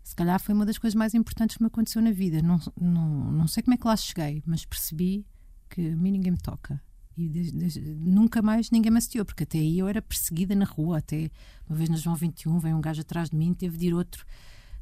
se 0.03 0.15
calhar, 0.15 0.39
foi 0.39 0.53
uma 0.55 0.65
das 0.65 0.77
coisas 0.77 0.95
mais 0.95 1.13
importantes 1.13 1.57
que 1.57 1.63
me 1.63 1.67
aconteceu 1.67 2.01
na 2.01 2.12
vida. 2.12 2.41
Não, 2.41 2.59
não, 2.79 3.31
não 3.31 3.47
sei 3.47 3.62
como 3.63 3.73
é 3.73 3.77
que 3.77 3.88
lá 3.88 3.95
cheguei, 3.95 4.41
mas 4.45 4.65
percebi 4.65 5.25
que 5.69 5.89
a 5.89 5.95
mim 5.95 6.12
ninguém 6.12 6.31
me 6.31 6.38
toca. 6.38 6.81
E 7.15 7.27
desde- 7.29 7.57
desde- 7.57 7.81
nunca 7.81 8.41
mais 8.41 8.71
ninguém 8.71 8.91
me 8.91 8.97
assistiu, 8.97 9.25
porque 9.25 9.43
até 9.43 9.57
aí 9.59 9.77
eu 9.77 9.88
era 9.88 10.01
perseguida 10.01 10.55
na 10.55 10.65
rua. 10.65 10.99
Até 10.99 11.29
uma 11.67 11.75
vez 11.77 11.89
na 11.89 11.97
João 11.97 12.15
21, 12.15 12.57
veio 12.59 12.77
um 12.77 12.81
gajo 12.81 13.01
atrás 13.01 13.29
de 13.29 13.35
mim, 13.35 13.53
teve 13.53 13.77
de 13.77 13.88
ir 13.88 13.93
outro. 13.93 14.25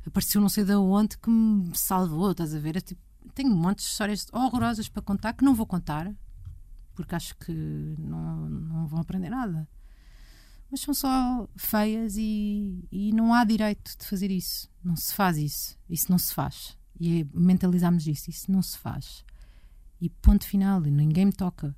Apareceu 0.06 0.40
não 0.40 0.48
sei 0.50 0.64
de 0.64 0.74
onde 0.76 1.18
que 1.18 1.30
me 1.30 1.76
salvou, 1.76 2.32
estás 2.32 2.54
a 2.56 2.60
ver? 2.60 2.78
É 2.78 2.80
tipo, 2.82 3.02
tenho 3.34 3.52
um 3.52 3.56
monte 3.58 3.80
de 3.80 3.86
histórias 3.86 4.28
horrorosas 4.32 4.88
para 4.88 5.02
contar 5.02 5.34
que 5.34 5.44
não 5.44 5.54
vou 5.54 5.66
contar, 5.66 6.14
porque 6.96 7.14
acho 7.16 7.36
que 7.38 7.52
não, 8.00 8.48
não 8.50 8.88
vão 8.88 9.00
aprender 9.00 9.30
nada. 9.30 9.68
Mas 10.70 10.82
são 10.82 10.94
só 10.94 11.48
feias 11.56 12.16
e, 12.18 12.84
e 12.92 13.14
não 13.14 13.34
há 13.34 13.44
direito 13.44 13.98
de 13.98 14.06
fazer 14.06 14.30
isso. 14.32 14.70
Não 14.84 14.96
se 14.96 15.14
faz 15.14 15.38
isso. 15.38 15.78
Isso 15.90 16.12
não 16.12 16.18
se 16.18 16.34
faz. 16.34 16.78
E 17.00 17.22
é, 17.22 17.26
mentalizamos 17.34 18.06
isso. 18.08 18.30
Isso 18.30 18.52
não 18.52 18.62
se 18.62 18.78
faz. 18.78 19.24
E 20.02 20.10
ponto 20.10 20.46
final. 20.46 20.82
Ninguém 20.82 21.26
me 21.26 21.34
toca. 21.34 21.76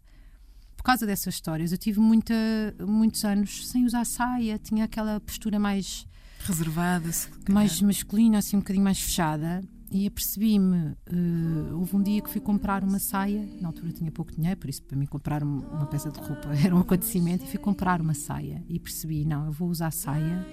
Por 0.75 0.84
causa 0.84 1.06
dessas 1.06 1.36
histórias, 1.36 1.71
eu 1.71 1.78
tive 1.78 1.99
muita, 1.99 2.34
muitos 2.80 3.23
anos 3.25 3.67
sem 3.67 3.86
usar 3.86 4.06
saia. 4.06 4.58
Tinha 4.58 4.86
aquela 4.86 5.19
postura 5.19 5.60
mais 5.60 6.08
Reservada. 6.39 7.10
mais 7.49 7.82
masculina, 7.82 8.38
assim 8.38 8.56
um 8.56 8.60
bocadinho 8.60 8.84
mais 8.86 8.99
fechada. 8.99 9.62
E 9.91 10.06
apercebi-me, 10.06 10.95
eh, 11.08 11.73
houve 11.73 11.95
um 11.95 12.04
dia 12.04 12.21
que 12.21 12.30
fui 12.30 12.39
comprar 12.39 12.84
uma 12.84 12.99
saia, 12.99 13.47
na 13.60 13.69
altura 13.69 13.91
tinha 13.91 14.12
pouco 14.12 14.32
dinheiro, 14.32 14.56
por 14.60 14.69
isso 14.69 14.84
para 14.84 14.95
mim 14.97 15.08
comprar 15.08 15.43
um- 15.43 15.62
uma 15.71 15.88
peça 15.88 16.12
de 16.12 16.19
roupa 16.19 16.49
era 16.71 16.75
um 16.75 16.80
acontecimento, 16.80 17.43
e 17.43 17.47
fui 17.47 17.58
comprar 17.60 17.99
uma 17.99 18.13
saia. 18.13 18.63
E 18.69 18.80
percebi, 18.80 19.25
não, 19.25 19.47
eu 19.47 19.52
vou 19.52 19.67
usar 19.69 19.91
saia, 19.91 20.45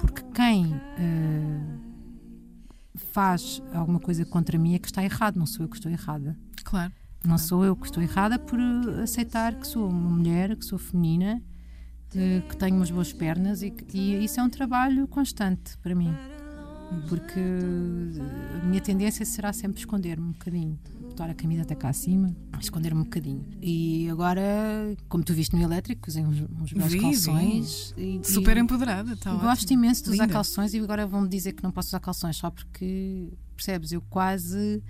porque 0.00 0.22
quem 0.34 0.72
eh, 0.96 1.60
faz 3.12 3.62
alguma 3.72 4.00
coisa 4.00 4.24
contra 4.24 4.58
mim 4.58 4.74
é 4.74 4.78
que 4.78 4.86
está 4.88 5.04
errado, 5.04 5.36
não 5.36 5.46
sou 5.46 5.64
eu 5.64 5.68
que 5.68 5.76
estou 5.76 5.90
errada. 5.92 6.36
Claro. 6.64 6.92
Não 7.24 7.36
sou 7.36 7.64
eu 7.64 7.76
que 7.76 7.86
estou 7.86 8.02
errada 8.02 8.38
por 8.38 8.58
eh, 8.58 9.02
aceitar 9.02 9.54
que 9.54 9.66
sou 9.66 9.88
uma 9.88 10.10
mulher, 10.10 10.56
que 10.56 10.64
sou 10.64 10.78
feminina, 10.78 11.42
eh, 12.14 12.40
que 12.48 12.56
tenho 12.56 12.76
umas 12.76 12.90
boas 12.90 13.12
pernas 13.12 13.60
e, 13.62 13.70
que- 13.70 13.98
e 13.98 14.24
isso 14.24 14.40
é 14.40 14.42
um 14.42 14.48
trabalho 14.48 15.06
constante 15.08 15.76
para 15.78 15.94
mim. 15.94 16.14
Porque 17.08 17.38
eh, 17.38 18.60
a 18.62 18.66
minha 18.66 18.80
tendência 18.80 19.24
será 19.24 19.52
sempre 19.52 19.78
esconder-me 19.80 20.26
um 20.26 20.32
bocadinho. 20.32 20.78
Botar 21.02 21.30
a 21.30 21.34
camisa 21.34 21.62
até 21.62 21.74
cá 21.74 21.88
acima, 21.88 22.34
esconder-me 22.60 23.00
um 23.00 23.04
bocadinho. 23.04 23.44
E 23.60 24.08
agora, 24.08 24.42
como 25.08 25.22
tu 25.24 25.32
viste 25.34 25.54
no 25.56 25.62
elétrico, 25.62 26.08
usei 26.08 26.24
uns, 26.24 26.40
uns 26.40 26.72
belos 26.72 26.92
Vi, 26.92 26.98
vi. 26.98 27.00
calções. 27.04 27.94
E, 27.96 28.20
Super 28.22 28.56
e- 28.56 28.60
empoderada. 28.60 29.16
Tá 29.16 29.32
gosto 29.34 29.64
ótimo. 29.64 29.84
imenso 29.84 30.04
de 30.04 30.10
usar 30.10 30.22
Linda. 30.24 30.32
calções 30.32 30.74
e 30.74 30.78
agora 30.78 31.06
vão-me 31.06 31.28
dizer 31.28 31.52
que 31.52 31.62
não 31.62 31.70
posso 31.70 31.88
usar 31.88 32.00
calções 32.00 32.36
só 32.36 32.50
porque, 32.50 33.28
percebes, 33.56 33.92
eu 33.92 34.00
quase 34.02 34.82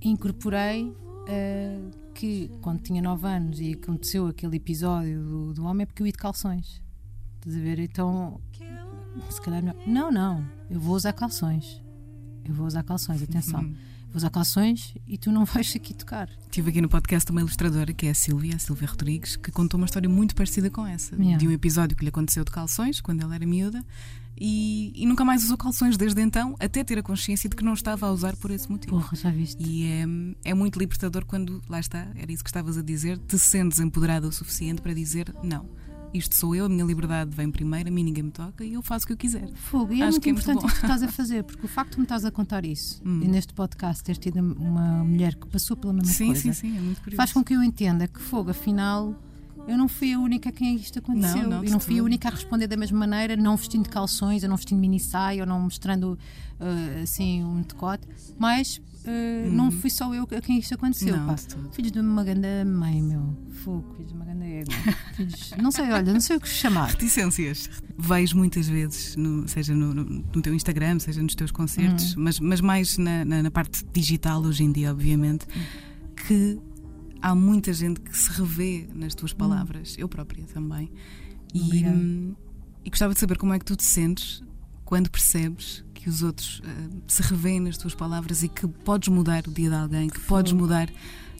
incorporei 0.00 0.92
eh, 1.28 1.78
que 2.14 2.50
quando 2.60 2.80
tinha 2.80 3.00
9 3.02 3.26
anos 3.26 3.60
e 3.60 3.72
aconteceu 3.72 4.26
aquele 4.26 4.56
episódio 4.56 5.22
do, 5.22 5.54
do 5.54 5.64
homem 5.64 5.82
é 5.84 5.86
porque 5.86 6.02
eu 6.02 6.06
ia 6.06 6.12
de 6.12 6.18
calções. 6.18 6.82
Estás 7.38 7.56
a 7.56 7.60
ver? 7.60 7.78
Então, 7.80 8.40
se 9.30 9.40
calhar 9.40 9.62
melhor. 9.62 9.76
Não, 9.86 10.10
não, 10.10 10.44
eu 10.70 10.80
vou 10.80 10.94
usar 10.94 11.12
calções. 11.12 11.82
Eu 12.44 12.54
vou 12.54 12.66
usar 12.66 12.82
calções, 12.82 13.22
atenção. 13.22 13.60
Uhum. 13.60 13.74
Vou 14.06 14.16
usar 14.16 14.30
calções 14.30 14.94
e 15.06 15.16
tu 15.16 15.32
não 15.32 15.44
vais 15.46 15.74
aqui 15.74 15.94
tocar. 15.94 16.28
Tive 16.50 16.70
aqui 16.70 16.80
no 16.80 16.88
podcast 16.88 17.30
uma 17.30 17.40
ilustradora 17.40 17.92
que 17.92 18.06
é 18.06 18.10
a 18.10 18.14
Silvia, 18.14 18.56
a 18.56 18.58
Silvia 18.58 18.88
Rodrigues, 18.88 19.36
que 19.36 19.50
contou 19.50 19.78
uma 19.78 19.86
história 19.86 20.08
muito 20.08 20.34
parecida 20.34 20.68
com 20.68 20.86
essa. 20.86 21.14
Yeah. 21.16 21.38
De 21.38 21.48
um 21.48 21.50
episódio 21.50 21.96
que 21.96 22.04
lhe 22.04 22.10
aconteceu 22.10 22.44
de 22.44 22.50
calções, 22.50 23.00
quando 23.00 23.22
ela 23.22 23.34
era 23.34 23.46
miúda, 23.46 23.84
e, 24.38 24.92
e 24.94 25.06
nunca 25.06 25.24
mais 25.24 25.44
usou 25.44 25.56
calções 25.56 25.96
desde 25.96 26.20
então, 26.20 26.56
até 26.58 26.82
ter 26.82 26.98
a 26.98 27.02
consciência 27.02 27.48
de 27.48 27.54
que 27.54 27.64
não 27.64 27.74
estava 27.74 28.06
a 28.06 28.12
usar 28.12 28.36
por 28.36 28.50
esse 28.50 28.70
motivo. 28.70 28.98
Porra, 28.98 29.16
já 29.16 29.30
viste? 29.30 29.62
E 29.62 29.84
é, 29.86 30.04
é 30.50 30.54
muito 30.54 30.78
libertador 30.78 31.24
quando, 31.24 31.62
lá 31.68 31.78
está, 31.78 32.08
era 32.16 32.32
isso 32.32 32.42
que 32.42 32.50
estavas 32.50 32.76
a 32.76 32.82
dizer, 32.82 33.18
te 33.18 33.38
sentes 33.38 33.78
empoderada 33.78 34.26
o 34.26 34.32
suficiente 34.32 34.82
para 34.82 34.92
dizer: 34.94 35.32
não, 35.42 35.66
isto 36.14 36.34
sou 36.36 36.54
eu, 36.54 36.66
a 36.66 36.68
minha 36.68 36.84
liberdade 36.84 37.30
vem 37.34 37.50
primeiro, 37.50 37.88
a 37.88 37.92
mim 37.92 38.04
ninguém 38.04 38.24
me 38.24 38.30
toca 38.30 38.64
e 38.64 38.74
eu 38.74 38.82
faço 38.82 39.04
o 39.04 39.06
que 39.06 39.12
eu 39.12 39.16
quiser. 39.16 39.48
Fogo, 39.54 39.92
e 39.92 40.00
é 40.02 40.04
Acho 40.04 40.12
muito 40.12 40.22
que 40.24 40.30
é 40.30 40.32
muito 40.32 40.42
importante 40.44 40.62
bom. 40.62 40.68
o 40.68 40.70
que 40.72 40.80
tu 40.80 40.84
estás 40.84 41.02
a 41.02 41.08
fazer, 41.08 41.44
porque 41.44 41.64
o 41.64 41.68
facto 41.68 41.92
de 41.92 41.98
me 41.98 42.02
estás 42.04 42.24
a 42.24 42.30
contar 42.30 42.64
isso 42.64 43.00
Hum. 43.04 43.20
e 43.22 43.28
neste 43.28 43.52
podcast 43.54 44.02
teres 44.04 44.18
tido 44.18 44.38
uma 44.40 45.02
mulher 45.04 45.34
que 45.34 45.46
passou 45.48 45.76
pela 45.76 45.92
mesma 45.92 46.12
sim, 46.12 46.26
coisa 46.26 46.40
sim, 46.42 46.52
sim, 46.52 46.76
é 46.76 46.80
muito 46.80 46.98
curioso. 47.00 47.16
faz 47.16 47.32
com 47.32 47.42
que 47.42 47.54
eu 47.54 47.62
entenda 47.62 48.06
que 48.06 48.20
fogo, 48.20 48.50
afinal, 48.50 49.14
eu 49.66 49.78
não 49.78 49.86
fui 49.88 50.12
a 50.12 50.18
única 50.18 50.48
a 50.48 50.52
quem 50.52 50.74
isto 50.76 50.98
aconteceu. 50.98 51.42
Não, 51.44 51.50
não, 51.50 51.62
e 51.62 51.66
de 51.66 51.72
não 51.72 51.78
fui 51.80 51.98
a 51.98 52.02
única 52.02 52.28
a 52.28 52.30
responder 52.32 52.66
da 52.66 52.76
mesma 52.76 52.98
maneira, 52.98 53.36
não 53.36 53.56
vestindo 53.56 53.88
calções, 53.88 54.42
ou 54.42 54.48
não 54.48 54.56
vestindo 54.56 54.80
mini 54.80 54.98
saia, 54.98 55.42
ou 55.42 55.46
não 55.46 55.60
mostrando 55.60 56.18
eh, 56.58 57.00
assim 57.02 57.44
um 57.44 57.62
decote, 57.62 58.06
mas 58.38 58.80
eh, 59.04 59.48
não 59.50 59.70
fui 59.70 59.90
só 59.90 60.12
eu 60.14 60.22
a 60.24 60.40
quem 60.40 60.58
isto 60.58 60.74
aconteceu. 60.74 61.14
Uhum. 61.14 61.26
Não. 61.26 61.72
Filhos 61.72 61.92
de 61.92 62.00
uma 62.00 62.22
grande 62.24 62.64
mãe, 62.64 63.02
meu. 63.02 63.36
Fogo, 63.64 63.94
filhos 63.96 64.10
de 64.10 64.14
uma 64.16 64.24
grande 64.24 64.44
égua. 64.46 64.74
Filhos... 65.16 65.52
Não 65.60 65.70
sei, 65.70 65.90
olha, 65.90 66.12
não 66.12 66.20
sei 66.20 66.36
o 66.36 66.40
que 66.40 66.48
chamar. 66.48 66.90
Reticências. 66.90 67.68
Vejo 67.98 68.36
muitas 68.36 68.66
vezes, 68.68 69.14
no- 69.16 69.46
seja 69.48 69.74
no, 69.74 69.92
no- 69.94 70.42
teu 70.42 70.54
Instagram, 70.54 70.98
seja 70.98 71.22
nos 71.22 71.34
teus 71.34 71.50
concertos, 71.50 72.16
Uhum. 72.16 72.24
mas, 72.24 72.40
mas 72.40 72.60
mais 72.60 72.98
na, 72.98 73.24
na- 73.24 73.42
na 73.42 73.50
parte 73.50 73.84
digital 73.92 74.42
hoje 74.42 74.64
em 74.64 74.72
dia, 74.72 74.90
obviamente, 74.90 75.46
que 76.26 76.58
há 77.20 77.34
muita 77.34 77.72
gente 77.72 78.00
que 78.00 78.16
se 78.16 78.30
revê 78.32 78.88
nas 78.94 79.14
tuas 79.14 79.32
palavras, 79.32 79.94
eu 79.98 80.08
própria 80.08 80.44
também. 80.46 80.90
E, 81.54 81.84
hum, 81.86 82.34
e 82.84 82.90
gostava 82.90 83.14
de 83.14 83.20
saber 83.20 83.36
como 83.38 83.52
é 83.52 83.58
que 83.58 83.64
tu 83.64 83.76
te 83.76 83.84
sentes 83.84 84.42
quando 84.84 85.08
percebes 85.10 85.84
que 86.02 86.08
os 86.08 86.20
outros 86.20 86.58
uh, 86.58 87.02
se 87.06 87.22
revêem 87.22 87.60
nas 87.60 87.76
tuas 87.76 87.94
palavras 87.94 88.42
e 88.42 88.48
que 88.48 88.66
podes 88.66 89.08
mudar 89.08 89.46
o 89.46 89.52
dia 89.52 89.70
de 89.70 89.76
alguém, 89.76 90.08
que 90.08 90.18
podes 90.20 90.52
mudar 90.52 90.90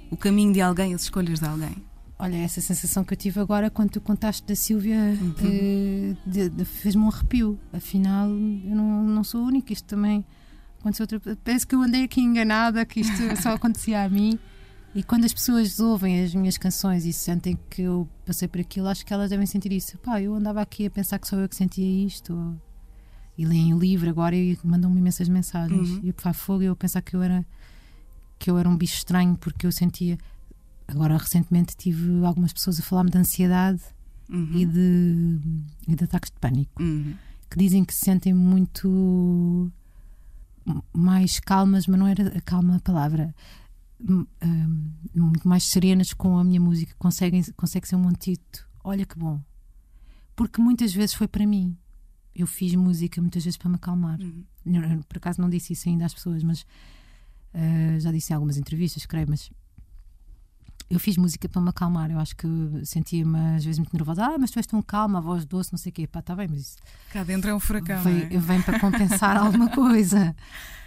o 0.09 0.17
caminho 0.17 0.53
de 0.53 0.61
alguém, 0.61 0.95
as 0.95 1.03
escolhas 1.03 1.41
de 1.41 1.47
alguém. 1.47 1.85
Olha, 2.17 2.37
essa 2.37 2.61
sensação 2.61 3.03
que 3.03 3.13
eu 3.13 3.17
tive 3.17 3.41
agora 3.41 3.69
quando 3.69 3.91
tu 3.91 4.01
contaste 4.01 4.47
da 4.47 4.55
Silvia 4.55 5.19
uhum. 5.21 6.15
uh, 6.61 6.65
fez-me 6.65 7.03
um 7.03 7.09
arrepio. 7.09 7.59
Afinal, 7.73 8.29
eu 8.29 8.77
não, 8.77 9.03
não 9.03 9.25
sou 9.25 9.43
única, 9.43 9.73
isto 9.73 9.87
também 9.87 10.25
aconteceu 10.79 11.09
outra 11.11 11.37
Parece 11.43 11.67
que 11.67 11.75
eu 11.75 11.83
andei 11.83 12.05
aqui 12.05 12.21
enganada, 12.21 12.87
que 12.87 13.01
isto 13.01 13.21
só 13.43 13.55
acontecia 13.55 14.05
a 14.05 14.09
mim. 14.09 14.39
E 14.95 15.03
quando 15.03 15.25
as 15.25 15.33
pessoas 15.33 15.81
ouvem 15.81 16.23
as 16.23 16.33
minhas 16.33 16.57
canções 16.57 17.05
e 17.05 17.13
sentem 17.13 17.59
que 17.69 17.83
eu 17.83 18.09
passei 18.25 18.47
por 18.47 18.61
aquilo, 18.61 18.87
acho 18.87 19.05
que 19.05 19.13
elas 19.13 19.31
devem 19.31 19.47
sentir 19.47 19.73
isso. 19.73 19.99
Pá, 19.99 20.23
eu 20.23 20.35
andava 20.37 20.61
aqui 20.61 20.87
a 20.87 20.91
pensar 20.91 21.19
que 21.19 21.27
sou 21.27 21.41
eu 21.41 21.49
que 21.49 21.57
sentia 21.57 22.07
isto. 22.07 22.57
E 23.37 23.47
leem 23.47 23.73
o 23.73 23.79
livro 23.79 24.09
agora 24.11 24.37
e 24.37 24.59
mandam-me 24.63 24.99
imensas 24.99 25.29
mensagens. 25.29 25.91
Uhum. 25.91 26.01
E 26.03 26.09
eu, 26.09 26.15
pá, 26.15 26.33
fogo, 26.33 26.63
eu 26.63 26.77
pensar 26.77 27.01
que 27.01 27.17
eu 27.17 27.23
era 27.23 27.45
que 28.39 28.51
eu 28.51 28.59
era 28.59 28.69
um 28.69 28.77
bicho 28.77 28.97
estranho 28.97 29.37
porque 29.37 29.67
eu 29.67 29.73
sentia. 29.73 30.19
Agora, 30.89 31.17
recentemente, 31.17 31.77
tive 31.77 32.25
algumas 32.25 32.53
pessoas 32.53 32.81
a 32.81 32.83
falar-me 32.83 33.11
de 33.11 33.17
ansiedade 33.17 33.81
uhum. 34.29 34.51
e, 34.53 34.67
de, 34.67 35.39
e 35.89 35.95
de 35.95 36.05
ataques 36.05 36.31
de 36.31 36.39
pânico 36.41 36.83
uhum. 36.83 37.15
que 37.49 37.57
dizem 37.57 37.85
que 37.85 37.95
se 37.95 38.05
sentem 38.05 38.35
muito 38.35 39.71
mais 40.93 41.41
calmas, 41.41 41.87
mas 41.87 41.99
não 41.99 42.07
era 42.07 42.41
calma 42.43 42.77
a 42.77 42.81
palavra, 42.81 43.35
um, 44.01 44.27
muito 45.15 45.49
mais 45.49 45.65
serenas 45.65 46.13
com 46.13 46.37
a 46.37 46.45
minha 46.45 46.61
música, 46.61 46.95
conseguem, 46.99 47.43
consegue 47.57 47.87
ser 47.87 47.97
um 47.97 48.09
antídoto. 48.09 48.67
Olha 48.83 49.07
que 49.07 49.19
bom. 49.19 49.41
Porque 50.35 50.61
muitas 50.61 50.93
vezes 50.93 51.15
foi 51.15 51.29
para 51.29 51.47
mim. 51.47 51.77
Eu 52.35 52.47
fiz 52.47 52.75
música 52.75 53.21
muitas 53.21 53.45
vezes 53.45 53.57
para 53.57 53.69
me 53.69 53.77
acalmar. 53.77 54.21
Uhum. 54.21 54.45
Eu, 54.65 55.05
por 55.05 55.19
acaso 55.19 55.41
não 55.41 55.51
disse 55.51 55.73
isso 55.73 55.89
ainda 55.89 56.07
às 56.07 56.15
pessoas, 56.15 56.43
mas 56.43 56.63
uh, 57.55 58.01
já 58.01 58.11
disse 58.11 58.33
em 58.33 58.35
algumas 58.35 58.57
entrevistas, 58.57 59.05
creio, 59.05 59.27
mas 59.29 59.51
eu 60.93 61.01
fiz 61.01 61.17
música 61.17 61.49
para 61.49 61.63
me 61.63 61.71
acalmar. 61.71 62.11
Eu 62.11 62.19
acho 62.19 62.37
que 62.37 62.47
sentia-me 62.85 63.57
às 63.57 63.65
vezes 63.65 63.79
muito 63.79 63.95
nervosa. 63.95 64.27
Ah, 64.27 64.39
mas 64.39 64.51
tu 64.51 64.59
és 64.59 64.67
tão 64.67 64.83
calma, 64.83 65.19
a 65.19 65.21
voz 65.23 65.47
doce, 65.47 65.73
não 65.73 65.79
sei 65.79 65.91
o 65.91 65.93
quê. 65.93 66.07
Pá, 66.07 66.21
está 66.21 66.37
bem, 66.37 66.49
mas 66.49 66.61
isso. 66.61 66.77
Cá 67.11 67.25
dentro 67.25 67.51
é 67.51 67.55
um 67.55 67.61
furacão. 67.61 68.03
Vem, 68.03 68.25
é? 68.25 68.39
vem 68.39 68.61
para 68.61 68.79
compensar 68.79 69.37
alguma 69.39 69.71
coisa. 69.71 70.37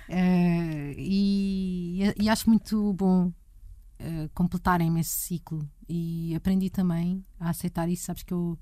Uh, 0.07 0.93
e, 0.95 2.13
e, 2.19 2.29
acho 2.29 2.47
muito 2.47 2.93
bom 2.93 3.27
uh, 3.27 4.29
completarem-me 4.35 4.99
esse 4.99 5.09
ciclo. 5.09 5.67
E 5.89 6.35
aprendi 6.35 6.69
também 6.69 7.25
a 7.39 7.49
aceitar 7.49 7.89
isso. 7.89 8.03
Sabes 8.03 8.21
que 8.21 8.33
eu, 8.33 8.59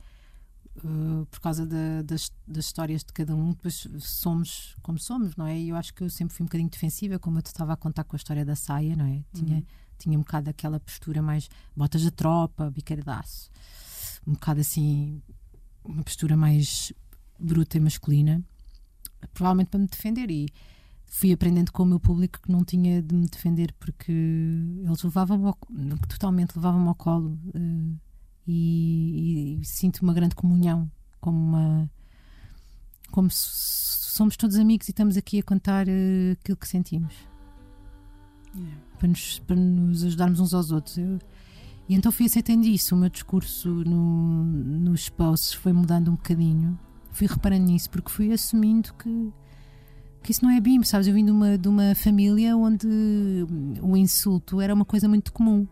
uh, 0.78 1.26
por 1.28 1.40
causa 1.40 1.66
da, 1.66 2.02
das, 2.04 2.32
das, 2.48 2.66
histórias 2.66 3.04
de 3.04 3.12
cada 3.14 3.36
um, 3.36 3.52
depois 3.52 3.88
somos 4.00 4.76
como 4.82 4.98
somos, 5.00 5.36
não 5.36 5.48
é? 5.48 5.58
E 5.58 5.70
eu 5.70 5.76
acho 5.76 5.94
que 5.94 6.04
eu 6.04 6.10
sempre 6.10 6.36
fui 6.36 6.44
um 6.44 6.48
bocadinho 6.48 6.70
defensiva, 6.70 7.20
como 7.20 7.38
eu 7.38 7.42
te 7.42 7.48
estava 7.48 7.74
a 7.74 7.78
contar 7.78 8.04
com 8.04 8.16
a 8.16 8.18
história 8.18 8.46
da 8.46 8.56
saia, 8.56 8.96
não 8.96 9.06
é? 9.06 9.24
Tinha. 9.34 9.58
Uhum 9.58 9.66
tinha 10.04 10.18
um 10.18 10.22
bocado 10.22 10.50
aquela 10.50 10.80
postura 10.80 11.22
mais 11.22 11.50
botas 11.76 12.02
de 12.02 12.12
tropa, 12.12 12.70
biqueira 12.70 13.02
de 13.02 13.10
aço, 13.10 13.50
um 14.28 14.34
bocado 14.34 14.60
assim, 14.60 15.22
uma 15.84 16.04
postura 16.04 16.36
mais 16.36 16.92
bruta 17.40 17.78
e 17.78 17.80
masculina, 17.80 18.44
provavelmente 19.34 19.70
para 19.70 19.80
me 19.80 19.88
defender. 19.88 20.30
E 20.30 20.48
fui 21.06 21.32
aprendendo 21.32 21.72
com 21.72 21.84
o 21.84 21.86
meu 21.86 22.00
público 22.00 22.40
que 22.42 22.52
não 22.52 22.64
tinha 22.64 23.02
de 23.02 23.16
me 23.16 23.28
defender 23.28 23.74
porque 23.80 24.12
eles 24.12 25.04
levavam 25.04 25.56
totalmente 26.10 26.56
levavam-me 26.56 26.88
ao 26.88 26.96
colo 26.96 27.40
uh, 27.56 28.00
e, 28.48 29.60
e, 29.62 29.66
sinto 29.66 30.02
uma 30.02 30.14
grande 30.14 30.36
comunhão, 30.36 30.90
como 31.20 31.38
uma 31.38 31.90
como 33.12 33.30
somos 33.30 34.36
todos 34.36 34.58
amigos 34.58 34.88
e 34.88 34.92
estamos 34.92 35.18
aqui 35.18 35.40
a 35.40 35.44
contar 35.44 35.88
uh, 35.88 36.32
aquilo 36.34 36.58
que 36.58 36.68
sentimos. 36.68 37.14
Yeah 38.56 38.94
para 39.04 39.08
nos, 39.10 39.40
para 39.40 39.56
nos 39.56 40.04
ajudarmos 40.04 40.40
uns 40.40 40.54
aos 40.54 40.72
outros. 40.72 40.98
Eu, 40.98 41.20
e 41.90 41.96
então 41.96 42.12
fui 42.12 42.26
aceitando 42.26 42.66
isso. 42.66 42.96
O 42.96 42.98
meu 42.98 43.10
discurso 43.10 43.70
no, 43.70 44.46
nos 44.46 45.10
posts 45.10 45.54
foi 45.54 45.74
mudando 45.74 46.10
um 46.10 46.16
bocadinho. 46.16 46.80
Fui 47.12 47.28
reparando 47.28 47.66
nisso 47.66 47.90
porque 47.90 48.10
fui 48.10 48.32
assumindo 48.32 48.94
que, 48.94 49.34
que 50.24 50.32
isso 50.32 50.44
não 50.44 50.52
é 50.52 50.60
bim, 50.62 50.82
sabes? 50.84 51.08
Eu 51.08 51.14
vim 51.14 51.26
de 51.26 51.32
uma, 51.32 51.58
de 51.58 51.68
uma 51.68 51.94
família 51.96 52.56
onde 52.56 52.88
o 53.82 53.98
insulto 53.98 54.62
era 54.62 54.74
uma 54.74 54.86
coisa 54.86 55.08
muito 55.08 55.34
comum. 55.34 55.68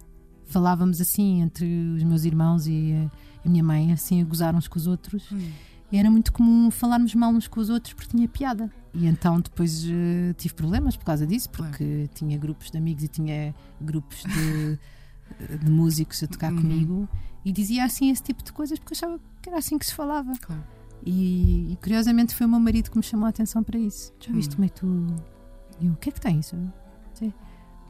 Falávamos 0.52 1.00
assim 1.00 1.42
entre 1.42 1.66
os 1.96 2.04
meus 2.04 2.26
irmãos 2.26 2.68
e 2.68 2.94
a, 2.94 3.48
a 3.48 3.50
minha 3.50 3.64
mãe, 3.64 3.92
assim 3.92 4.22
a 4.22 4.26
gozar 4.26 4.56
uns 4.56 4.68
com 4.68 4.78
os 4.78 4.88
outros. 4.88 5.32
Hum. 5.32 5.52
E 5.92 5.98
era 5.98 6.10
muito 6.10 6.32
comum 6.32 6.72
falarmos 6.72 7.14
mal 7.16 7.32
uns 7.32 7.48
com 7.48 7.60
os 7.60 7.70
outros 7.70 7.94
porque 7.94 8.12
tinha 8.12 8.28
piada. 8.28 8.72
E 8.94 9.06
então 9.06 9.40
depois 9.40 9.86
uh, 9.86 10.34
tive 10.38 10.54
problemas 10.54 10.96
por 10.96 11.06
causa 11.06 11.26
disso, 11.26 11.50
porque 11.50 11.84
claro. 11.84 12.10
tinha 12.14 12.38
grupos 12.38 12.72
de 12.72 12.78
amigos 12.78 13.04
e 13.04 13.08
tinha 13.08 13.56
grupos 13.80 14.24
de, 14.24 14.80
de 15.58 15.70
músicos 15.70 16.24
a 16.24 16.28
tocar 16.28 16.52
uhum. 16.52 16.62
comigo 16.62 17.10
e 17.44 17.52
dizia 17.52 17.84
assim 17.84 18.10
esse 18.10 18.24
tipo 18.24 18.44
de 18.44 18.52
coisas 18.52 18.78
porque 18.78 18.94
eu 18.94 18.98
achava 18.98 19.20
que 19.42 19.50
era 19.50 19.58
assim 19.58 19.78
que 19.78 19.86
se 19.86 19.94
falava. 19.94 20.34
Claro. 20.40 20.64
E, 21.04 21.72
e, 21.72 21.78
curiosamente 21.78 22.36
foi 22.36 22.46
o 22.46 22.50
meu 22.50 22.60
marido 22.60 22.92
que 22.92 22.98
me 22.98 23.04
chamou 23.04 23.26
a 23.26 23.30
atenção 23.30 23.64
para 23.64 23.80
isso. 23.80 24.14
Já 24.20 24.32
viste 24.32 24.52
uhum. 24.52 24.56
como 24.56 24.66
é 24.66 24.70
que 24.70 24.80
tu. 24.80 25.08
Eu, 25.82 25.92
o 25.94 25.96
que 25.96 26.10
é 26.10 26.12
que 26.12 26.22
tens? 26.22 26.54
Sei. 27.14 27.34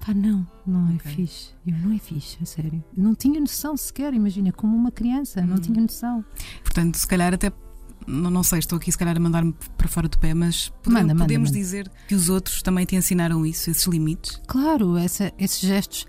Pá, 0.04 0.14
não, 0.14 0.47
não 0.66 0.89
é 0.89 0.95
okay. 0.95 1.12
é 1.12 1.16
fixe. 1.16 1.49
Eu, 1.66 1.78
não 1.78 1.95
é 1.95 1.99
fixe, 1.99 2.38
a 2.41 2.45
sério. 2.45 2.84
Eu 2.97 3.04
não 3.04 3.14
tinha 3.14 3.39
noção 3.39 3.78
sequer, 3.78 4.14
imagina, 4.14 4.52
como 4.52 4.76
uma 4.76 4.91
criança, 4.91 5.41
não 5.41 5.58
tinha 5.60 5.80
noção. 5.80 6.26
Portanto, 6.64 6.95
se 6.95 7.08
calhar 7.08 7.34
até 7.34 7.52
não, 8.08 8.32
não 8.32 8.43
sei, 8.43 8.60
estou 8.60 8.78
aqui 8.78 8.91
se 8.91 8.97
calhar 8.97 9.16
a 9.16 9.20
mandar-me 9.20 9.54
para 9.78 9.88
fora 9.88 10.08
do 10.08 10.18
pé, 10.18 10.34
mas 10.34 10.70
podemos, 10.82 11.08
manda, 11.08 11.16
podemos 11.16 11.49
manda, 11.49 11.60
dizer 11.60 11.91
que 12.08 12.16
os 12.16 12.30
outros 12.30 12.62
também 12.62 12.86
te 12.86 12.95
ensinaram 12.95 13.45
isso, 13.45 13.70
esses 13.70 13.86
limites? 13.86 14.41
Claro, 14.47 14.97
essa, 14.97 15.32
esses 15.38 15.60
gestos 15.60 16.08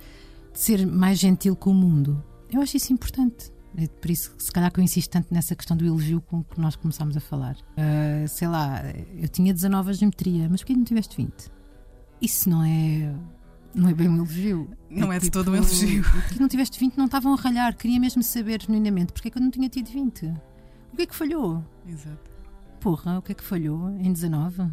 de 0.52 0.58
ser 0.58 0.86
mais 0.86 1.18
gentil 1.18 1.54
com 1.54 1.70
o 1.70 1.74
mundo. 1.74 2.22
Eu 2.50 2.60
acho 2.60 2.76
isso 2.76 2.92
importante. 2.92 3.52
É 3.76 3.86
por 3.86 4.10
isso, 4.10 4.34
se 4.36 4.52
calhar, 4.52 4.70
que 4.70 4.80
eu 4.80 4.84
insisto 4.84 5.10
tanto 5.10 5.32
nessa 5.32 5.56
questão 5.56 5.76
do 5.76 5.84
elogio 5.84 6.20
com 6.20 6.44
que 6.44 6.60
nós 6.60 6.76
começámos 6.76 7.16
a 7.16 7.20
falar. 7.20 7.56
Uh, 7.56 8.28
sei 8.28 8.48
lá, 8.48 8.82
eu 9.16 9.28
tinha 9.28 9.52
19 9.52 9.90
a 9.90 9.92
geometria, 9.92 10.48
mas 10.50 10.60
porquê 10.60 10.74
não 10.74 10.84
tiveste 10.84 11.16
20? 11.16 11.32
Isso 12.20 12.50
não 12.50 12.62
é. 12.62 13.14
Não 13.74 13.88
é 13.88 13.94
bem 13.94 14.08
um 14.08 14.16
elogio. 14.16 14.70
Não 14.90 15.12
é, 15.12 15.16
é 15.16 15.18
de 15.18 15.26
tipo, 15.26 15.38
todo 15.38 15.50
um 15.50 15.56
elogio. 15.56 16.02
Porque 16.28 16.40
não 16.40 16.48
tiveste 16.48 16.78
20, 16.78 16.96
não 16.96 17.06
estavam 17.06 17.32
a 17.32 17.36
ralhar. 17.36 17.76
Queria 17.76 17.98
mesmo 17.98 18.22
saber 18.22 18.60
genuinamente 18.60 19.12
porque 19.12 19.28
é 19.28 19.30
que 19.30 19.38
eu 19.38 19.42
não 19.42 19.50
tinha 19.50 19.68
tido 19.68 19.90
20. 19.90 20.26
O 20.92 20.96
que 20.96 21.02
é 21.02 21.06
que 21.06 21.14
falhou? 21.14 21.64
Exato. 21.86 22.30
Porra, 22.80 23.18
o 23.18 23.22
que 23.22 23.32
é 23.32 23.34
que 23.34 23.42
falhou 23.42 23.90
em 23.90 24.12
19? 24.12 24.70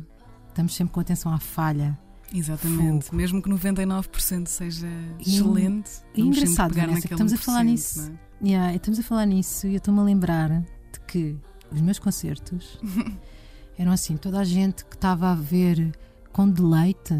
Estamos 0.49 0.75
sempre 0.75 0.93
com 0.93 0.99
atenção 0.99 1.33
à 1.33 1.39
falha. 1.39 1.97
Exatamente. 2.33 3.05
Fogo. 3.05 3.17
Mesmo 3.17 3.41
que 3.41 3.49
99% 3.49 4.47
seja 4.47 4.87
e, 5.19 5.21
excelente. 5.21 5.91
É 6.15 6.21
engraçado, 6.21 6.73
Vanessa, 6.73 7.07
que 7.07 7.13
estamos 7.13 7.33
a 7.33 7.37
falar 7.37 7.63
nisso. 7.63 8.11
É? 8.43 8.47
Yeah, 8.47 8.75
estamos 8.75 8.99
a 8.99 9.03
falar 9.03 9.25
nisso 9.25 9.67
e 9.67 9.71
eu 9.71 9.77
estou-me 9.77 9.99
a 9.99 10.03
lembrar 10.03 10.49
de 10.61 10.99
que 11.07 11.37
os 11.71 11.81
meus 11.81 11.99
concertos 11.99 12.79
eram 13.77 13.91
assim, 13.91 14.17
toda 14.17 14.39
a 14.39 14.43
gente 14.43 14.85
que 14.85 14.95
estava 14.95 15.31
a 15.31 15.35
ver 15.35 15.91
com 16.31 16.49
deleite 16.49 17.15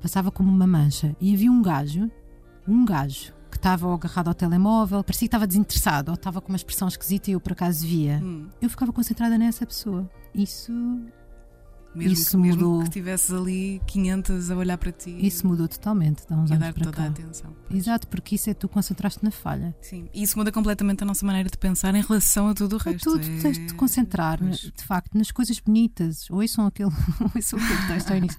passava 0.00 0.30
como 0.30 0.50
uma 0.50 0.66
mancha. 0.66 1.14
E 1.20 1.34
havia 1.34 1.50
um 1.50 1.62
gajo, 1.62 2.10
um 2.66 2.84
gajo, 2.84 3.32
que 3.50 3.56
estava 3.56 3.92
agarrado 3.92 4.28
ao 4.28 4.34
telemóvel, 4.34 5.02
parecia 5.02 5.26
que 5.26 5.28
estava 5.28 5.46
desinteressado 5.46 6.10
ou 6.10 6.14
estava 6.14 6.40
com 6.40 6.48
uma 6.48 6.56
expressão 6.56 6.88
esquisita 6.88 7.30
e 7.30 7.34
eu 7.34 7.40
por 7.40 7.52
acaso 7.52 7.86
via. 7.86 8.20
Hum. 8.22 8.48
Eu 8.60 8.70
ficava 8.70 8.92
concentrada 8.92 9.36
nessa 9.36 9.66
pessoa. 9.66 10.08
Isso. 10.34 10.72
Mesmo 11.94 12.12
isso 12.12 12.30
que, 12.30 12.36
mudou. 12.36 12.72
Mesmo 12.72 12.84
que 12.84 12.90
tivesses 12.90 13.32
ali 13.32 13.82
500 13.86 14.50
a 14.50 14.56
olhar 14.56 14.78
para 14.78 14.92
ti. 14.92 15.16
Isso 15.26 15.46
mudou 15.46 15.66
totalmente, 15.66 16.22
dá 16.28 16.36
uns 16.36 16.50
anos 16.50 16.64
dar 16.64 16.72
para 16.72 16.84
toda 16.84 16.96
cá. 16.96 17.02
a 17.04 17.08
atenção. 17.08 17.56
Pois. 17.68 17.80
Exato, 17.80 18.08
porque 18.08 18.36
isso 18.36 18.48
é 18.48 18.54
tu 18.54 18.68
concentraste 18.68 19.24
na 19.24 19.30
falha. 19.30 19.74
Sim, 19.80 20.08
e 20.14 20.22
isso 20.22 20.38
muda 20.38 20.52
completamente 20.52 21.02
a 21.02 21.06
nossa 21.06 21.26
maneira 21.26 21.48
de 21.48 21.58
pensar 21.58 21.94
em 21.94 22.02
relação 22.02 22.48
a 22.48 22.54
tudo 22.54 22.76
o 22.76 22.78
resto. 22.78 23.10
A 23.10 23.12
tudo, 23.12 23.24
é... 23.24 23.40
tens 23.40 23.58
de 23.58 23.66
te 23.68 23.74
concentrar, 23.74 24.38
pois. 24.38 24.58
de 24.60 24.84
facto, 24.84 25.16
nas 25.18 25.30
coisas 25.30 25.58
bonitas. 25.58 26.30
Ouçam 26.30 26.66
aquele, 26.66 26.90
ouçam 27.34 27.58
aquele 27.58 27.86
texto 27.88 28.10
ao 28.10 28.16
início. 28.16 28.38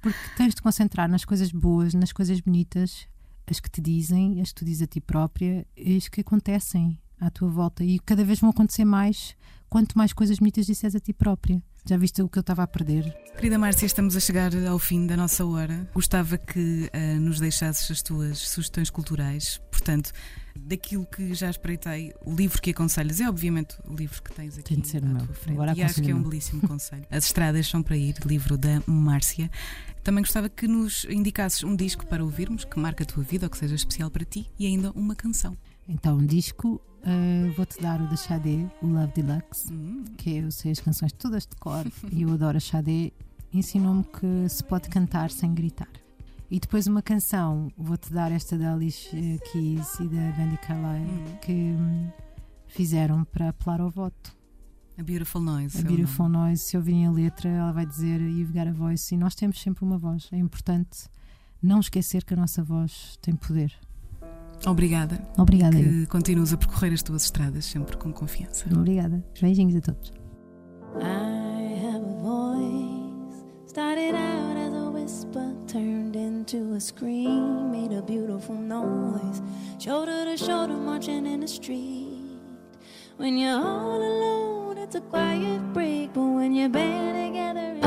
Porque 0.00 0.18
tens 0.36 0.54
de 0.54 0.62
concentrar 0.62 1.08
nas 1.08 1.24
coisas 1.24 1.50
boas, 1.50 1.94
nas 1.94 2.12
coisas 2.12 2.40
bonitas, 2.40 3.06
as 3.46 3.60
que 3.60 3.70
te 3.70 3.80
dizem, 3.80 4.40
as 4.40 4.48
que 4.50 4.56
tu 4.56 4.64
dizes 4.64 4.82
a 4.82 4.86
ti 4.86 5.00
própria, 5.00 5.66
as 5.96 6.08
que 6.08 6.20
acontecem 6.20 6.98
à 7.20 7.30
tua 7.30 7.48
volta 7.48 7.84
e 7.84 7.98
cada 7.98 8.24
vez 8.24 8.40
vão 8.40 8.50
acontecer 8.50 8.84
mais 8.84 9.36
quanto 9.68 9.96
mais 9.96 10.12
coisas 10.12 10.38
bonitas 10.38 10.66
disseres 10.66 10.96
a 10.96 11.00
ti 11.00 11.12
própria. 11.12 11.62
Já 11.90 11.96
viste 11.96 12.22
o 12.22 12.28
que 12.28 12.38
eu 12.38 12.42
estava 12.42 12.62
a 12.62 12.68
perder? 12.68 13.12
Querida 13.34 13.58
Márcia, 13.58 13.84
estamos 13.84 14.14
a 14.14 14.20
chegar 14.20 14.52
ao 14.68 14.78
fim 14.78 15.08
da 15.08 15.16
nossa 15.16 15.44
hora. 15.44 15.90
Gostava 15.92 16.38
que 16.38 16.88
uh, 16.94 17.18
nos 17.18 17.40
deixasses 17.40 17.90
as 17.90 18.00
tuas 18.00 18.38
sugestões 18.38 18.90
culturais. 18.90 19.60
Portanto, 19.72 20.12
daquilo 20.54 21.04
que 21.04 21.34
já 21.34 21.50
espreitei, 21.50 22.14
o 22.24 22.32
livro 22.32 22.62
que 22.62 22.70
aconselhas 22.70 23.20
é 23.20 23.28
obviamente 23.28 23.74
o 23.84 23.96
livro 23.96 24.22
que 24.22 24.32
tens 24.32 24.56
aqui 24.56 24.72
Tem 24.72 24.78
de 24.78 24.86
ser 24.86 25.02
à 25.02 25.08
meu. 25.08 25.26
tua 25.26 25.34
frente. 25.34 25.56
Agora 25.56 25.74
e 25.76 25.82
acho 25.82 26.00
que 26.00 26.12
é 26.12 26.14
um 26.14 26.22
belíssimo 26.22 26.62
conselho. 26.62 27.04
As 27.10 27.24
Estradas 27.24 27.66
são 27.66 27.82
para 27.82 27.96
ir, 27.96 28.14
livro 28.24 28.56
da 28.56 28.80
Márcia. 28.86 29.50
Também 30.04 30.22
gostava 30.22 30.48
que 30.48 30.68
nos 30.68 31.04
indicasses 31.06 31.64
um 31.64 31.74
disco 31.74 32.06
para 32.06 32.22
ouvirmos 32.22 32.64
que 32.64 32.78
marca 32.78 33.02
a 33.02 33.06
tua 33.06 33.24
vida 33.24 33.46
ou 33.46 33.50
que 33.50 33.58
seja 33.58 33.74
especial 33.74 34.12
para 34.12 34.24
ti 34.24 34.48
e 34.56 34.64
ainda 34.64 34.92
uma 34.92 35.16
canção. 35.16 35.58
Então, 35.92 36.18
um 36.18 36.24
disco, 36.24 36.80
uh, 37.02 37.52
vou-te 37.56 37.80
dar 37.82 38.00
o 38.00 38.06
da 38.06 38.14
Xadé, 38.14 38.64
o 38.80 38.86
Love 38.86 39.12
Deluxe, 39.12 39.72
Hum, 39.72 40.04
que 40.16 40.36
eu 40.36 40.48
sei 40.52 40.70
as 40.70 40.78
canções 40.78 41.10
todas 41.12 41.44
de 41.44 41.56
cor 41.56 41.84
e 42.12 42.22
eu 42.22 42.32
adoro 42.32 42.56
a 42.56 42.60
Xadé. 42.60 43.10
Ensinou-me 43.52 44.04
que 44.04 44.48
se 44.48 44.62
pode 44.62 44.88
cantar 44.88 45.32
sem 45.32 45.52
gritar. 45.52 45.88
E 46.48 46.60
depois 46.60 46.86
uma 46.86 47.02
canção, 47.02 47.72
vou-te 47.76 48.12
dar 48.12 48.30
esta 48.30 48.56
da 48.56 48.72
Alicia 48.72 49.38
Keys 49.50 49.98
e 49.98 50.04
da 50.06 50.32
Wendy 50.38 50.58
Carlyle, 50.58 51.10
Hum. 51.10 51.36
que 51.42 51.52
hum, 51.52 52.08
fizeram 52.68 53.24
para 53.24 53.48
apelar 53.48 53.80
ao 53.80 53.90
voto. 53.90 54.32
A 54.96 55.02
Beautiful 55.02 55.40
Noise. 55.42 55.76
A 55.76 55.80
é 55.80 55.82
Beautiful 55.82 56.28
nome. 56.28 56.46
Noise, 56.46 56.62
se 56.62 56.76
ouvirem 56.76 57.06
a 57.06 57.10
letra, 57.10 57.48
ela 57.48 57.72
vai 57.72 57.84
dizer 57.86 58.20
You've 58.20 58.52
got 58.52 58.68
a 58.68 58.72
voice. 58.72 59.12
E 59.12 59.18
nós 59.18 59.34
temos 59.34 59.60
sempre 59.60 59.84
uma 59.84 59.98
voz. 59.98 60.28
É 60.30 60.36
importante 60.36 61.08
não 61.60 61.80
esquecer 61.80 62.22
que 62.24 62.34
a 62.34 62.36
nossa 62.36 62.62
voz 62.62 63.18
tem 63.20 63.34
poder. 63.34 63.74
Obrigada. 64.66 65.20
Obrigada, 65.38 65.78
eu. 65.78 65.84
Que 65.84 66.06
continuas 66.06 66.52
a 66.52 66.56
percorrer 66.56 66.92
as 66.92 67.02
tuas 67.02 67.24
estradas 67.24 67.64
sempre 67.64 67.96
com 67.96 68.12
confiança. 68.12 68.66
Obrigada. 68.72 69.24
Beijinhos 69.40 69.76
a 69.76 69.80
todos. 69.80 70.12
I 71.00 71.86
have 71.86 72.04
a 72.04 72.22
voice. 72.22 73.44
Started 73.66 74.14
out 74.14 74.56
as 74.56 74.74
a 74.74 74.90
whisper, 74.90 75.54
turned 75.66 76.16
into 76.16 76.74
a 76.74 76.80
scream, 76.80 77.70
made 77.70 77.94
a 77.96 78.02
beautiful 78.02 78.56
noise. 78.56 79.40
Shoulder 79.78 80.24
to 80.24 80.36
shoulder, 80.36 80.74
marching 80.74 81.24
in 81.26 81.40
the 81.40 81.48
street. 81.48 82.08
When 83.16 83.38
you're 83.38 83.60
all 83.62 84.02
alone, 84.02 84.78
it's 84.78 84.96
a 84.96 85.00
quiet 85.00 85.72
break, 85.72 86.12
but 86.12 86.22
when 86.22 86.54
you're 86.54 86.68
band 86.68 87.32
together, 87.32 87.76
it's 87.76 87.86